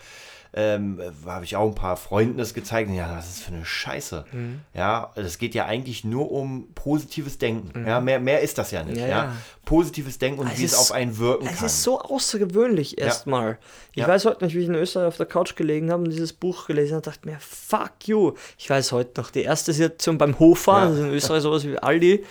ähm, 0.56 1.00
habe 1.26 1.44
ich 1.44 1.54
auch 1.54 1.68
ein 1.68 1.74
paar 1.74 1.96
Freunden 1.96 2.38
das 2.38 2.54
gezeigt. 2.54 2.90
Ja, 2.90 3.14
was 3.16 3.28
ist 3.28 3.42
für 3.42 3.52
eine 3.54 3.64
Scheiße. 3.64 4.24
Mhm. 4.32 4.60
Ja, 4.74 5.12
es 5.14 5.36
geht 5.38 5.54
ja 5.54 5.66
eigentlich 5.66 6.02
nur 6.04 6.32
um 6.32 6.72
positives 6.74 7.38
Denken. 7.38 7.86
Ja, 7.86 8.00
mehr, 8.00 8.18
mehr 8.20 8.40
ist 8.40 8.56
das 8.58 8.70
ja 8.70 8.82
nicht. 8.82 8.96
Ja, 8.98 9.06
Ja, 9.06 9.24
ja. 9.24 9.32
Positives 9.66 10.18
Denken 10.18 10.40
und 10.40 10.46
Es 10.52 10.58
wie 10.58 10.64
es 10.64 10.72
ist- 10.72 10.78
auf 10.78 10.92
einen 10.92 11.18
wirken 11.18 11.46
Es 11.46 11.56
kann. 11.58 11.66
ist 11.66 11.82
so 11.82 12.00
außergewöhnlich 12.00 12.98
erstmal. 12.98 13.58
Ich 13.92 13.98
Ja. 14.02 14.08
weiß 14.08 14.24
heute 14.24 14.44
nicht, 14.44 14.54
wie 14.54 14.60
ich 14.60 14.68
in 14.68 14.74
Österreich 14.74 15.08
auf 15.08 15.16
der 15.18 15.26
Couch 15.26 15.56
gelegen 15.56 15.90
habe 15.92 16.02
und 16.04 16.10
dieses 16.10 16.32
Buch 16.32 16.66
gelesen 16.66 16.92
habe 16.96 16.98
und 16.98 17.06
dachte 17.06 17.28
mir, 17.28 17.38
fuck 17.40 17.92
you. 18.06 18.32
Ich 18.58 18.70
weiß 18.70 18.92
heute 18.92 19.20
noch, 19.20 19.30
die 19.30 19.42
erste 19.42 19.72
Situation 19.72 20.16
beim 20.18 20.38
Hofer, 20.38 20.72
Ja. 20.72 20.78
also 20.86 21.02
in 21.04 21.10
Österreich 21.10 21.42
sowas 21.42 21.64
wie 21.64 21.78
Aldi. 21.78 22.24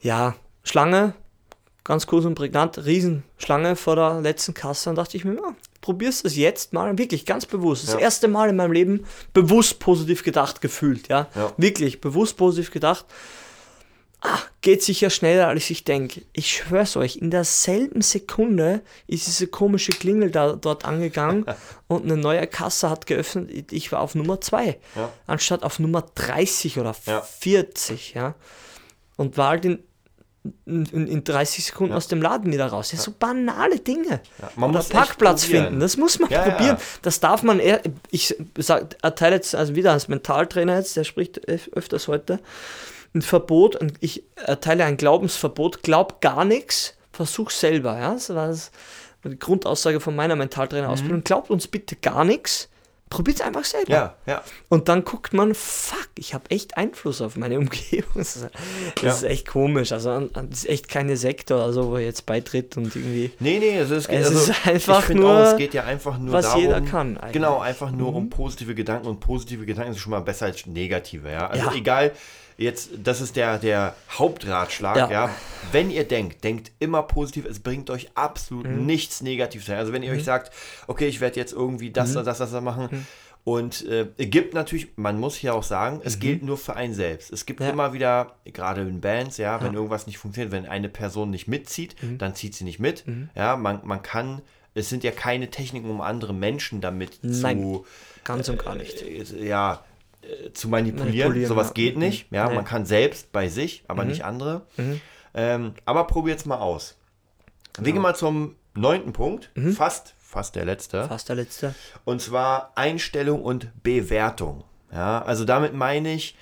Ja, 0.00 0.34
Schlange, 0.62 1.14
ganz 1.86 2.06
kurz 2.06 2.24
und 2.24 2.34
prägnant, 2.34 2.84
Riesenschlange 2.84 3.76
vor 3.76 3.96
der 3.96 4.20
letzten 4.20 4.54
Kasse 4.54 4.90
und 4.90 4.96
dachte 4.96 5.16
ich 5.16 5.24
mir, 5.24 5.34
ja, 5.34 5.54
probierst 5.80 6.24
es 6.24 6.36
jetzt 6.36 6.72
mal, 6.72 6.98
wirklich 6.98 7.24
ganz 7.26 7.46
bewusst. 7.46 7.84
Das 7.86 7.94
Ja. 7.94 8.00
erste 8.00 8.28
Mal 8.28 8.50
in 8.50 8.56
meinem 8.56 8.72
Leben 8.72 9.06
bewusst 9.32 9.78
positiv 9.78 10.22
gedacht 10.24 10.60
gefühlt, 10.60 11.08
ja. 11.08 11.28
Ja. 11.34 11.52
Wirklich 11.56 12.00
bewusst 12.00 12.36
positiv 12.36 12.70
gedacht 12.72 13.06
ah, 14.22 14.38
geht 14.62 14.82
sicher 14.82 15.10
schneller, 15.10 15.46
als 15.48 15.70
ich 15.70 15.84
denke. 15.84 16.22
Ich 16.32 16.50
schwör's 16.50 16.96
euch, 16.96 17.16
in 17.16 17.30
derselben 17.30 18.00
Sekunde 18.02 18.80
ist 19.06 19.26
diese 19.28 19.46
komische 19.46 19.92
Klingel 19.92 20.30
da, 20.32 20.54
dort 20.54 20.84
angegangen 20.84 21.44
und 21.86 22.04
eine 22.04 22.16
neue 22.16 22.46
Kasse 22.48 22.90
hat 22.90 23.06
geöffnet. 23.06 23.70
Ich 23.72 23.92
war 23.92 24.00
auf 24.00 24.14
Nummer 24.16 24.40
2, 24.40 24.78
Ja. 24.96 25.12
anstatt 25.28 25.62
auf 25.62 25.78
Nummer 25.78 26.02
30 26.16 26.78
oder 26.80 26.96
Ja. 27.06 27.20
40, 27.20 28.14
ja. 28.14 28.34
Und 29.16 29.36
war 29.36 29.50
halt 29.50 29.64
in, 29.66 29.78
in, 30.66 30.86
in 31.08 31.24
30 31.24 31.64
Sekunden 31.66 31.92
aus 31.94 32.08
dem 32.08 32.20
Laden 32.22 32.52
wieder 32.52 32.66
raus. 32.66 32.92
Ja, 32.92 32.98
so 32.98 33.12
banale 33.18 33.78
Dinge. 33.78 34.20
Ja, 34.40 34.50
man 34.56 34.70
Oder 34.70 34.78
muss 34.80 34.88
Parkplatz 34.88 35.44
finden, 35.44 35.80
das 35.80 35.96
muss 35.96 36.18
man 36.18 36.30
Ja, 36.30 36.46
ja. 36.46 36.50
probieren. 36.54 36.76
Das 37.02 37.20
darf 37.20 37.42
man 37.42 37.58
eher, 37.60 37.80
ich 38.10 38.34
sag, 38.58 38.96
erteile 39.02 39.36
jetzt 39.36 39.54
also 39.54 39.74
wieder 39.74 39.92
als 39.92 40.08
Mentaltrainer 40.08 40.76
jetzt, 40.76 40.96
der 40.96 41.04
spricht 41.04 41.48
öf- 41.48 41.72
öfters 41.74 42.08
heute, 42.08 42.40
ein 43.14 43.22
Verbot, 43.22 43.76
und 43.76 43.94
ich 44.00 44.24
erteile 44.36 44.84
ein 44.84 44.96
Glaubensverbot, 44.96 45.82
glaub 45.82 46.20
gar 46.20 46.44
nichts, 46.44 46.94
versuch 47.12 47.50
selber. 47.50 47.98
Ja? 47.98 48.12
Das 48.14 48.34
war 48.34 48.54
die 49.24 49.38
Grundaussage 49.38 50.00
von 50.00 50.14
meiner 50.14 50.36
Mentaltrainer-Ausbildung. 50.36 51.24
Glaubt 51.24 51.50
uns 51.50 51.66
bitte 51.66 51.96
gar 51.96 52.24
nichts, 52.24 52.68
probiert 53.08 53.36
es 53.40 53.42
einfach 53.46 53.64
selber. 53.64 53.86
Mhm. 53.86 53.92
Ja, 53.92 54.14
ja. 54.26 54.42
Und 54.68 54.88
dann 54.88 55.04
guckt 55.04 55.32
man, 55.32 55.54
fuck, 55.54 56.08
ich 56.18 56.34
habe 56.34 56.50
echt 56.50 56.76
Einfluss 56.76 57.20
auf 57.20 57.36
meine 57.36 57.58
Umgebung. 57.60 58.12
Das 58.14 58.46
Ja. 59.02 59.10
ist 59.10 59.22
echt 59.22 59.46
komisch. 59.48 59.92
Also 59.92 60.18
das 60.20 60.44
ist 60.50 60.68
echt 60.68 60.88
keine 60.88 61.16
Sekte 61.16 61.54
oder 61.54 61.72
so, 61.72 61.90
wo 61.90 61.96
er 61.96 62.02
jetzt 62.04 62.26
beitritt 62.26 62.76
und 62.76 62.94
irgendwie. 62.96 63.30
Nee, 63.38 63.58
nee, 63.58 63.78
also 63.78 63.94
es, 63.94 64.08
geht, 64.08 64.20
Es 64.20 64.26
also, 64.28 64.50
ist 64.50 64.66
einfach 64.66 65.08
nur, 65.10 65.30
auch, 65.30 65.52
es 65.52 65.56
geht 65.56 65.74
ja 65.74 65.84
einfach 65.84 66.18
nur 66.18 66.32
was 66.32 66.46
darum, 66.46 66.60
jeder 66.62 66.80
kann 66.80 67.16
eigentlich. 67.16 67.28
Mhm. 67.28 67.32
Genau, 67.32 67.58
einfach 67.60 67.90
nur 67.92 68.14
um 68.14 68.28
positive 68.28 68.74
Gedanken 68.74 69.06
und 69.06 69.20
positive 69.20 69.64
Gedanken 69.66 69.92
sind 69.92 70.00
schon 70.00 70.10
mal 70.10 70.20
besser 70.20 70.46
als 70.46 70.66
negative, 70.66 71.30
ja. 71.30 71.46
Also 71.46 71.66
Ja. 71.66 71.74
egal, 71.74 72.12
jetzt, 72.58 72.90
das 73.02 73.20
ist 73.20 73.36
der, 73.36 73.58
der 73.58 73.94
Hauptratschlag, 74.10 74.96
Ja. 74.96 75.10
ja. 75.10 75.30
Wenn 75.72 75.90
ihr 75.90 76.04
denkt, 76.04 76.44
denkt 76.44 76.72
immer 76.78 77.02
positiv, 77.02 77.44
es 77.46 77.60
bringt 77.60 77.90
euch 77.90 78.08
absolut 78.14 78.66
Mhm. 78.66 78.86
nichts 78.86 79.20
Negatives 79.22 79.68
ein. 79.70 79.76
Also 79.78 79.92
wenn 79.92 80.02
ihr 80.02 80.12
euch 80.12 80.24
sagt, 80.24 80.52
okay, 80.86 81.06
ich 81.06 81.20
werde 81.20 81.36
jetzt 81.40 81.52
irgendwie 81.52 81.90
das, 81.90 82.10
Mhm. 82.10 82.24
das, 82.24 82.38
das, 82.38 82.50
das 82.50 82.62
machen. 82.62 83.06
Und 83.44 83.86
äh, 83.86 84.08
es 84.18 84.28
gibt 84.30 84.54
natürlich, 84.54 84.88
man 84.96 85.20
muss 85.20 85.36
hier 85.36 85.54
auch 85.54 85.62
sagen, 85.62 86.00
es 86.02 86.18
gilt 86.18 86.42
nur 86.42 86.58
für 86.58 86.74
einen 86.74 86.94
selbst. 86.94 87.32
Es 87.32 87.46
gibt 87.46 87.60
Mhm. 87.60 87.66
Ja. 87.66 87.72
immer 87.72 87.92
wieder, 87.92 88.32
gerade 88.44 88.80
in 88.80 89.00
Bands, 89.00 89.36
ja, 89.38 89.62
wenn 89.62 89.74
irgendwas 89.74 90.06
nicht 90.08 90.18
funktioniert, 90.18 90.50
wenn 90.52 90.66
eine 90.66 90.88
Person 90.88 91.30
nicht 91.30 91.46
mitzieht, 91.46 91.94
Mhm. 92.02 92.18
dann 92.18 92.34
zieht 92.34 92.54
sie 92.54 92.64
nicht 92.64 92.80
mit. 92.80 93.04
Ja, 93.36 93.56
man, 93.56 93.80
man 93.84 94.02
kann, 94.02 94.42
es 94.74 94.88
sind 94.88 95.04
ja 95.04 95.12
keine 95.12 95.48
Techniken, 95.48 95.88
um 95.88 96.00
andere 96.00 96.34
Menschen 96.34 96.80
damit 96.80 97.20
Nein. 97.22 97.58
zu, 97.62 97.86
Ganz 98.24 98.48
und 98.48 98.58
gar 98.64 98.74
nicht. 98.74 99.02
äh, 99.02 99.46
ja, 99.46 99.84
äh, 100.46 100.52
zu 100.52 100.68
manipulieren. 100.68 101.08
Manipulieren, 101.28 101.48
Sowas 101.48 101.68
ja. 101.68 101.72
geht 101.74 101.96
nicht. 101.96 102.30
Ja, 102.32 102.48
Nee. 102.48 102.54
man 102.56 102.64
kann 102.64 102.86
selbst 102.86 103.32
bei 103.32 103.48
sich, 103.48 103.84
aber 103.88 104.02
Mhm. 104.04 104.08
nicht 104.10 104.24
andere. 104.24 104.66
Ähm, 105.34 105.74
aber 105.84 106.06
probiert's 106.06 106.46
mal 106.46 106.58
aus. 106.58 106.96
Wir 107.78 107.92
gehen 107.92 108.00
mal 108.02 108.14
zum 108.16 108.56
neunten 108.74 109.12
Punkt. 109.12 109.50
Mhm. 109.54 109.72
Fast, 109.72 110.14
fast 110.18 110.54
der 110.56 110.64
letzte. 110.64 111.04
Fast 111.08 111.28
der 111.28 111.36
letzte. 111.36 111.74
Und 112.04 112.20
zwar 112.22 112.72
Einstellung 112.74 113.42
und 113.42 113.68
Bewertung. 113.82 114.64
Ja, 114.92 115.22
also 115.22 115.44
damit 115.44 115.74
meine 115.74 116.12
ich, 116.14 116.36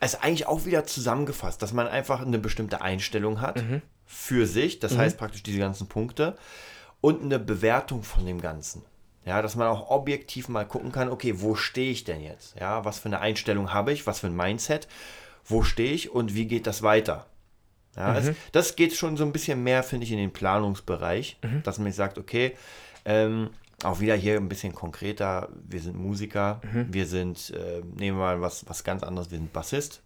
es 0.00 0.14
ist 0.14 0.22
eigentlich 0.24 0.46
auch 0.46 0.64
wieder 0.64 0.84
zusammengefasst, 0.84 1.60
dass 1.62 1.72
man 1.72 1.86
einfach 1.88 2.20
eine 2.24 2.38
bestimmte 2.38 2.80
Einstellung 2.82 3.40
hat 3.40 3.62
für 4.06 4.46
sich, 4.46 4.78
das 4.78 4.96
heißt 4.96 5.18
praktisch 5.18 5.42
diese 5.42 5.58
ganzen 5.58 5.86
Punkte 5.88 6.36
und 7.00 7.22
eine 7.22 7.38
Bewertung 7.38 8.02
von 8.02 8.24
dem 8.26 8.40
Ganzen. 8.40 8.82
Ja, 9.26 9.40
dass 9.40 9.56
man 9.56 9.68
auch 9.68 9.90
objektiv 9.90 10.48
mal 10.48 10.66
gucken 10.66 10.92
kann, 10.92 11.08
okay, 11.08 11.34
wo 11.40 11.54
stehe 11.54 11.90
ich 11.90 12.04
denn 12.04 12.20
jetzt? 12.20 12.58
Ja, 12.60 12.84
was 12.84 12.98
für 12.98 13.06
eine 13.06 13.20
Einstellung 13.20 13.72
habe 13.72 13.92
ich, 13.92 14.06
was 14.06 14.20
für 14.20 14.26
ein 14.26 14.36
Mindset, 14.36 14.86
wo 15.46 15.62
stehe 15.62 15.92
ich 15.92 16.10
und 16.10 16.34
wie 16.34 16.46
geht 16.46 16.66
das 16.66 16.82
weiter? 16.82 17.26
Ja, 17.96 18.16
es, 18.18 18.26
das 18.52 18.76
geht 18.76 18.92
schon 18.94 19.16
so 19.16 19.24
ein 19.24 19.32
bisschen 19.32 19.62
mehr, 19.62 19.82
finde 19.82 20.04
ich, 20.04 20.12
in 20.12 20.18
den 20.18 20.32
Planungsbereich, 20.32 21.38
dass 21.62 21.78
man 21.78 21.92
sagt, 21.92 22.18
okay, 22.18 22.56
ähm, 23.04 23.50
auch 23.82 24.00
wieder 24.00 24.14
hier 24.16 24.36
ein 24.36 24.48
bisschen 24.48 24.74
konkreter, 24.74 25.48
wir 25.68 25.80
sind 25.80 25.96
Musiker, 25.96 26.60
wir 26.92 27.06
sind, 27.06 27.50
äh, 27.50 27.82
nehmen 27.96 28.18
wir 28.18 28.24
mal 28.24 28.40
was, 28.40 28.68
was 28.68 28.82
ganz 28.84 29.02
anderes, 29.02 29.30
wir 29.30 29.38
sind 29.38 29.52
Bassist, 29.52 30.02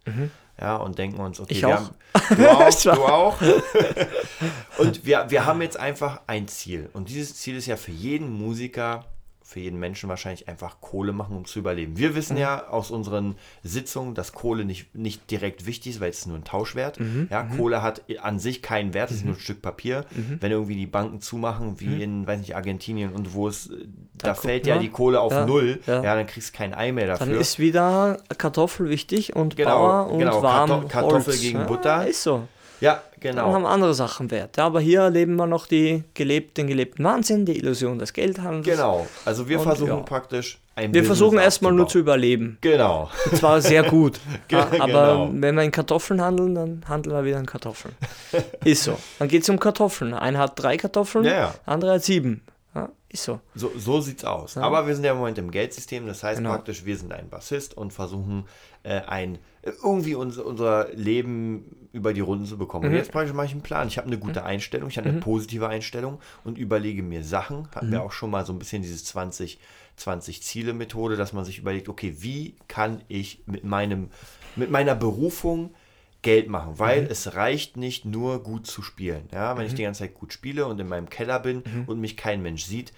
ja, 0.59 0.75
und 0.75 0.97
denken 0.97 1.19
uns, 1.19 1.39
okay, 1.39 1.53
Ich 1.53 1.61
wir 1.61 1.69
auch. 1.69 1.73
haben, 1.73 1.95
du 2.35 2.49
auch, 2.49 2.81
du 2.81 2.91
auch. 2.91 3.37
und 4.77 5.05
wir, 5.05 5.25
wir 5.29 5.45
haben 5.45 5.61
jetzt 5.61 5.79
einfach 5.79 6.21
ein 6.27 6.47
Ziel. 6.47 6.89
Und 6.93 7.09
dieses 7.09 7.35
Ziel 7.35 7.55
ist 7.55 7.65
ja 7.65 7.77
für 7.77 7.91
jeden 7.91 8.29
Musiker, 8.31 9.05
für 9.49 9.59
jeden 9.61 9.79
Menschen 9.79 10.09
wahrscheinlich 10.09 10.47
einfach 10.47 10.79
Kohle 10.79 11.11
machen, 11.11 11.35
um 11.35 11.45
zu 11.45 11.57
überleben. 11.57 11.97
Wir 11.97 12.13
wissen 12.13 12.35
Mhm. 12.35 12.41
ja 12.41 12.67
aus 12.67 12.91
unseren 12.91 13.35
Sitzungen, 13.63 14.13
dass 14.13 14.31
Kohle 14.31 14.63
nicht, 14.63 14.93
nicht 14.93 15.31
direkt 15.31 15.65
wichtig 15.65 15.93
ist, 15.93 16.01
weil 16.01 16.11
es 16.11 16.19
ist 16.19 16.27
nur 16.27 16.37
ein 16.37 16.43
Tauschwert. 16.43 16.99
Mhm. 16.99 17.27
Ja, 17.31 17.43
Kohle 17.57 17.81
hat 17.81 18.03
an 18.21 18.37
sich 18.37 18.61
keinen 18.61 18.93
Wert, 18.93 19.09
es 19.09 19.17
ist 19.17 19.25
nur 19.25 19.33
ein 19.33 19.39
Stück 19.39 19.63
Papier. 19.63 20.05
Mhm. 20.11 20.37
Wenn 20.39 20.51
irgendwie 20.51 20.75
die 20.75 20.85
Banken 20.85 21.19
zumachen, 21.19 21.79
wie 21.79 22.03
in, 22.03 22.27
weiß 22.27 22.39
nicht, 22.41 22.55
Argentinien 22.55 23.11
und 23.11 23.33
wo 23.33 23.47
es, 23.47 23.71
da, 24.13 24.33
guck 24.33 24.43
fällt 24.43 24.67
ja 24.67 24.77
die 24.77 24.89
Kohle 24.89 25.19
auf 25.19 25.31
Ja, 25.33 25.47
Null, 25.47 25.79
ja. 25.87 26.03
ja. 26.03 26.15
dann 26.15 26.27
kriegst 26.27 26.53
du 26.53 26.57
kein 26.57 26.75
Ei 26.75 26.91
mehr 26.91 27.07
Dann 27.07 27.17
dafür. 27.17 27.39
ist 27.39 27.57
wieder 27.57 28.19
Kartoffel 28.37 28.89
wichtig 28.89 29.35
und 29.35 29.55
Genau, 29.55 29.69
Bauer 29.71 30.11
und 30.11 30.19
genau, 30.19 30.43
warm 30.43 30.69
Karto- 30.69 30.87
Kartoffel 30.87 31.33
Holz. 31.33 31.41
gegen 31.41 31.57
ja, 31.59 31.65
Butter. 31.65 32.07
Ist 32.07 32.21
so. 32.21 32.47
Ja, 32.81 33.01
Dann 33.21 33.35
genau. 33.35 33.53
haben 33.53 33.65
andere 33.65 33.93
Sachen 33.93 34.31
Wert. 34.31 34.57
Ja, 34.57 34.65
aber 34.65 34.79
hier 34.79 35.01
erleben 35.01 35.35
wir 35.35 35.47
noch 35.47 35.67
die 35.67 36.03
gelebt, 36.13 36.57
den 36.57 36.67
gelebten 36.67 37.03
Wahnsinn, 37.03 37.45
die 37.45 37.57
Illusion 37.57 37.99
des 37.99 38.13
Geldhandels. 38.13 38.65
Genau. 38.65 39.07
Also 39.25 39.47
wir 39.49 39.57
Und 39.59 39.63
versuchen 39.65 39.89
ja. 39.89 39.95
praktisch 39.97 40.59
ein 40.75 40.93
Wir 40.93 41.01
Business 41.01 41.07
versuchen 41.07 41.39
erstmal 41.39 41.73
nur 41.73 41.87
zu 41.87 41.99
überleben. 41.99 42.57
Genau. 42.61 43.09
Und 43.29 43.37
zwar 43.37 43.61
sehr 43.61 43.83
gut. 43.83 44.19
ja, 44.51 44.67
aber 44.79 44.85
genau. 44.85 45.29
wenn 45.33 45.55
wir 45.55 45.63
in 45.63 45.71
Kartoffeln 45.71 46.21
handeln, 46.21 46.55
dann 46.55 46.83
handeln 46.87 47.15
wir 47.15 47.25
wieder 47.25 47.39
in 47.39 47.45
Kartoffeln. 47.45 47.95
Ist 48.63 48.83
so. 48.83 48.97
Dann 49.19 49.27
geht 49.27 49.43
es 49.43 49.49
um 49.49 49.59
Kartoffeln. 49.59 50.13
Einer 50.13 50.39
hat 50.39 50.53
drei 50.61 50.77
Kartoffeln, 50.77 51.25
Ja, 51.25 51.33
ja. 51.33 51.55
andere 51.65 51.93
hat 51.93 52.03
sieben. 52.03 52.41
Ja, 52.73 52.89
ist 53.09 53.23
so. 53.23 53.39
So, 53.55 53.71
so 53.77 53.99
sieht's 53.99 54.23
aus. 54.23 54.55
Aber 54.57 54.87
wir 54.87 54.95
sind 54.95 55.03
ja 55.03 55.11
im 55.11 55.17
Moment 55.17 55.37
im 55.37 55.51
Geldsystem, 55.51 56.05
das 56.07 56.23
heißt 56.23 56.37
Genau. 56.37 56.51
praktisch, 56.51 56.85
wir 56.85 56.95
sind 56.97 57.11
ein 57.11 57.29
Bassist 57.29 57.75
und 57.75 57.91
versuchen 57.91 58.45
äh, 58.83 59.01
ein 59.01 59.39
irgendwie 59.83 60.15
unser, 60.15 60.45
unser 60.45 60.87
Leben 60.93 61.78
über 61.91 62.13
die 62.13 62.21
Runden 62.21 62.45
zu 62.45 62.57
bekommen. 62.57 62.85
Mhm. 62.85 62.91
Und 62.91 62.97
jetzt 62.97 63.13
mache 63.13 63.45
ich 63.45 63.51
einen 63.51 63.61
Plan. 63.61 63.87
Ich 63.87 63.97
habe 63.97 64.07
eine 64.07 64.17
gute 64.19 64.43
Einstellung, 64.43 64.89
ich 64.89 64.97
habe 64.97 65.09
eine 65.09 65.19
positive 65.19 65.67
Einstellung 65.67 66.19
und 66.43 66.57
überlege 66.57 67.01
mir 67.03 67.23
Sachen. 67.23 67.67
Hatten 67.73 67.87
Mhm. 67.87 67.91
wir 67.91 68.03
auch 68.03 68.11
schon 68.11 68.29
mal 68.31 68.45
so 68.45 68.53
ein 68.53 68.59
bisschen 68.59 68.81
dieses 68.81 69.05
20 69.05 69.59
20 69.95 70.41
Ziele 70.43 70.73
Methode, 70.73 71.17
dass 71.17 71.33
man 71.33 71.43
sich 71.43 71.57
überlegt, 71.59 71.89
okay, 71.89 72.15
wie 72.19 72.55
kann 72.69 73.01
ich 73.09 73.41
mit 73.47 73.63
meinem 73.65 74.09
mit 74.55 74.71
meiner 74.71 74.95
Berufung 74.95 75.73
Geld 76.21 76.49
machen, 76.49 76.79
weil 76.79 77.05
es 77.09 77.35
reicht 77.35 77.77
nicht 77.77 78.03
nur 78.05 78.43
gut 78.43 78.67
zu 78.67 78.81
spielen. 78.81 79.27
Ja, 79.31 79.57
wenn 79.57 79.65
ich 79.65 79.73
die 79.75 79.83
ganze 79.83 79.99
Zeit 79.99 80.13
gut 80.15 80.33
spiele 80.33 80.65
und 80.65 80.77
in 80.79 80.87
meinem 80.87 81.09
Keller 81.09 81.39
bin 81.39 81.63
und 81.87 81.99
mich 82.01 82.17
kein 82.17 82.41
Mensch 82.41 82.63
sieht, 82.65 82.91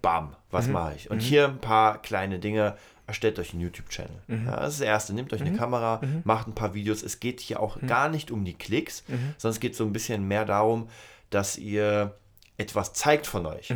bam, 0.00 0.34
was 0.52 0.68
mache 0.68 0.94
ich? 0.96 1.10
Und 1.10 1.20
hier 1.20 1.46
ein 1.48 1.58
paar 1.58 2.00
kleine 2.02 2.38
Dinge. 2.38 2.76
Erstellt 3.08 3.38
euch 3.40 3.52
einen 3.52 3.62
YouTube-Channel. 3.62 4.22
Ja, 4.28 4.56
das 4.56 4.74
ist 4.74 4.80
das 4.80 4.86
Erste. 4.86 5.14
Nehmt 5.14 5.32
euch 5.32 5.40
eine 5.40 5.56
Kamera, 5.56 6.00
macht 6.24 6.46
ein 6.46 6.54
paar 6.54 6.74
Videos. 6.74 7.02
Es 7.02 7.18
geht 7.18 7.40
hier 7.40 7.58
auch 7.58 7.80
gar 7.80 8.08
nicht 8.08 8.30
um 8.30 8.44
die 8.44 8.54
Klicks, 8.54 9.02
sondern 9.38 9.54
es 9.56 9.60
geht 9.60 9.74
so 9.74 9.84
ein 9.84 9.92
bisschen 9.92 10.28
mehr 10.28 10.44
darum, 10.44 10.88
dass 11.30 11.56
ihr 11.56 12.14
etwas 12.58 12.92
zeigt 12.92 13.26
von 13.26 13.46
euch. 13.46 13.72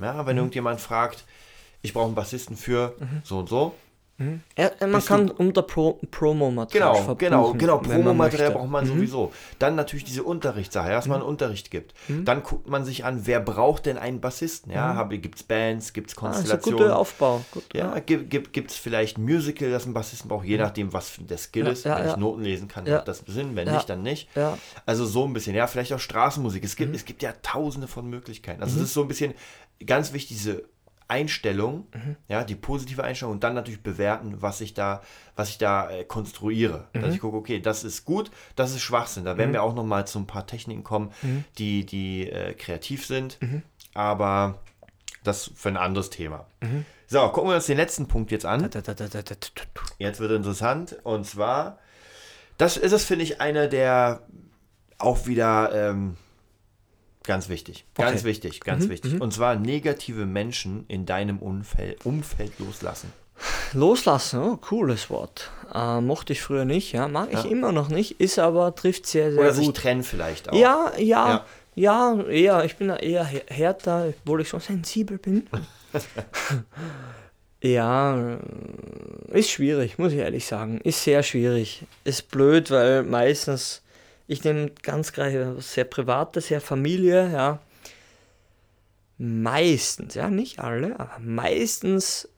Ja, 0.00 0.26
wenn 0.26 0.36
irgendjemand 0.36 0.80
fragt, 0.80 1.24
ich 1.80 1.94
brauche 1.94 2.06
einen 2.06 2.14
Bassisten 2.14 2.56
für 2.56 2.94
so 3.24 3.38
und 3.38 3.48
so, 3.48 3.74
Ja, 4.18 4.70
man 4.80 4.92
Bist 4.92 5.08
kann 5.08 5.30
unter 5.30 5.60
Pro 5.62 6.00
Promo-Material 6.10 6.94
Genau, 6.94 7.14
genau, 7.16 7.52
genau. 7.52 7.78
Promomaterial 7.78 8.52
braucht 8.52 8.70
man 8.70 8.86
sowieso. 8.86 9.30
Dann 9.58 9.74
natürlich 9.76 10.04
diese 10.04 10.22
Unterrichtssache, 10.22 10.88
dass 10.88 11.06
man 11.06 11.20
Unterricht 11.20 11.70
gibt. 11.70 11.92
Dann 12.08 12.42
guckt 12.42 12.66
man 12.66 12.84
sich 12.84 13.04
an, 13.04 13.26
wer 13.26 13.40
braucht 13.40 13.84
denn 13.84 13.98
einen 13.98 14.20
Bassisten? 14.22 14.72
Ja, 14.72 15.02
gibt 15.04 15.34
es 15.36 15.42
Bands, 15.42 15.92
gibt 15.92 16.10
es 16.10 16.16
Ah, 16.16 16.20
ist 16.20 16.26
ein 16.26 16.32
Konstellationen? 16.34 16.78
guter 16.78 16.98
Aufbau. 16.98 17.44
Gut, 17.50 17.64
ja, 17.74 17.98
gibt 17.98 18.32
es 18.34 18.52
gibt, 18.52 18.70
es 18.70 18.76
vielleicht 18.78 19.18
ein 19.18 19.24
Musical, 19.24 19.70
das 19.70 19.84
ein 19.84 19.92
Bassisten 19.92 20.28
braucht, 20.28 20.46
je 20.46 20.56
nachdem, 20.56 20.92
was 20.94 21.12
der 21.18 21.36
Skill 21.38 21.66
Ja, 21.66 21.72
ist. 21.72 21.84
ja, 21.84 21.98
Wenn 21.98 22.06
ja. 22.06 22.10
ich 22.12 22.16
Noten 22.16 22.42
lesen 22.42 22.68
kann, 22.68 22.86
Ja. 22.86 22.96
macht 22.96 23.08
das 23.08 23.22
Sinn, 23.26 23.54
wenn 23.54 23.66
Ja. 23.68 23.74
nicht, 23.74 23.88
dann 23.90 24.02
nicht. 24.02 24.28
Ja. 24.34 24.56
Also 24.86 25.04
so 25.04 25.24
ein 25.24 25.34
bisschen, 25.34 25.54
ja, 25.54 25.66
vielleicht 25.66 25.92
auch 25.92 26.00
Straßenmusik. 26.00 26.64
Es 26.64 26.72
Mhm. 26.74 26.76
gibt, 26.84 26.96
es 26.96 27.04
gibt 27.04 27.22
ja 27.22 27.34
tausende 27.42 27.86
von 27.86 28.08
Möglichkeiten. 28.08 28.62
Also 28.62 28.76
es 28.78 28.84
ist 28.84 28.94
so 28.94 29.02
ein 29.02 29.08
bisschen 29.08 29.34
ganz 29.84 30.14
wichtig, 30.14 30.38
diese 30.38 30.64
Einstellung, 31.08 31.86
Mhm. 31.94 32.16
ja, 32.28 32.42
die 32.44 32.56
positive 32.56 33.04
Einstellung 33.04 33.34
und 33.34 33.44
dann 33.44 33.54
natürlich 33.54 33.82
bewerten, 33.82 34.42
was 34.42 34.60
ich 34.60 34.74
da, 34.74 35.02
was 35.36 35.50
ich 35.50 35.58
da 35.58 35.90
äh, 35.90 36.04
konstruiere. 36.04 36.88
Mhm. 36.92 37.02
Dass 37.02 37.14
ich 37.14 37.20
gucke, 37.20 37.36
okay, 37.36 37.60
das 37.60 37.84
ist 37.84 38.04
gut, 38.04 38.30
das 38.56 38.72
ist 38.72 38.82
Schwachsinn. 38.82 39.24
Da 39.24 39.36
werden 39.38 39.52
wir 39.52 39.62
auch 39.62 39.74
noch 39.74 39.84
mal 39.84 40.06
zu 40.06 40.18
ein 40.18 40.26
paar 40.26 40.46
Techniken 40.46 40.82
kommen, 40.84 41.12
Mhm. 41.22 41.44
die, 41.58 41.86
die 41.86 42.28
äh, 42.30 42.54
kreativ 42.54 43.06
sind, 43.06 43.38
aber 43.94 44.58
das 45.22 45.50
für 45.54 45.68
ein 45.68 45.76
anderes 45.76 46.10
Thema. 46.10 46.46
Mhm. 46.60 46.84
So, 47.08 47.20
gucken 47.28 47.50
wir 47.50 47.54
uns 47.56 47.66
den 47.66 47.76
letzten 47.76 48.08
Punkt 48.08 48.32
jetzt 48.32 48.44
an. 48.46 48.68
Jetzt 49.98 50.20
wird 50.20 50.32
interessant. 50.32 50.96
Und 51.04 51.24
zwar, 51.24 51.78
das 52.58 52.76
ist 52.76 52.90
es, 52.92 53.04
finde 53.04 53.22
ich, 53.24 53.40
einer 53.40 53.68
der 53.68 54.22
auch 54.98 55.26
wieder 55.26 55.70
ähm, 55.90 56.16
ganz 57.26 57.48
wichtig. 57.48 57.84
Ganz 57.94 58.10
Okay. 58.12 58.20
Mhm, 58.20 58.24
wichtig, 58.24 58.60
ganz 58.60 58.88
wichtig. 58.88 59.20
Und 59.20 59.32
zwar 59.34 59.56
negative 59.56 60.24
Menschen 60.26 60.84
in 60.88 61.04
deinem 61.06 61.38
Umfeld, 61.38 62.04
Umfeld 62.06 62.58
loslassen. 62.58 63.12
Loslassen, 63.74 64.40
oh, 64.42 64.56
cooles 64.56 65.10
Wort. 65.10 65.50
Äh, 65.74 66.00
mochte 66.00 66.32
ich 66.32 66.40
früher 66.40 66.64
nicht, 66.64 66.92
ja, 66.92 67.06
mag 67.06 67.28
ich 67.32 67.44
Ja. 67.44 67.50
immer 67.50 67.70
noch 67.72 67.88
nicht, 67.90 68.18
ist 68.20 68.38
aber, 68.38 68.74
trifft 68.74 69.06
sehr, 69.06 69.30
sehr 69.32 69.40
Oder 69.40 69.52
sich 69.52 69.66
gut. 69.66 69.76
trennen 69.76 70.02
vielleicht 70.04 70.48
auch. 70.48 70.54
Ja, 70.58 70.92
ja, 70.96 71.44
Ja. 71.74 72.16
ja, 72.16 72.22
eher, 72.24 72.64
ich 72.64 72.76
bin 72.76 72.88
da 72.88 72.96
eher 72.96 73.24
hä- 73.26 73.42
härter, 73.48 74.14
obwohl 74.24 74.40
ich 74.40 74.48
schon 74.48 74.60
sensibel 74.60 75.18
bin. 75.18 75.46
ja, 77.62 78.38
ist 79.28 79.50
schwierig, 79.50 79.98
muss 79.98 80.12
ich 80.12 80.18
ehrlich 80.18 80.46
sagen. 80.46 80.80
Ist 80.82 81.02
sehr 81.02 81.22
schwierig. 81.22 81.84
Ist 82.04 82.30
blöd, 82.30 82.70
weil 82.70 83.02
meistens, 83.02 83.82
ich 84.26 84.42
nehme 84.44 84.70
ganz 84.70 85.12
gerade 85.12 85.56
was 85.56 85.72
sehr 85.72 85.84
Privates, 85.84 86.48
sehr 86.48 86.60
Familie, 86.60 87.32
ja. 87.32 87.60
Meistens, 89.18 90.14
ja, 90.14 90.28
nicht 90.28 90.58
alle, 90.58 90.98
aber 91.00 91.18
meistens 91.20 92.28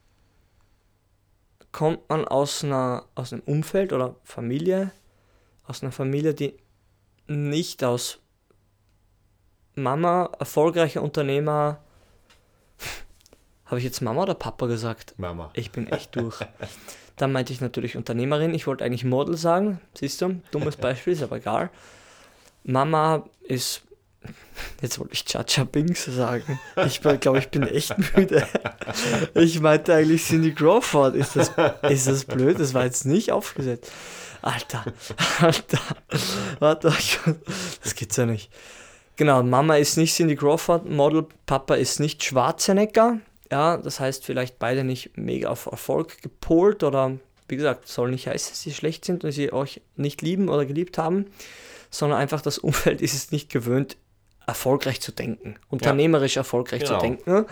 kommt 1.71 2.07
man 2.09 2.25
aus 2.25 2.63
einer 2.63 3.05
aus 3.15 3.33
einem 3.33 3.43
Umfeld 3.43 3.93
oder 3.93 4.15
Familie, 4.23 4.91
aus 5.65 5.83
einer 5.83 5.91
Familie, 5.91 6.33
die 6.33 6.57
nicht 7.27 7.83
aus 7.83 8.19
Mama, 9.75 10.29
erfolgreicher 10.39 11.01
Unternehmer. 11.01 11.83
Habe 13.65 13.77
ich 13.79 13.83
jetzt 13.83 14.01
Mama 14.01 14.23
oder 14.23 14.35
Papa 14.35 14.65
gesagt? 14.65 15.13
Mama. 15.17 15.51
Ich 15.53 15.71
bin 15.71 15.87
echt 15.87 16.15
durch. 16.15 16.39
Dann 17.19 17.33
meinte 17.33 17.51
ich 17.51 17.59
natürlich 17.59 17.97
Unternehmerin. 17.97 18.53
Ich 18.53 18.65
wollte 18.65 18.85
eigentlich 18.85 19.03
Model 19.03 19.35
sagen. 19.35 19.81
Siehst 19.93 20.21
du? 20.21 20.41
Dummes 20.51 20.75
Beispiel, 20.77 21.13
ist 21.13 21.21
aber 21.21 21.35
egal. 21.35 21.69
Mama 22.63 23.25
ist. 23.43 23.81
Jetzt 24.81 24.99
wollte 24.99 25.13
ich 25.13 25.25
Chacha 25.25 25.65
Binks 25.65 26.05
sagen. 26.05 26.59
Ich 26.85 27.01
glaube, 27.01 27.39
ich 27.39 27.49
bin 27.49 27.63
echt 27.63 27.93
müde. 28.15 28.47
Ich 29.33 29.59
meinte 29.59 29.93
eigentlich 29.93 30.23
Cindy 30.23 30.53
Crawford. 30.53 31.15
Ist 31.15 31.35
das, 31.35 31.51
ist 31.89 32.07
das 32.07 32.23
blöd? 32.25 32.57
Das 32.59 32.73
war 32.73 32.85
jetzt 32.85 33.05
nicht 33.05 33.31
aufgesetzt. 33.33 33.91
Alter, 34.41 34.85
Alter. 35.41 35.79
Warte, 36.59 36.93
das 37.83 37.95
geht's 37.95 38.15
ja 38.15 38.25
nicht. 38.25 38.49
Genau, 39.17 39.43
Mama 39.43 39.75
ist 39.75 39.97
nicht 39.97 40.15
Cindy 40.15 40.37
Crawford, 40.37 40.89
Model, 40.89 41.25
Papa 41.45 41.75
ist 41.75 41.99
nicht 41.99 42.23
Schwarzenegger. 42.23 43.19
Ja, 43.51 43.77
das 43.77 43.99
heißt 43.99 44.25
vielleicht 44.25 44.59
beide 44.59 44.83
nicht 44.83 45.17
mega 45.17 45.49
auf 45.49 45.65
Erfolg 45.65 46.21
gepolt 46.21 46.83
oder 46.83 47.17
wie 47.47 47.55
gesagt, 47.55 47.87
soll 47.87 48.11
nicht 48.11 48.27
heißen, 48.27 48.51
dass 48.51 48.61
sie 48.61 48.73
schlecht 48.73 49.05
sind 49.05 49.23
und 49.23 49.31
sie 49.31 49.51
euch 49.51 49.81
nicht 49.95 50.21
lieben 50.21 50.49
oder 50.49 50.65
geliebt 50.67 50.99
haben, 50.99 51.25
sondern 51.89 52.19
einfach 52.19 52.41
das 52.41 52.59
Umfeld 52.59 53.01
ist 53.01 53.13
es 53.15 53.31
nicht 53.31 53.49
gewöhnt, 53.49 53.97
erfolgreich 54.45 55.01
zu 55.01 55.11
denken, 55.11 55.55
unternehmerisch 55.69 56.37
erfolgreich 56.37 56.83
Genau. 56.83 56.95
zu 56.95 57.01
denken. 57.01 57.45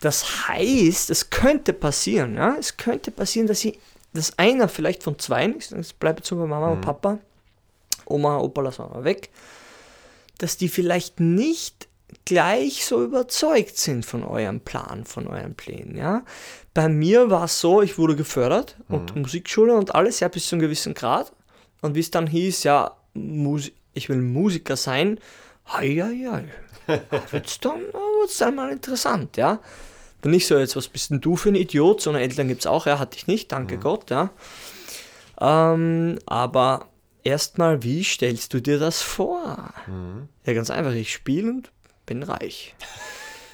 Das 0.00 0.46
heißt, 0.48 1.10
es 1.10 1.30
könnte 1.30 1.72
passieren, 1.72 2.34
ja, 2.36 2.54
es 2.58 2.76
könnte 2.76 3.10
passieren, 3.10 3.48
dass 3.48 3.60
sie, 3.60 3.78
dass 4.12 4.38
einer 4.38 4.68
vielleicht 4.68 5.02
von 5.02 5.18
zwei, 5.18 5.46
es 5.48 5.92
bleibt 5.92 6.20
jetzt 6.20 6.30
bei 6.30 6.36
Mama 6.46 6.68
und 6.68 6.80
Papa, 6.82 7.18
Oma, 8.04 8.38
Opa 8.38 8.60
lassen 8.62 8.84
wir 8.84 8.88
mal 8.90 9.04
weg, 9.04 9.30
dass 10.38 10.56
die 10.56 10.68
vielleicht 10.68 11.18
nicht 11.18 11.88
gleich 12.24 12.84
so 12.84 13.02
überzeugt 13.02 13.78
sind 13.78 14.04
von 14.04 14.22
eurem 14.24 14.60
Plan, 14.60 15.04
von 15.04 15.26
euren 15.26 15.54
Plänen, 15.54 15.96
ja. 15.96 16.24
Bei 16.74 16.88
mir 16.88 17.30
war 17.30 17.44
es 17.44 17.60
so, 17.60 17.80
ich 17.82 17.96
wurde 17.96 18.16
gefördert 18.16 18.76
und 18.88 19.16
Musikschule 19.16 19.74
und 19.74 19.94
alles, 19.94 20.20
ja, 20.20 20.28
bis 20.28 20.48
zu 20.48 20.56
einem 20.56 20.62
gewissen 20.62 20.94
Grad. 20.94 21.32
Und 21.80 21.94
wie 21.94 22.00
es 22.00 22.10
dann 22.10 22.26
hieß, 22.26 22.64
ja, 22.64 22.96
Musi 23.14 23.72
ich 23.94 24.10
will 24.10 24.20
Musiker 24.20 24.76
sein, 24.76 25.18
hei, 25.68 25.96
hei, 26.02 26.28
hei. 26.86 27.00
Wird's 27.30 27.58
dann, 27.60 27.80
wird's 28.20 28.36
dann 28.36 28.54
mal 28.54 28.70
interessant, 28.70 29.38
ja. 29.38 29.60
Dann 30.20 30.32
nicht 30.32 30.46
so, 30.46 30.58
jetzt, 30.58 30.76
was 30.76 30.88
bist 30.88 31.10
denn 31.10 31.22
du 31.22 31.36
für 31.36 31.48
ein 31.48 31.54
Idiot, 31.54 32.02
sondern 32.02 32.22
Eltern 32.22 32.48
gibt 32.48 32.60
es 32.60 32.66
auch, 32.66 32.86
ja, 32.86 32.98
hatte 32.98 33.16
ich 33.16 33.26
nicht, 33.26 33.52
danke 33.52 33.78
Gott, 33.78 34.10
ja. 34.10 34.30
Ähm, 35.40 36.18
aber 36.26 36.88
erstmal, 37.24 37.82
wie 37.82 38.04
stellst 38.04 38.52
du 38.52 38.60
dir 38.60 38.78
das 38.78 39.00
vor? 39.02 39.72
Ja, 40.44 40.52
ganz 40.52 40.70
einfach, 40.70 40.92
ich 40.92 41.12
spiele 41.12 41.50
und 41.50 41.72
bin 42.06 42.22
reich. 42.22 42.74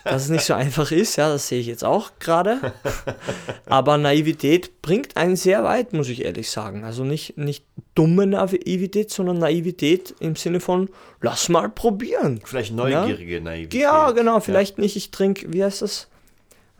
Dass 0.04 0.24
es 0.24 0.28
nicht 0.30 0.44
so 0.44 0.54
einfach 0.54 0.90
ist, 0.90 1.16
ja, 1.16 1.28
das 1.28 1.46
sehe 1.46 1.60
ich 1.60 1.66
jetzt 1.66 1.84
auch 1.84 2.10
gerade. 2.18 2.72
Aber 3.66 3.98
Naivität 3.98 4.82
bringt 4.82 5.16
einen 5.16 5.36
sehr 5.36 5.62
weit, 5.62 5.92
muss 5.92 6.08
ich 6.08 6.24
ehrlich 6.24 6.50
sagen. 6.50 6.82
Also 6.82 7.04
nicht, 7.04 7.38
nicht 7.38 7.64
dumme 7.94 8.26
Naivität, 8.26 9.12
sondern 9.12 9.38
Naivität 9.38 10.14
im 10.18 10.34
Sinne 10.34 10.58
von, 10.58 10.88
lass 11.20 11.48
mal 11.48 11.68
probieren. 11.68 12.40
Vielleicht 12.44 12.74
neugierige 12.74 13.40
Naivität. 13.40 13.80
Ja, 13.80 14.10
genau, 14.10 14.40
vielleicht 14.40 14.78
nicht, 14.78 14.96
ich 14.96 15.12
trinke, 15.12 15.52
wie 15.52 15.62
heißt 15.62 15.82
das? 15.82 16.08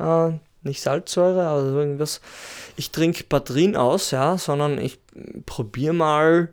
Äh, 0.01 0.33
nicht 0.65 0.81
Salzsäure, 0.81 1.47
aber 1.47 1.71
so 1.71 1.79
irgendwas. 1.79 2.21
Ich 2.77 2.91
trinke 2.91 3.25
Batterien 3.25 3.77
aus, 3.77 4.11
ja, 4.11 4.37
sondern 4.37 4.79
ich 4.79 4.99
probiere 5.47 5.93
mal, 5.93 6.49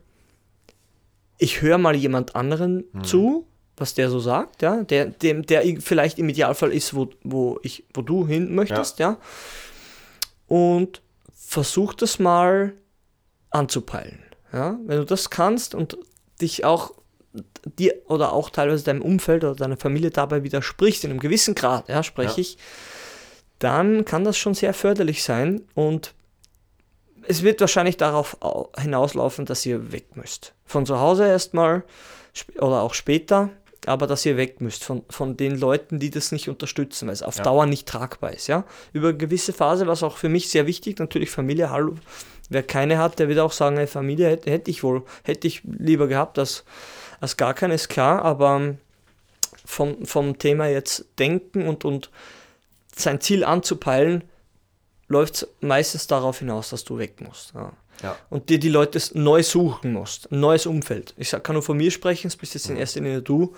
ich 1.39 1.61
höre 1.61 1.79
mal 1.79 1.95
jemand 1.95 2.35
anderen 2.35 2.83
zu, 3.03 3.47
was 3.79 3.93
der 3.93 4.09
so 4.09 4.19
sagt, 4.19 4.61
ja, 4.61 4.83
der, 4.83 5.05
dem, 5.05 5.45
der 5.45 5.63
vielleicht 5.81 6.19
im 6.19 6.29
Idealfall 6.29 6.71
ist, 6.71 6.93
wo, 6.95 7.09
wo, 7.23 7.59
ich, 7.63 7.85
wo 7.93 8.01
du 8.01 8.27
hin 8.27 8.53
möchtest, 8.55 8.99
ja. 8.99 9.17
Und 10.47 11.01
versuch 11.35 11.93
das 11.93 12.19
mal 12.19 12.73
anzupeilen. 13.49 14.19
Ja? 14.53 14.77
Wenn 14.85 14.97
du 14.97 15.05
das 15.05 15.29
kannst 15.29 15.75
und 15.75 15.97
dich 16.41 16.65
auch 16.65 16.91
dir 17.77 17.93
oder 18.07 18.33
auch 18.33 18.49
teilweise 18.49 18.83
deinem 18.83 19.01
Umfeld 19.01 19.43
oder 19.43 19.55
deiner 19.55 19.77
Familie 19.77 20.09
dabei 20.11 20.43
widersprichst, 20.43 21.03
in 21.03 21.11
einem 21.11 21.19
gewissen 21.19 21.55
Grad, 21.55 21.87
ja, 21.89 22.01
spreche 22.03 22.33
Ja. 22.33 22.37
ich, 22.39 22.57
dann 23.59 24.05
kann 24.05 24.23
das 24.23 24.37
schon 24.37 24.53
sehr 24.53 24.73
förderlich 24.73 25.23
sein 25.23 25.61
und 25.75 26.13
es 27.27 27.43
wird 27.43 27.59
wahrscheinlich 27.61 27.97
darauf 27.97 28.37
au- 28.41 28.71
hinauslaufen, 28.79 29.45
dass 29.45 29.65
ihr 29.65 29.91
weg 29.91 30.15
müsst. 30.15 30.53
Von 30.65 30.85
zu 30.85 30.99
Hause 30.99 31.27
erstmal 31.27 31.83
oder 32.57 32.81
auch 32.81 32.93
später. 32.93 33.49
Aber 33.85 34.07
dass 34.07 34.25
ihr 34.25 34.37
weg 34.37 34.61
müsst 34.61 34.83
von, 34.83 35.03
von 35.09 35.37
den 35.37 35.57
Leuten, 35.57 35.99
die 35.99 36.09
das 36.09 36.31
nicht 36.31 36.49
unterstützen, 36.49 37.07
weil 37.07 37.13
es 37.13 37.23
auf 37.23 37.37
Ja. 37.37 37.43
Dauer 37.43 37.65
nicht 37.65 37.87
tragbar 37.87 38.33
ist. 38.33 38.47
Ja? 38.47 38.65
Über 38.93 39.09
eine 39.09 39.17
gewisse 39.17 39.53
Phase 39.53 39.87
war 39.87 39.93
es 39.93 40.03
auch 40.03 40.17
für 40.17 40.29
mich 40.29 40.49
sehr 40.49 40.67
wichtig, 40.67 40.99
natürlich 40.99 41.31
Familie, 41.31 41.69
hallo. 41.69 41.95
Wer 42.49 42.63
keine 42.63 42.97
hat, 42.97 43.19
der 43.19 43.29
wird 43.29 43.39
auch 43.39 43.51
sagen, 43.51 43.77
ey, 43.77 43.87
Familie 43.87 44.27
hätte, 44.29 44.51
hätte 44.51 44.71
ich 44.71 44.83
wohl, 44.83 45.03
hätte 45.23 45.47
ich 45.47 45.61
lieber 45.63 46.07
gehabt 46.07 46.39
als, 46.39 46.63
als 47.19 47.37
gar 47.37 47.53
keine, 47.53 47.75
ist 47.75 47.89
klar, 47.89 48.23
aber 48.23 48.55
ähm, 48.55 48.77
vom, 49.65 50.05
vom 50.05 50.39
Thema 50.39 50.67
jetzt 50.67 51.05
denken 51.19 51.67
und, 51.67 51.85
und 51.85 52.09
sein 52.95 53.21
Ziel 53.21 53.43
anzupeilen, 53.43 54.23
läuft 55.07 55.35
es 55.35 55.47
meistens 55.61 56.07
darauf 56.07 56.39
hinaus, 56.39 56.69
dass 56.69 56.83
du 56.83 56.97
weg 56.97 57.21
musst. 57.21 57.53
Ja. 57.53 57.71
Ja. 58.03 58.15
Und 58.29 58.49
dir 58.49 58.59
die 58.59 58.69
Leute 58.69 58.99
neu 59.13 59.43
suchen 59.43 59.93
musst, 59.93 60.31
ein 60.31 60.39
neues 60.39 60.65
Umfeld. 60.65 61.13
Ich 61.17 61.29
sag, 61.29 61.43
kann 61.43 61.53
nur 61.53 61.63
von 61.63 61.77
mir 61.77 61.91
sprechen, 61.91 62.27
es 62.27 62.35
bist 62.35 62.53
jetzt 62.53 62.69
in 62.69 62.77
erster 62.77 63.01
Linie 63.01 63.21
du. 63.21 63.55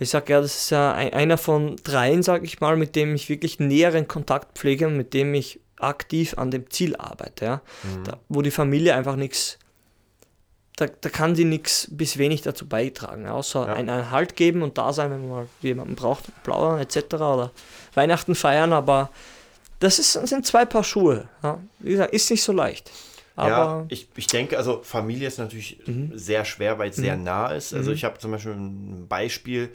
Ich 0.00 0.10
sage 0.10 0.32
ja, 0.32 0.40
das 0.40 0.54
ist 0.56 0.70
ja 0.70 0.92
ein, 0.92 1.12
einer 1.12 1.38
von 1.38 1.76
dreien, 1.82 2.22
sage 2.22 2.44
ich 2.44 2.60
mal, 2.60 2.76
mit 2.76 2.94
dem 2.96 3.14
ich 3.14 3.28
wirklich 3.28 3.58
näheren 3.58 4.06
Kontakt 4.06 4.56
pflege 4.58 4.86
und 4.86 4.96
mit 4.96 5.12
dem 5.14 5.34
ich 5.34 5.60
aktiv 5.80 6.34
an 6.38 6.50
dem 6.50 6.70
Ziel 6.70 6.96
arbeite. 6.96 7.44
Ja? 7.44 7.62
Da, 8.04 8.18
wo 8.28 8.42
die 8.42 8.50
Familie 8.50 8.94
einfach 8.94 9.16
nichts, 9.16 9.58
da, 10.76 10.86
da 10.86 11.08
kann 11.08 11.34
sie 11.34 11.44
nichts 11.44 11.88
bis 11.90 12.18
wenig 12.18 12.42
dazu 12.42 12.68
beitragen, 12.68 13.26
außer 13.26 13.66
Ja. 13.66 13.74
einen, 13.74 13.90
einen 13.90 14.10
Halt 14.10 14.36
geben 14.36 14.62
und 14.62 14.78
da 14.78 14.92
sein, 14.92 15.10
wenn 15.10 15.20
man 15.22 15.30
mal 15.30 15.46
jemanden 15.62 15.96
braucht, 15.96 16.24
plaudern 16.44 16.80
etc. 16.80 17.14
oder 17.14 17.50
Weihnachten 17.94 18.34
feiern, 18.34 18.72
aber 18.72 19.10
das 19.80 19.98
ist, 19.98 20.12
sind 20.12 20.46
zwei 20.46 20.64
Paar 20.64 20.84
Schuhe. 20.84 21.28
Ja? 21.42 21.58
Wie 21.80 21.90
gesagt, 21.90 22.12
ist 22.12 22.30
nicht 22.30 22.42
so 22.42 22.52
leicht. 22.52 22.90
Aber 23.38 23.48
ja, 23.48 23.86
ich, 23.88 24.08
ich 24.16 24.26
denke, 24.26 24.58
also 24.58 24.80
Familie 24.82 25.28
ist 25.28 25.38
natürlich 25.38 25.78
sehr 26.12 26.44
schwer, 26.44 26.78
weil 26.80 26.90
es 26.90 26.96
sehr 26.96 27.16
nah 27.16 27.52
ist. 27.52 27.72
Also 27.72 27.92
ich 27.92 28.04
habe 28.04 28.18
zum 28.18 28.32
Beispiel 28.32 28.52
ein 28.52 29.06
Beispiel, 29.08 29.70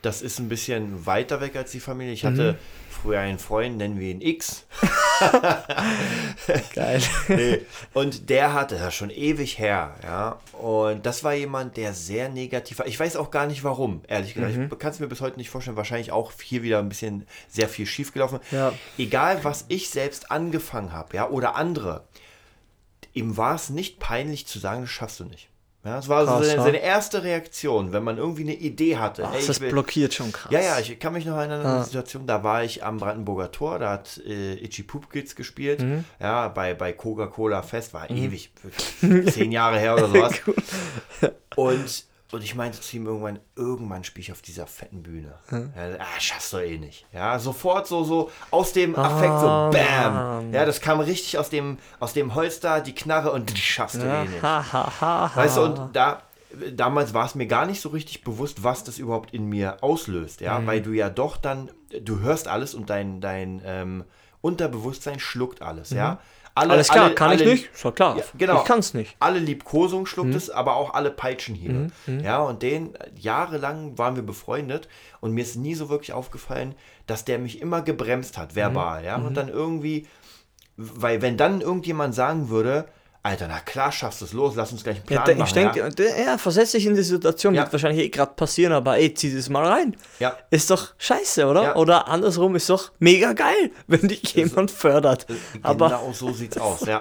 das 0.00 0.22
ist 0.22 0.38
ein 0.38 0.48
bisschen 0.48 1.06
weiter 1.06 1.40
weg 1.40 1.56
als 1.56 1.72
die 1.72 1.80
Familie. 1.80 2.12
Ich 2.12 2.24
hatte 2.24 2.56
früher 3.02 3.20
einen 3.20 3.38
Freund, 3.38 3.78
nennen 3.78 3.98
wir 3.98 4.10
ihn 4.10 4.20
X. 4.20 4.64
geil. 6.74 7.02
Nee. 7.28 7.60
Und 7.94 8.28
der 8.30 8.54
hatte 8.54 8.76
das 8.76 8.94
schon 8.94 9.10
ewig 9.10 9.58
her, 9.58 9.96
ja. 10.02 10.38
Und 10.52 11.04
das 11.06 11.24
war 11.24 11.34
jemand, 11.34 11.76
der 11.76 11.94
sehr 11.94 12.28
negativ 12.28 12.78
war. 12.78 12.86
Ich 12.86 12.98
weiß 12.98 13.16
auch 13.16 13.30
gar 13.30 13.46
nicht 13.46 13.64
warum, 13.64 14.02
ehrlich 14.08 14.34
gesagt. 14.34 14.54
Ich 14.56 14.78
kann 14.78 14.90
es 14.90 15.00
mir 15.00 15.06
bis 15.08 15.20
heute 15.20 15.36
nicht 15.36 15.50
vorstellen. 15.50 15.76
Wahrscheinlich 15.76 16.12
auch 16.12 16.32
hier 16.40 16.62
wieder 16.62 16.78
ein 16.78 16.88
bisschen 16.88 17.26
sehr 17.48 17.68
viel 17.68 17.86
schiefgelaufen. 17.86 18.40
Ja. 18.50 18.72
Egal, 18.98 19.42
was 19.42 19.64
ich 19.68 19.90
selbst 19.90 20.30
angefangen 20.30 20.92
habe, 20.92 21.16
ja, 21.16 21.28
oder 21.28 21.56
andere, 21.56 22.04
ihm 23.12 23.36
war 23.36 23.54
es 23.54 23.70
nicht 23.70 23.98
peinlich 23.98 24.46
zu 24.46 24.58
sagen, 24.58 24.82
das 24.82 24.90
schaffst 24.90 25.20
du 25.20 25.24
nicht. 25.24 25.48
Ja, 25.82 25.96
das 25.96 26.08
war 26.10 26.26
so 26.26 26.32
Krass, 26.32 26.46
seine, 26.46 26.58
ja. 26.58 26.62
seine 26.64 26.78
erste 26.82 27.22
Reaktion, 27.22 27.92
wenn 27.94 28.04
man 28.04 28.18
irgendwie 28.18 28.42
eine 28.42 28.52
Idee 28.54 28.98
hatte. 28.98 29.24
Ach, 29.26 29.32
Ey, 29.32 29.40
ich 29.40 29.46
das 29.46 29.60
will- 29.60 29.70
blockiert 29.70 30.12
schon 30.12 30.30
krass. 30.30 30.52
ja, 30.52 30.60
ja, 30.60 30.78
ich 30.78 30.98
kann 30.98 31.14
mich 31.14 31.24
noch 31.24 31.38
erinnern 31.38 31.60
an 31.62 31.66
Ah. 31.66 31.74
eine 31.76 31.84
Situation, 31.84 32.26
da 32.26 32.44
war 32.44 32.62
ich 32.64 32.84
am 32.84 32.98
Brandenburger 32.98 33.50
Tor, 33.50 33.78
da 33.78 33.92
hat 33.92 34.18
äh, 34.26 34.62
Itchy 34.62 34.82
Poop 34.82 35.08
Kids 35.10 35.34
gespielt, 35.34 35.80
Mhm. 35.80 36.04
ja, 36.20 36.48
bei, 36.48 36.74
bei 36.74 36.92
Coca-Cola 36.92 37.62
Fest, 37.62 37.94
war 37.94 38.10
ewig, 38.10 38.52
wirklich 39.00 39.34
zehn 39.34 39.52
Jahre 39.52 39.78
her 39.78 39.94
oder 39.94 40.08
sowas. 40.12 40.34
und, 41.56 42.04
und 42.32 42.42
ich 42.44 42.54
meinte 42.54 42.80
zu 42.80 42.96
ihm 42.96 43.06
irgendwann, 43.06 43.40
irgendwann 43.56 44.04
spiele 44.04 44.22
ich 44.22 44.32
auf 44.32 44.42
dieser 44.42 44.66
fetten 44.66 45.02
Bühne. 45.02 45.34
Ja, 45.50 45.58
ah, 45.98 46.20
schaffst 46.20 46.52
du 46.52 46.58
eh 46.58 46.78
nicht. 46.78 47.06
Ja, 47.12 47.38
sofort 47.38 47.86
so, 47.86 48.04
so 48.04 48.30
aus 48.50 48.72
dem 48.72 48.94
Affekt, 48.96 49.40
so 49.40 49.46
Ah, 49.48 49.70
BAM. 49.70 50.14
Mann. 50.14 50.52
Ja, 50.52 50.64
das 50.64 50.80
kam 50.80 51.00
richtig 51.00 51.38
aus 51.38 51.50
dem, 51.50 51.78
aus 51.98 52.12
dem 52.12 52.34
Holster, 52.34 52.80
die 52.80 52.94
Knarre 52.94 53.32
und 53.32 53.50
die 53.50 53.56
schaffst 53.60 53.96
du 54.00 54.06
Ja, 54.06 54.22
eh 54.24 54.28
nicht. 54.28 54.42
ha, 54.42 54.64
ha, 54.72 54.92
ha, 55.00 55.30
ha. 55.34 55.36
Weißt 55.36 55.56
du, 55.56 55.62
und 55.62 55.96
da, 55.96 56.22
damals 56.72 57.14
war 57.14 57.26
es 57.26 57.34
mir 57.34 57.46
gar 57.46 57.66
nicht 57.66 57.80
so 57.80 57.88
richtig 57.90 58.22
bewusst, 58.22 58.62
was 58.64 58.84
das 58.84 58.98
überhaupt 58.98 59.32
in 59.34 59.46
mir 59.48 59.82
auslöst, 59.82 60.40
Mhm. 60.40 60.46
ja, 60.46 60.66
weil 60.66 60.82
du 60.82 60.92
ja 60.92 61.10
doch 61.10 61.36
dann, 61.36 61.70
du 62.00 62.20
hörst 62.20 62.46
alles 62.48 62.74
und 62.74 62.90
dein, 62.90 63.20
dein 63.20 63.60
ähm, 63.64 64.04
Unterbewusstsein 64.40 65.20
schluckt 65.20 65.62
alles, 65.62 65.90
ja. 65.90 66.18
Alle, 66.54 66.66
Mhm. 66.68 66.72
Alles 66.72 66.88
klar, 66.88 67.04
alle- 67.06 67.14
kann 67.14 67.32
ich 67.32 67.40
alle- 67.42 67.50
nicht? 67.50 67.72
Ist 67.72 67.84
doch 67.84 67.94
klar. 67.94 68.16
Ja, 68.16 68.24
genau. 68.36 68.58
Ich 68.58 68.64
kann 68.64 68.80
es 68.80 68.92
nicht. 68.94 69.16
Alle 69.20 69.38
Liebkosung 69.38 70.06
schluckt 70.06 70.30
Mhm. 70.30 70.36
es, 70.36 70.50
aber 70.50 70.76
auch 70.76 70.94
alle 70.94 71.10
Peitschenhiebe. 71.10 71.88
Ja, 72.22 72.40
und 72.42 72.62
den 72.62 72.94
äh, 72.96 73.10
jahrelang 73.16 73.96
waren 73.98 74.16
wir 74.16 74.22
befreundet 74.24 74.88
und 75.20 75.32
mir 75.32 75.42
ist 75.42 75.56
nie 75.56 75.74
so 75.74 75.88
wirklich 75.88 76.12
aufgefallen, 76.12 76.74
dass 77.06 77.24
der 77.24 77.38
mich 77.38 77.60
immer 77.60 77.82
gebremst 77.82 78.36
hat, 78.36 78.52
Mhm. 78.52 78.56
verbal, 78.56 79.04
ja. 79.04 79.16
Und 79.16 79.34
dann 79.36 79.48
irgendwie, 79.48 80.06
weil 80.76 81.22
wenn 81.22 81.36
dann 81.36 81.60
irgendjemand 81.60 82.14
sagen 82.14 82.48
würde, 82.48 82.86
Alter, 83.22 83.48
na 83.48 83.60
klar 83.60 83.92
schaffst 83.92 84.22
du 84.22 84.24
es 84.24 84.32
los, 84.32 84.54
lass 84.56 84.72
uns 84.72 84.82
gleich 84.82 84.96
einen 84.96 85.04
Ja, 85.10 85.20
Plan 85.20 85.26
der, 85.26 85.36
machen. 85.36 85.46
ich 85.48 85.52
denke, 85.52 85.78
ja? 85.80 85.88
der, 85.90 86.16
er 86.16 86.38
versetzt 86.38 86.72
sich 86.72 86.86
in 86.86 86.94
die 86.94 87.02
Situation, 87.02 87.54
Ja. 87.54 87.62
wird 87.64 87.72
wahrscheinlich 87.74 88.06
eh 88.06 88.08
gerade 88.08 88.32
passieren, 88.34 88.72
aber 88.72 88.96
ey, 88.96 89.12
zieh 89.12 89.34
das 89.36 89.50
mal 89.50 89.66
rein. 89.66 89.94
Ja. 90.20 90.38
Ist 90.48 90.70
doch 90.70 90.94
scheiße, 90.96 91.46
oder? 91.46 91.62
Ja. 91.62 91.76
Oder 91.76 92.08
andersrum 92.08 92.56
ist 92.56 92.70
doch 92.70 92.92
mega 92.98 93.34
geil, 93.34 93.72
wenn 93.88 94.08
dich 94.08 94.22
jemand 94.34 94.70
fördert. 94.70 95.26
Aber 95.62 95.88
genau 95.88 96.12
so 96.14 96.32
sieht's 96.32 96.56
aus, 96.58 96.86
ja. 96.86 96.98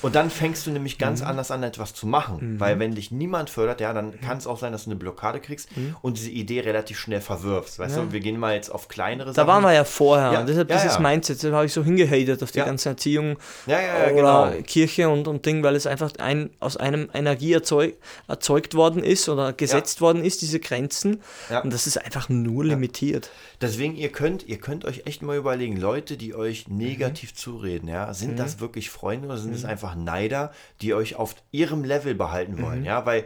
Und 0.00 0.14
dann 0.14 0.30
fängst 0.30 0.66
du 0.66 0.70
nämlich 0.70 0.94
Mhm. 0.94 1.00
ganz 1.00 1.20
anders 1.22 1.50
an, 1.50 1.62
etwas 1.62 1.92
zu 1.92 2.06
machen. 2.06 2.58
Weil 2.58 2.78
wenn 2.78 2.94
dich 2.94 3.10
niemand 3.10 3.50
fördert, 3.50 3.82
ja, 3.82 3.92
dann 3.92 4.18
kann 4.22 4.38
es 4.38 4.46
auch 4.46 4.58
sein, 4.58 4.72
dass 4.72 4.84
du 4.84 4.90
eine 4.90 4.98
Blockade 4.98 5.40
kriegst 5.40 5.76
Mhm. 5.76 5.94
und 6.00 6.16
diese 6.16 6.30
Idee 6.30 6.60
relativ 6.60 6.98
schnell 6.98 7.20
verwirfst. 7.20 7.78
Weißt 7.78 7.98
du, 7.98 8.12
wir 8.12 8.20
gehen 8.20 8.38
mal 8.40 8.54
jetzt 8.54 8.70
auf 8.70 8.88
kleinere 8.88 9.26
da 9.28 9.34
Sachen. 9.34 9.48
waren 9.48 9.62
wir 9.62 9.74
ja 9.74 9.84
vorher. 9.84 10.32
Ja, 10.32 10.42
deshalb 10.42 10.70
ja, 10.70 10.76
dieses 10.76 10.94
ja. 10.94 11.00
Mindset, 11.00 11.44
da 11.44 11.52
habe 11.52 11.66
ich 11.66 11.72
so 11.74 11.84
hingehatet 11.84 12.42
auf 12.42 12.50
die 12.50 12.60
Ja. 12.60 12.64
ganze 12.64 12.88
Erziehung 12.88 13.36
Ja, 13.66 13.78
ja, 13.78 13.86
ja, 14.08 14.12
oder 14.14 14.50
genau. 14.52 14.62
Kirche 14.66 15.06
und, 15.10 15.28
und 15.28 15.44
Ding, 15.50 15.62
weil 15.64 15.74
es 15.76 15.86
einfach 15.86 16.12
ein, 16.18 16.50
aus 16.60 16.76
einem 16.76 17.08
Energie 17.12 17.52
erzeug, 17.52 17.96
erzeugt 18.28 18.74
worden 18.74 19.02
ist 19.02 19.28
oder 19.28 19.52
gesetzt 19.52 20.00
worden 20.00 20.24
ist, 20.24 20.42
diese 20.42 20.60
Grenzen. 20.60 21.20
Ja. 21.50 21.60
Und 21.62 21.72
das 21.72 21.86
ist 21.86 21.96
einfach 21.98 22.28
nur 22.28 22.64
limitiert. 22.64 23.30
Deswegen, 23.60 23.96
ihr 23.96 24.10
könnt, 24.10 24.46
ihr 24.46 24.58
könnt 24.58 24.84
euch 24.84 25.02
echt 25.06 25.22
mal 25.22 25.36
überlegen, 25.36 25.76
Leute, 25.76 26.16
die 26.16 26.34
euch 26.34 26.68
Mhm. 26.68 26.76
negativ 26.78 27.34
zureden, 27.34 27.88
ja, 27.88 28.14
sind 28.14 28.38
das 28.38 28.60
wirklich 28.60 28.90
Freunde 28.90 29.26
oder 29.26 29.38
sind 29.38 29.54
es 29.54 29.64
einfach 29.64 29.94
Neider, 29.94 30.52
die 30.82 30.94
euch 30.94 31.16
auf 31.16 31.34
ihrem 31.50 31.84
Level 31.84 32.14
behalten 32.14 32.54
Mhm. 32.56 32.62
wollen, 32.62 32.84
ja, 32.84 33.04
weil 33.06 33.24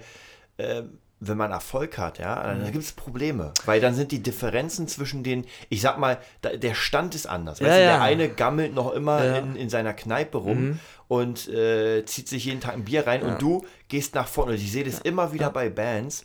äh, 0.56 0.82
wenn 1.20 1.38
man 1.38 1.52
Erfolg 1.52 1.96
hat, 1.96 2.18
ja, 2.18 2.34
Mhm. 2.36 2.62
dann 2.64 2.72
gibt 2.72 2.84
es 2.84 2.92
Probleme, 2.92 3.52
weil 3.64 3.80
dann 3.80 3.94
sind 3.94 4.12
die 4.12 4.22
Differenzen 4.22 4.88
zwischen 4.88 5.22
den, 5.22 5.46
ich 5.70 5.80
sag 5.80 5.98
mal, 5.98 6.18
da, 6.42 6.50
der 6.56 6.74
Stand 6.74 7.14
ist 7.14 7.26
anders. 7.26 7.60
Ja, 7.60 7.66
weißt 7.68 7.76
du, 7.78 7.82
ja. 7.82 7.86
der 7.92 8.02
eine 8.02 8.28
gammelt 8.28 8.74
noch 8.74 8.92
immer 8.92 9.24
Ja. 9.24 9.36
in, 9.38 9.56
in 9.56 9.70
seiner 9.70 9.94
Kneipe 9.94 10.36
rum 10.38 10.80
und 11.08 11.48
äh, 11.48 12.04
zieht 12.04 12.28
sich 12.28 12.44
jeden 12.46 12.60
Tag 12.60 12.74
ein 12.74 12.84
Bier 12.84 13.06
rein 13.06 13.22
und 13.22 13.40
du 13.40 13.64
gehst 13.88 14.14
nach 14.14 14.26
vorne. 14.28 14.52
Und 14.52 14.58
ich 14.58 14.70
sehe 14.72 14.84
das 14.84 14.98
immer 15.00 15.32
wieder 15.32 15.50
bei 15.50 15.70
Bands, 15.70 16.24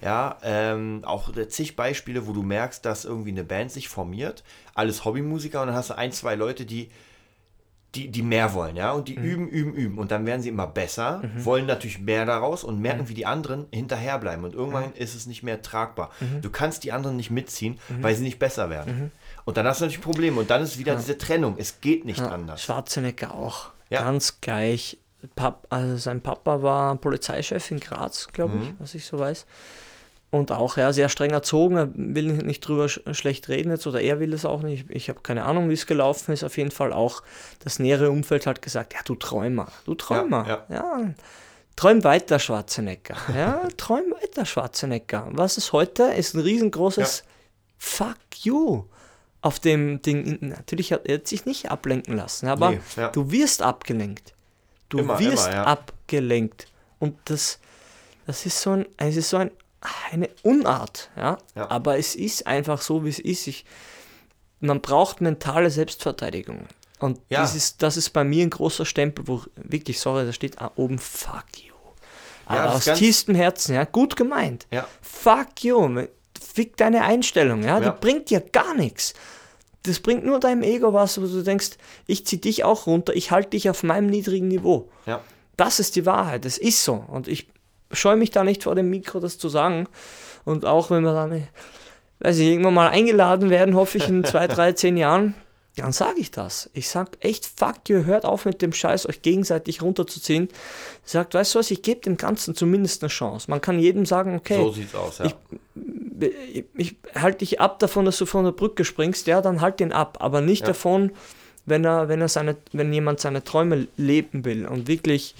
ja, 0.00 0.38
ähm, 0.42 1.02
auch 1.04 1.30
zig 1.48 1.76
Beispiele, 1.76 2.26
wo 2.26 2.32
du 2.32 2.42
merkst, 2.42 2.84
dass 2.84 3.04
irgendwie 3.04 3.30
eine 3.30 3.44
Band 3.44 3.70
sich 3.72 3.88
formiert, 3.88 4.44
alles 4.74 5.04
Hobbymusiker 5.04 5.60
und 5.60 5.68
dann 5.68 5.76
hast 5.76 5.90
du 5.90 5.98
ein, 5.98 6.12
zwei 6.12 6.34
Leute, 6.36 6.64
die 6.64 6.90
die, 7.94 8.08
die 8.10 8.22
mehr 8.22 8.52
wollen, 8.52 8.76
ja, 8.76 8.92
und 8.92 9.08
die 9.08 9.14
üben, 9.14 9.48
üben, 9.48 9.72
üben 9.72 9.98
und 9.98 10.10
dann 10.10 10.26
werden 10.26 10.42
sie 10.42 10.50
immer 10.50 10.66
besser, 10.66 11.22
wollen 11.38 11.64
natürlich 11.66 11.98
mehr 11.98 12.26
daraus 12.26 12.62
und 12.62 12.80
merken, 12.80 13.08
wie 13.08 13.14
die 13.14 13.24
anderen 13.24 13.66
hinterherbleiben 13.72 14.44
und 14.44 14.54
irgendwann 14.54 14.92
ist 14.92 15.14
es 15.14 15.26
nicht 15.26 15.42
mehr 15.42 15.62
tragbar. 15.62 16.10
Du 16.42 16.50
kannst 16.50 16.84
die 16.84 16.92
anderen 16.92 17.16
nicht 17.16 17.30
mitziehen, 17.30 17.78
weil 18.00 18.14
sie 18.14 18.24
nicht 18.24 18.38
besser 18.38 18.68
werden. 18.70 19.10
Und 19.46 19.56
dann 19.56 19.66
hast 19.66 19.80
du 19.80 19.84
natürlich 19.86 20.04
Probleme 20.04 20.38
und 20.40 20.50
dann 20.50 20.62
ist 20.62 20.78
wieder 20.78 20.94
diese 20.96 21.16
Trennung, 21.16 21.54
es 21.58 21.80
geht 21.80 22.04
nicht 22.04 22.20
anders. 22.20 22.62
Schwarzenegger 22.62 23.34
auch. 23.34 23.70
Ja. 23.88 24.02
Ganz 24.02 24.40
gleich. 24.42 24.98
Pap, 25.34 25.66
also 25.70 25.96
sein 25.96 26.20
Papa 26.20 26.62
war 26.62 26.94
Polizeichef 26.96 27.70
in 27.72 27.80
Graz, 27.80 28.28
glaube 28.32 28.54
Mhm. 28.54 28.62
ich, 28.62 28.74
was 28.78 28.94
ich 28.94 29.04
so 29.06 29.18
weiß. 29.18 29.46
Und 30.30 30.52
auch 30.52 30.76
ja, 30.76 30.92
sehr 30.92 31.08
streng 31.08 31.30
erzogen. 31.30 31.76
Er 31.76 31.88
will 31.94 32.32
nicht, 32.34 32.60
drüber 32.60 32.88
sch 32.88 33.00
schlecht 33.12 33.48
reden 33.48 33.70
jetzt 33.70 33.86
oder 33.86 34.00
er 34.02 34.20
will 34.20 34.34
es 34.34 34.44
auch 34.44 34.60
nicht. 34.60 34.84
Ich 34.90 35.08
habe 35.08 35.20
keine 35.22 35.44
Ahnung, 35.44 35.70
wie 35.70 35.74
es 35.74 35.86
gelaufen 35.86 36.32
ist. 36.32 36.44
Auf 36.44 36.58
jeden 36.58 36.70
Fall 36.70 36.92
auch 36.92 37.22
das 37.60 37.78
nähere 37.78 38.10
Umfeld 38.10 38.46
hat 38.46 38.60
gesagt: 38.60 38.92
Ja, 38.92 39.00
du 39.04 39.14
Träumer, 39.14 39.68
du 39.86 39.94
Träumer. 39.94 40.46
Ja, 40.46 40.66
Ja, 40.68 41.14
träum 41.76 42.04
weiter, 42.04 42.38
Schwarzenegger. 42.38 43.16
Ja, 43.34 43.62
träum 43.78 44.12
weiter, 44.20 44.44
Schwarzenegger. 44.44 45.28
Was 45.32 45.56
ist 45.56 45.72
heute? 45.72 46.02
Ist 46.12 46.34
ein 46.34 46.40
riesengroßes 46.40 47.24
Fuck 47.78 48.16
you 48.42 48.84
auf 49.40 49.60
dem 49.60 50.02
Ding. 50.02 50.38
Natürlich 50.40 50.92
hat 50.92 51.06
er 51.06 51.20
sich 51.24 51.46
nicht 51.46 51.70
ablenken 51.70 52.16
lassen, 52.16 52.48
aber 52.48 52.72
Nee, 52.72 52.80
ja. 52.96 53.08
du 53.08 53.30
wirst 53.30 53.62
abgelenkt. 53.62 54.34
Du 54.90 54.98
Immer, 54.98 55.18
wirst 55.20 55.46
immer, 55.46 55.56
ja. 55.56 55.64
abgelenkt. 55.64 56.66
Und 56.98 57.16
das, 57.26 57.60
das 58.26 58.44
ist 58.46 58.60
so, 58.60 58.72
ein, 58.72 58.86
es 58.96 59.16
ist 59.16 59.30
so 59.30 59.36
ein, 59.36 59.50
eine 60.10 60.28
Unart. 60.42 61.10
Ja? 61.16 61.38
Ja. 61.54 61.70
Aber 61.70 61.98
es 61.98 62.14
ist 62.14 62.46
einfach 62.46 62.80
so, 62.80 63.04
wie 63.04 63.10
es 63.10 63.18
ist. 63.18 63.46
Ich, 63.46 63.64
man 64.60 64.80
braucht 64.80 65.20
mentale 65.20 65.70
Selbstverteidigung. 65.70 66.66
Und 66.98 67.20
Ja. 67.28 67.42
das, 67.42 67.54
ist, 67.54 67.82
das 67.82 67.96
ist 67.96 68.10
bei 68.10 68.24
mir 68.24 68.42
ein 68.44 68.50
großer 68.50 68.84
Stempel, 68.84 69.28
wo 69.28 69.42
wirklich, 69.56 70.00
sorry, 70.00 70.26
da 70.26 70.32
steht 70.32 70.60
ah, 70.60 70.72
oben 70.76 70.98
Fuck 70.98 71.44
you. 71.64 71.74
Ja, 72.50 72.64
Aber 72.64 72.74
aus 72.74 72.84
tiefstem 72.84 73.34
Herzen, 73.34 73.74
ja, 73.74 73.84
gut 73.84 74.16
gemeint. 74.16 74.66
Ja. 74.72 74.88
Fuck 75.02 75.62
you. 75.62 76.06
Fick 76.54 76.76
deine 76.76 77.02
Einstellung, 77.02 77.62
ja, 77.62 77.78
Ja. 77.78 77.90
die 77.90 78.00
bringt 78.00 78.30
dir 78.30 78.40
gar 78.40 78.74
nichts. 78.74 79.14
Das 79.84 80.00
bringt 80.00 80.24
nur 80.24 80.40
deinem 80.40 80.62
Ego 80.62 80.92
was, 80.92 81.20
wo 81.20 81.26
du 81.26 81.42
denkst, 81.42 81.72
ich 82.06 82.26
zieh 82.26 82.40
dich 82.40 82.64
auch 82.64 82.86
runter, 82.86 83.14
ich 83.14 83.30
halte 83.30 83.50
dich 83.50 83.70
auf 83.70 83.82
meinem 83.84 84.08
niedrigen 84.08 84.48
Niveau. 84.48 84.90
Ja. 85.06 85.20
Das 85.56 85.78
ist 85.78 85.94
die 85.94 86.04
Wahrheit, 86.04 86.44
das 86.44 86.58
ist 86.58 86.82
so. 86.84 86.94
Und 86.94 87.28
ich 87.28 87.48
scheue 87.92 88.16
mich 88.16 88.30
da 88.30 88.44
nicht 88.44 88.64
vor 88.64 88.74
dem 88.74 88.90
Mikro, 88.90 89.20
das 89.20 89.38
zu 89.38 89.48
sagen. 89.48 89.86
Und 90.44 90.64
auch 90.64 90.90
wenn 90.90 91.02
wir 91.04 91.12
dann, 91.14 91.46
weiß 92.20 92.38
ich, 92.38 92.48
irgendwann 92.48 92.74
mal 92.74 92.88
eingeladen 92.88 93.50
werden, 93.50 93.74
hoffe 93.74 93.98
ich 93.98 94.08
in 94.08 94.24
zwei, 94.24 94.46
drei, 94.48 94.72
zehn 94.72 94.96
Jahren, 94.96 95.34
dann 95.76 95.92
sage 95.92 96.18
ich 96.18 96.30
das. 96.32 96.68
Ich 96.72 96.88
sag 96.88 97.10
echt, 97.20 97.46
fuck 97.46 97.88
you, 97.88 98.04
hört 98.04 98.24
auf 98.24 98.44
mit 98.46 98.62
dem 98.62 98.72
Scheiß, 98.72 99.08
euch 99.08 99.22
gegenseitig 99.22 99.80
runterzuziehen. 99.80 100.48
Sagt, 101.04 101.34
weißt 101.34 101.54
du 101.54 101.60
was, 101.60 101.70
ich 101.70 101.82
gebe 101.82 102.00
dem 102.00 102.16
Ganzen 102.16 102.56
zumindest 102.56 103.02
eine 103.02 103.10
Chance. 103.10 103.48
Man 103.48 103.60
kann 103.60 103.78
jedem 103.78 104.04
sagen, 104.04 104.34
okay, 104.36 104.56
So 104.56 104.72
sieht's 104.72 104.94
aus, 104.94 105.18
ja. 105.18 105.26
Ich- 105.26 105.34
ich, 106.52 106.64
ich 106.76 106.96
halte 107.14 107.38
dich 107.38 107.60
ab 107.60 107.78
davon, 107.78 108.04
dass 108.04 108.18
du 108.18 108.26
von 108.26 108.44
der 108.44 108.50
Brücke 108.50 108.84
springst, 108.84 109.28
ja, 109.28 109.40
dann 109.40 109.60
halt 109.60 109.78
den 109.78 109.92
ab, 109.92 110.16
aber 110.20 110.40
nicht 110.40 110.62
Ja. 110.62 110.68
davon, 110.68 111.12
wenn 111.64 111.84
er, 111.84 112.08
wenn 112.08 112.20
er 112.20 112.26
seine, 112.28 112.56
wenn 112.72 112.92
jemand 112.92 113.20
seine 113.20 113.44
Träume 113.44 113.86
leben 113.96 114.44
will 114.44 114.66
und 114.66 114.88
wirklich, 114.88 115.36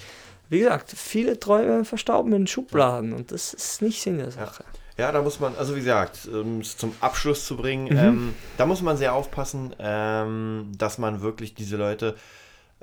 wie 0.49 0.59
gesagt, 0.59 0.91
viele 0.91 1.39
Träume 1.39 1.85
verstauben 1.85 2.33
in 2.33 2.47
Schubladen 2.47 3.13
und 3.13 3.31
das 3.31 3.53
ist 3.53 3.81
nicht 3.81 4.01
Sinn 4.01 4.17
der 4.17 4.31
Sache. 4.31 4.63
Ja, 4.97 5.11
da 5.13 5.21
muss 5.21 5.39
man, 5.39 5.55
also 5.57 5.75
wie 5.75 5.79
gesagt, 5.79 6.27
um 6.27 6.59
es 6.59 6.75
zum 6.75 6.93
Abschluss 6.99 7.45
zu 7.45 7.55
bringen, 7.55 7.85
Mhm. 7.85 7.97
ähm, 7.99 8.35
da 8.57 8.65
muss 8.65 8.81
man 8.81 8.97
sehr 8.97 9.13
aufpassen, 9.13 9.73
ähm, 9.79 10.71
dass 10.77 10.97
man 10.97 11.21
wirklich 11.21 11.53
diese 11.53 11.77
Leute 11.77 12.15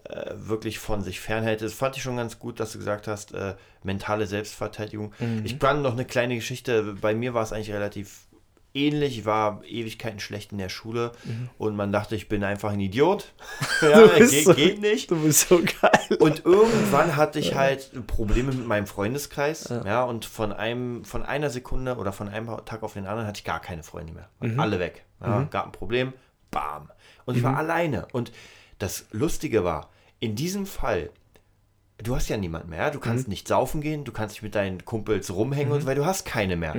äh, 0.04 0.34
wirklich 0.36 0.78
von 0.78 1.02
sich 1.02 1.18
fernhält. 1.20 1.62
Das 1.62 1.72
fand 1.72 1.96
ich 1.96 2.02
schon 2.04 2.16
ganz 2.16 2.38
gut, 2.38 2.60
dass 2.60 2.70
du 2.72 2.78
gesagt 2.78 3.08
hast, 3.08 3.34
äh, 3.34 3.54
mentale 3.82 4.26
Selbstverteidigung. 4.28 5.12
Mhm. 5.18 5.42
Ich 5.44 5.58
kann 5.58 5.82
noch 5.82 5.92
eine 5.92 6.04
kleine 6.04 6.36
Geschichte, 6.36 6.94
bei 7.00 7.12
mir 7.14 7.34
war 7.34 7.42
es 7.42 7.52
eigentlich 7.52 7.72
relativ 7.72 8.20
ähnlich. 8.76 9.18
Ich 9.18 9.24
war 9.24 9.62
Ewigkeiten 9.64 10.20
schlecht 10.20 10.52
in 10.52 10.58
der 10.58 10.68
Schule 10.68 11.12
und 11.58 11.74
man 11.76 11.90
dachte, 11.92 12.14
ich 12.14 12.28
bin 12.28 12.44
einfach 12.44 12.70
ein 12.72 12.80
Idiot. 12.80 13.32
ja, 13.82 14.00
Mhm. 14.06 14.28
Geht, 14.30 14.44
so- 14.44 14.54
geht 14.54 14.80
nicht. 14.80 15.10
Du 15.10 15.16
bist 15.22 15.48
so 15.48 15.58
geil. 15.58 16.18
Und 16.20 16.44
irgendwann 16.44 17.16
hatte 17.16 17.38
ich 17.38 17.54
halt 17.54 17.90
Probleme 18.06 18.52
mit 18.52 18.66
meinem 18.66 18.86
Freundeskreis. 18.86 19.68
Ja. 19.84 20.04
und 20.04 20.24
von 20.24 20.52
einem, 20.52 21.04
von 21.04 21.22
einer 21.22 21.50
Sekunde 21.50 21.96
oder 21.96 22.12
von 22.12 22.28
einem 22.28 22.46
Tag 22.64 22.82
auf 22.82 22.92
den 22.92 23.06
anderen 23.06 23.26
hatte 23.26 23.38
ich 23.38 23.44
gar 23.44 23.60
keine 23.60 23.82
Freunde 23.82 24.12
mehr. 24.12 24.28
Waren 24.40 24.60
Alle 24.60 24.78
weg. 24.78 25.04
Ja, 25.20 25.42
Gab 25.44 25.66
ein 25.66 25.72
Problem. 25.72 26.12
Bam. 26.50 26.90
Und 27.24 27.36
ich 27.36 27.42
war 27.42 27.56
alleine. 27.56 28.06
Und 28.12 28.30
das 28.78 29.06
Lustige 29.10 29.64
war, 29.64 29.90
in 30.20 30.34
diesem 30.36 30.66
Fall, 30.66 31.10
du 31.98 32.14
hast 32.14 32.28
ja 32.28 32.36
niemand 32.36 32.68
mehr. 32.68 32.90
Du 32.90 33.00
kannst 33.00 33.28
nicht 33.28 33.48
saufen 33.48 33.80
gehen, 33.80 34.04
du 34.04 34.12
kannst 34.12 34.34
nicht 34.34 34.42
mit 34.42 34.54
deinen 34.54 34.84
Kumpels 34.84 35.32
rumhängen, 35.32 35.72
und 35.72 35.80
so, 35.82 35.86
weil 35.86 35.94
du 35.96 36.04
hast 36.06 36.24
keine 36.24 36.56
mehr. 36.56 36.76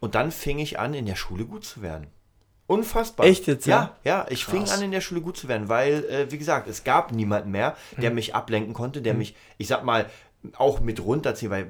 Und 0.00 0.14
dann 0.14 0.30
fing 0.30 0.58
ich 0.58 0.78
an, 0.78 0.94
in 0.94 1.06
der 1.06 1.16
Schule 1.16 1.44
gut 1.44 1.64
zu 1.64 1.82
werden. 1.82 2.08
Unfassbar. 2.66 3.26
Echt 3.26 3.46
jetzt, 3.46 3.66
Ja, 3.66 3.96
ja? 4.02 4.24
ja. 4.24 4.26
Ich 4.28 4.44
fing 4.44 4.64
Krass. 4.64 4.76
an, 4.76 4.82
in 4.82 4.90
der 4.90 5.00
Schule 5.00 5.20
gut 5.20 5.36
zu 5.36 5.46
werden, 5.46 5.68
weil, 5.68 6.04
äh, 6.06 6.32
wie 6.32 6.38
gesagt, 6.38 6.66
es 6.66 6.82
gab 6.82 7.12
niemanden 7.12 7.52
mehr, 7.52 7.76
der 7.96 8.10
mich 8.10 8.34
ablenken 8.34 8.74
konnte, 8.74 9.02
der 9.02 9.14
mich, 9.14 9.36
ich 9.56 9.68
sag 9.68 9.84
mal, 9.84 10.06
auch 10.56 10.80
mit 10.80 11.00
runterziehen, 11.00 11.50
weil 11.50 11.68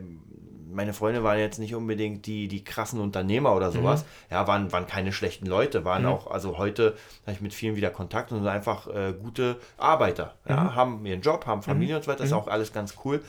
meine 0.71 0.93
Freunde 0.93 1.23
waren 1.23 1.39
jetzt 1.39 1.59
nicht 1.59 1.75
unbedingt 1.75 2.27
die, 2.27 2.49
die 2.49 2.65
krassen 2.65 3.01
Unternehmer 3.01 3.55
oder 3.55 3.71
sowas. 3.71 4.05
Ja, 4.31 4.47
waren, 4.47 4.73
waren 4.73 4.87
keine 4.87 5.13
schlechten 5.13 5.47
Leute, 5.47 5.85
waren 5.85 6.07
auch, 6.07 6.31
also 6.31 6.59
heute 6.59 6.97
habe 7.23 7.33
ich 7.33 7.41
mit 7.41 7.55
vielen 7.55 7.77
wieder 7.77 7.91
Kontakt 7.91 8.33
und 8.33 8.39
sind 8.39 8.49
einfach 8.49 8.87
äh, 8.89 9.13
gute 9.13 9.57
Arbeiter. 9.77 10.35
Ja, 10.49 10.75
haben 10.75 11.05
ihren 11.07 11.21
Job, 11.21 11.47
haben 11.47 11.63
Familie 11.63 11.97
und 11.97 12.05
so 12.05 12.11
weiter, 12.11 12.25
ist 12.25 12.33
auch 12.33 12.49
alles 12.49 12.73
ganz 12.73 12.95
cool. 13.05 13.23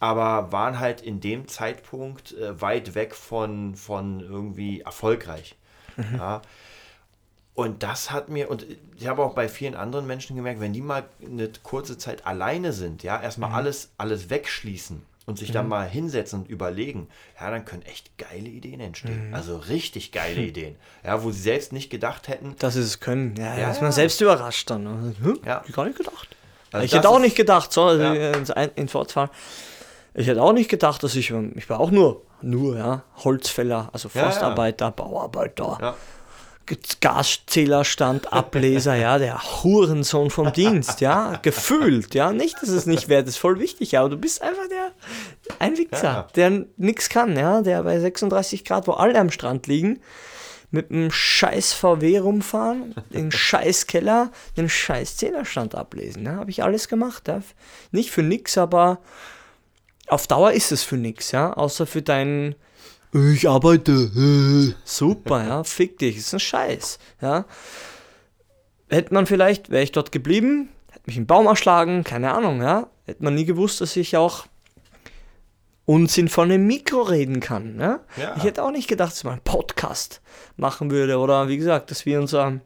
Aber 0.00 0.52
waren 0.52 0.80
halt 0.80 1.00
in 1.00 1.20
dem 1.20 1.48
Zeitpunkt 1.48 2.36
äh, 2.36 2.60
weit 2.60 2.94
weg 2.94 3.14
von, 3.14 3.74
von 3.76 4.20
irgendwie 4.20 4.80
erfolgreich. 4.80 5.56
Ja. 6.16 6.42
Und 7.54 7.82
das 7.82 8.10
hat 8.10 8.30
mir, 8.30 8.50
und 8.50 8.66
ich 8.96 9.06
habe 9.06 9.22
auch 9.22 9.34
bei 9.34 9.46
vielen 9.46 9.74
anderen 9.74 10.06
Menschen 10.06 10.36
gemerkt, 10.36 10.60
wenn 10.60 10.72
die 10.72 10.80
mal 10.80 11.04
eine 11.22 11.50
kurze 11.62 11.98
Zeit 11.98 12.26
alleine 12.26 12.72
sind, 12.72 13.02
ja, 13.02 13.20
erstmal 13.20 13.52
alles, 13.52 13.90
alles 13.98 14.30
wegschließen 14.30 15.02
und 15.26 15.38
sich 15.38 15.52
dann 15.52 15.68
mal 15.68 15.88
hinsetzen 15.88 16.40
und 16.42 16.48
überlegen, 16.48 17.08
ja, 17.40 17.50
dann 17.50 17.64
können 17.64 17.82
echt 17.82 18.16
geile 18.18 18.48
Ideen 18.48 18.80
entstehen. 18.80 19.32
Also 19.34 19.56
richtig 19.56 20.10
geile 20.12 20.40
Ideen. 20.42 20.76
Ja, 21.04 21.22
wo 21.22 21.30
sie 21.30 21.40
selbst 21.40 21.72
nicht 21.72 21.90
gedacht 21.90 22.28
hätten. 22.28 22.56
Dass 22.58 22.74
sie 22.74 22.80
es 22.80 22.98
können. 23.00 23.34
Ja, 23.36 23.54
ja, 23.54 23.60
Ja, 23.60 23.70
ist 23.70 23.82
man 23.82 23.92
selbst 23.92 24.20
überrascht 24.20 24.68
dann. 24.70 25.14
Hm, 25.22 25.38
Ja. 25.46 25.62
Gar 25.72 25.84
nicht 25.86 25.98
gedacht. 25.98 26.28
Also 26.72 26.84
ich 26.86 26.92
hätte 26.94 27.08
auch 27.08 27.18
nicht 27.20 27.36
gedacht, 27.36 27.72
so, 27.72 27.82
also 27.84 28.02
Ja. 28.02 28.32
ins 28.32 28.50
Ein- 28.50 28.70
in 28.76 28.88
Fortfahren. 28.88 29.30
Ich 30.14 30.26
hätte 30.26 30.42
auch 30.42 30.52
nicht 30.52 30.68
gedacht, 30.70 31.02
dass 31.02 31.14
ich, 31.14 31.30
ähm, 31.30 31.52
ich 31.56 31.68
war 31.70 31.80
auch 31.80 31.90
nur, 31.90 32.22
nur, 32.42 32.76
ja, 32.76 33.02
Holzfäller, 33.24 33.88
also. 33.92 34.08
Forstarbeiter, 34.08 34.90
Bauarbeiter, 34.90 35.94
Gaszählerstand, 37.00 38.32
Ableser, 38.32 38.94
ja, 38.94 39.18
der 39.18 39.42
Hurensohn 39.42 40.30
vom 40.30 40.52
Dienst, 40.52 41.00
ja, 41.00 41.38
gefühlt, 41.42 42.14
ja, 42.14 42.32
nicht, 42.32 42.60
dass 42.62 42.68
es 42.68 42.86
nicht 42.86 43.08
wäre, 43.08 43.22
das 43.24 43.34
ist 43.34 43.38
voll 43.40 43.58
wichtig, 43.58 43.98
aber 43.98 44.08
du 44.08 44.16
bist 44.16 44.42
einfach 44.42 44.68
der, 44.70 44.92
ein 45.58 45.76
Wichser, 45.76 46.02
Ja. 46.02 46.28
der 46.36 46.64
nichts 46.76 47.08
kann, 47.08 47.36
ja, 47.36 47.62
der 47.62 47.82
bei 47.82 47.98
36 47.98 48.64
Grad, 48.64 48.86
wo 48.86 48.92
alle 48.92 49.18
am 49.18 49.30
Strand 49.30 49.66
liegen, 49.66 50.00
mit 50.70 50.90
einem 50.90 51.10
scheiß 51.10 51.74
VW 51.74 52.18
rumfahren, 52.18 52.94
den 53.10 53.30
scheiß 53.30 53.86
Keller, 53.86 54.30
den 54.56 54.68
scheiß 54.70 55.16
Zählerstand 55.18 55.74
ablesen, 55.74 56.24
ja, 56.24 56.36
habe 56.36 56.50
ich 56.50 56.62
alles 56.62 56.88
gemacht, 56.88 57.28
ja, 57.28 57.42
nicht 57.90 58.10
für 58.10 58.22
nix, 58.22 58.56
aber 58.56 58.98
auf 60.08 60.26
Dauer 60.26 60.52
ist 60.52 60.72
es 60.72 60.82
für 60.82 60.96
nix, 60.96 61.30
ja, 61.32 61.52
außer 61.52 61.86
für 61.86 62.02
deinen 62.02 62.54
ich 63.12 63.48
arbeite. 63.48 64.74
Super, 64.84 65.44
ja, 65.46 65.64
fick 65.64 65.98
dich, 65.98 66.16
ist 66.16 66.32
ein 66.34 66.40
Scheiß, 66.40 66.98
ja. 67.20 67.44
Hätte 68.88 69.14
man 69.14 69.26
vielleicht, 69.26 69.70
wäre 69.70 69.82
ich 69.82 69.92
dort 69.92 70.12
geblieben, 70.12 70.68
hätte 70.90 71.04
mich 71.06 71.16
im 71.16 71.26
Baum 71.26 71.46
erschlagen, 71.46 72.04
keine 72.04 72.32
Ahnung, 72.34 72.60
ja. 72.62 72.88
Hätte 73.04 73.24
man 73.24 73.34
nie 73.34 73.44
gewusst, 73.44 73.80
dass 73.80 73.96
ich 73.96 74.16
auch 74.16 74.46
Unsinn 75.84 76.28
von 76.28 76.50
einem 76.50 76.66
Mikro 76.66 77.02
reden 77.02 77.40
kann, 77.40 77.78
ja. 77.80 78.00
Ja. 78.16 78.34
Ich 78.36 78.44
hätte 78.44 78.62
auch 78.62 78.70
nicht 78.70 78.88
gedacht, 78.88 79.10
dass 79.12 79.18
ich 79.18 79.24
mal 79.24 79.32
einen 79.32 79.40
Podcast 79.42 80.20
machen 80.56 80.90
würde 80.90 81.18
oder 81.18 81.48
wie 81.48 81.56
gesagt, 81.56 81.90
dass 81.90 82.06
wir 82.06 82.20
uns 82.20 82.32
ähm, 82.34 82.60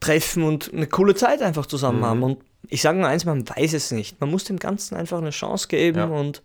treffen 0.00 0.42
und 0.42 0.72
eine 0.72 0.86
coole 0.86 1.14
Zeit 1.14 1.42
einfach 1.42 1.66
zusammen 1.66 2.04
haben. 2.04 2.22
Und 2.22 2.38
ich 2.68 2.82
sage 2.82 2.98
nur 2.98 3.08
eins, 3.08 3.24
man 3.24 3.48
weiß 3.48 3.72
es 3.72 3.90
nicht. 3.90 4.20
Man 4.20 4.30
muss 4.30 4.44
dem 4.44 4.58
Ganzen 4.58 4.96
einfach 4.96 5.18
eine 5.18 5.30
Chance 5.30 5.68
geben 5.68 5.98
Ja. 5.98 6.04
und 6.06 6.42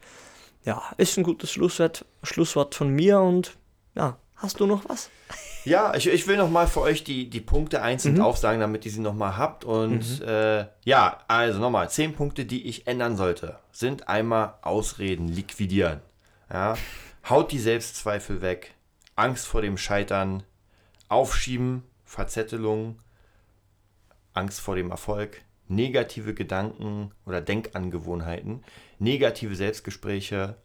ja, 0.64 0.82
ist 0.98 1.18
ein 1.18 1.24
gutes 1.24 1.52
Schlusswort, 1.52 2.06
Schlusswort 2.24 2.76
von 2.76 2.90
mir 2.90 3.20
und 3.20 3.58
ja, 3.96 4.18
hast 4.36 4.60
du 4.60 4.66
noch 4.66 4.88
was? 4.88 5.10
Ja, 5.66 5.94
ich, 5.94 6.08
ich 6.08 6.28
will 6.28 6.38
nochmal 6.38 6.68
für 6.68 6.82
euch 6.82 7.04
die, 7.04 7.30
die 7.30 7.42
Punkte 7.42 7.82
einzeln 7.82 8.16
Mhm. 8.16 8.22
aufsagen, 8.22 8.60
damit 8.62 8.86
ihr 8.86 8.92
sie 8.92 9.00
nochmal 9.00 9.38
habt. 9.38 9.64
Und 9.64 10.22
äh, 10.22 10.66
ja, 10.84 11.20
also 11.28 11.60
nochmal, 11.60 11.90
zehn 11.90 12.14
Punkte, 12.14 12.46
die 12.46 12.68
ich 12.68 12.88
ändern 12.88 13.16
sollte, 13.18 13.60
sind 13.72 14.08
einmal 14.10 14.56
Ausreden 14.64 15.28
liquidieren. 15.28 16.02
Ja, 16.52 16.76
haut 17.30 17.52
die 17.52 17.60
Selbstzweifel 17.60 18.42
weg, 18.42 18.74
Angst 19.16 19.46
vor 19.48 19.62
dem 19.62 19.78
Scheitern, 19.78 20.44
Aufschieben, 21.10 21.84
Verzettelung, 22.06 22.98
Angst 24.34 24.60
vor 24.62 24.76
dem 24.76 24.90
Erfolg, 24.92 25.42
negative 25.68 26.34
Gedanken 26.34 27.12
oder 27.26 27.40
Denkangewohnheiten, 27.42 28.64
negative 29.02 29.56
Selbstgespräche, 29.56 30.56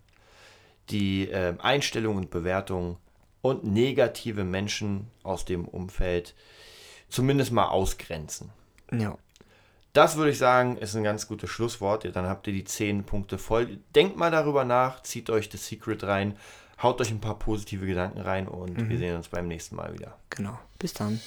die 0.90 1.28
äh, 1.28 1.54
Einstellung 1.58 2.16
und 2.16 2.30
Bewertung 2.30 2.98
und 3.42 3.64
negative 3.64 4.44
Menschen 4.44 5.10
aus 5.22 5.44
dem 5.44 5.66
Umfeld 5.66 6.34
zumindest 7.08 7.52
mal 7.52 7.68
ausgrenzen. 7.68 8.50
Ja. 8.92 9.16
Das 9.92 10.16
würde 10.16 10.30
ich 10.30 10.38
sagen, 10.38 10.76
ist 10.76 10.94
ein 10.94 11.04
ganz 11.04 11.26
gutes 11.26 11.48
Schlusswort. 11.48 12.04
Ja, 12.04 12.10
Dann 12.10 12.26
habt 12.26 12.46
ihr 12.46 12.52
die 12.52 12.64
10 12.64 13.04
Punkte 13.04 13.38
voll. 13.38 13.78
Denkt 13.94 14.16
mal 14.16 14.30
darüber 14.30 14.64
nach, 14.64 15.02
zieht 15.02 15.30
euch 15.30 15.48
das 15.48 15.66
Secret 15.66 16.04
rein, 16.04 16.36
haut 16.82 17.00
euch 17.00 17.10
ein 17.10 17.20
paar 17.20 17.38
positive 17.38 17.86
Gedanken 17.86 18.20
rein 18.20 18.46
und 18.46 18.90
wir 18.90 18.98
sehen 18.98 19.16
uns 19.16 19.28
beim 19.28 19.48
nächsten 19.48 19.76
Mal 19.76 19.94
wieder. 19.94 20.18
Genau. 20.28 20.58
Bis 20.78 20.92
dann. 20.92 21.20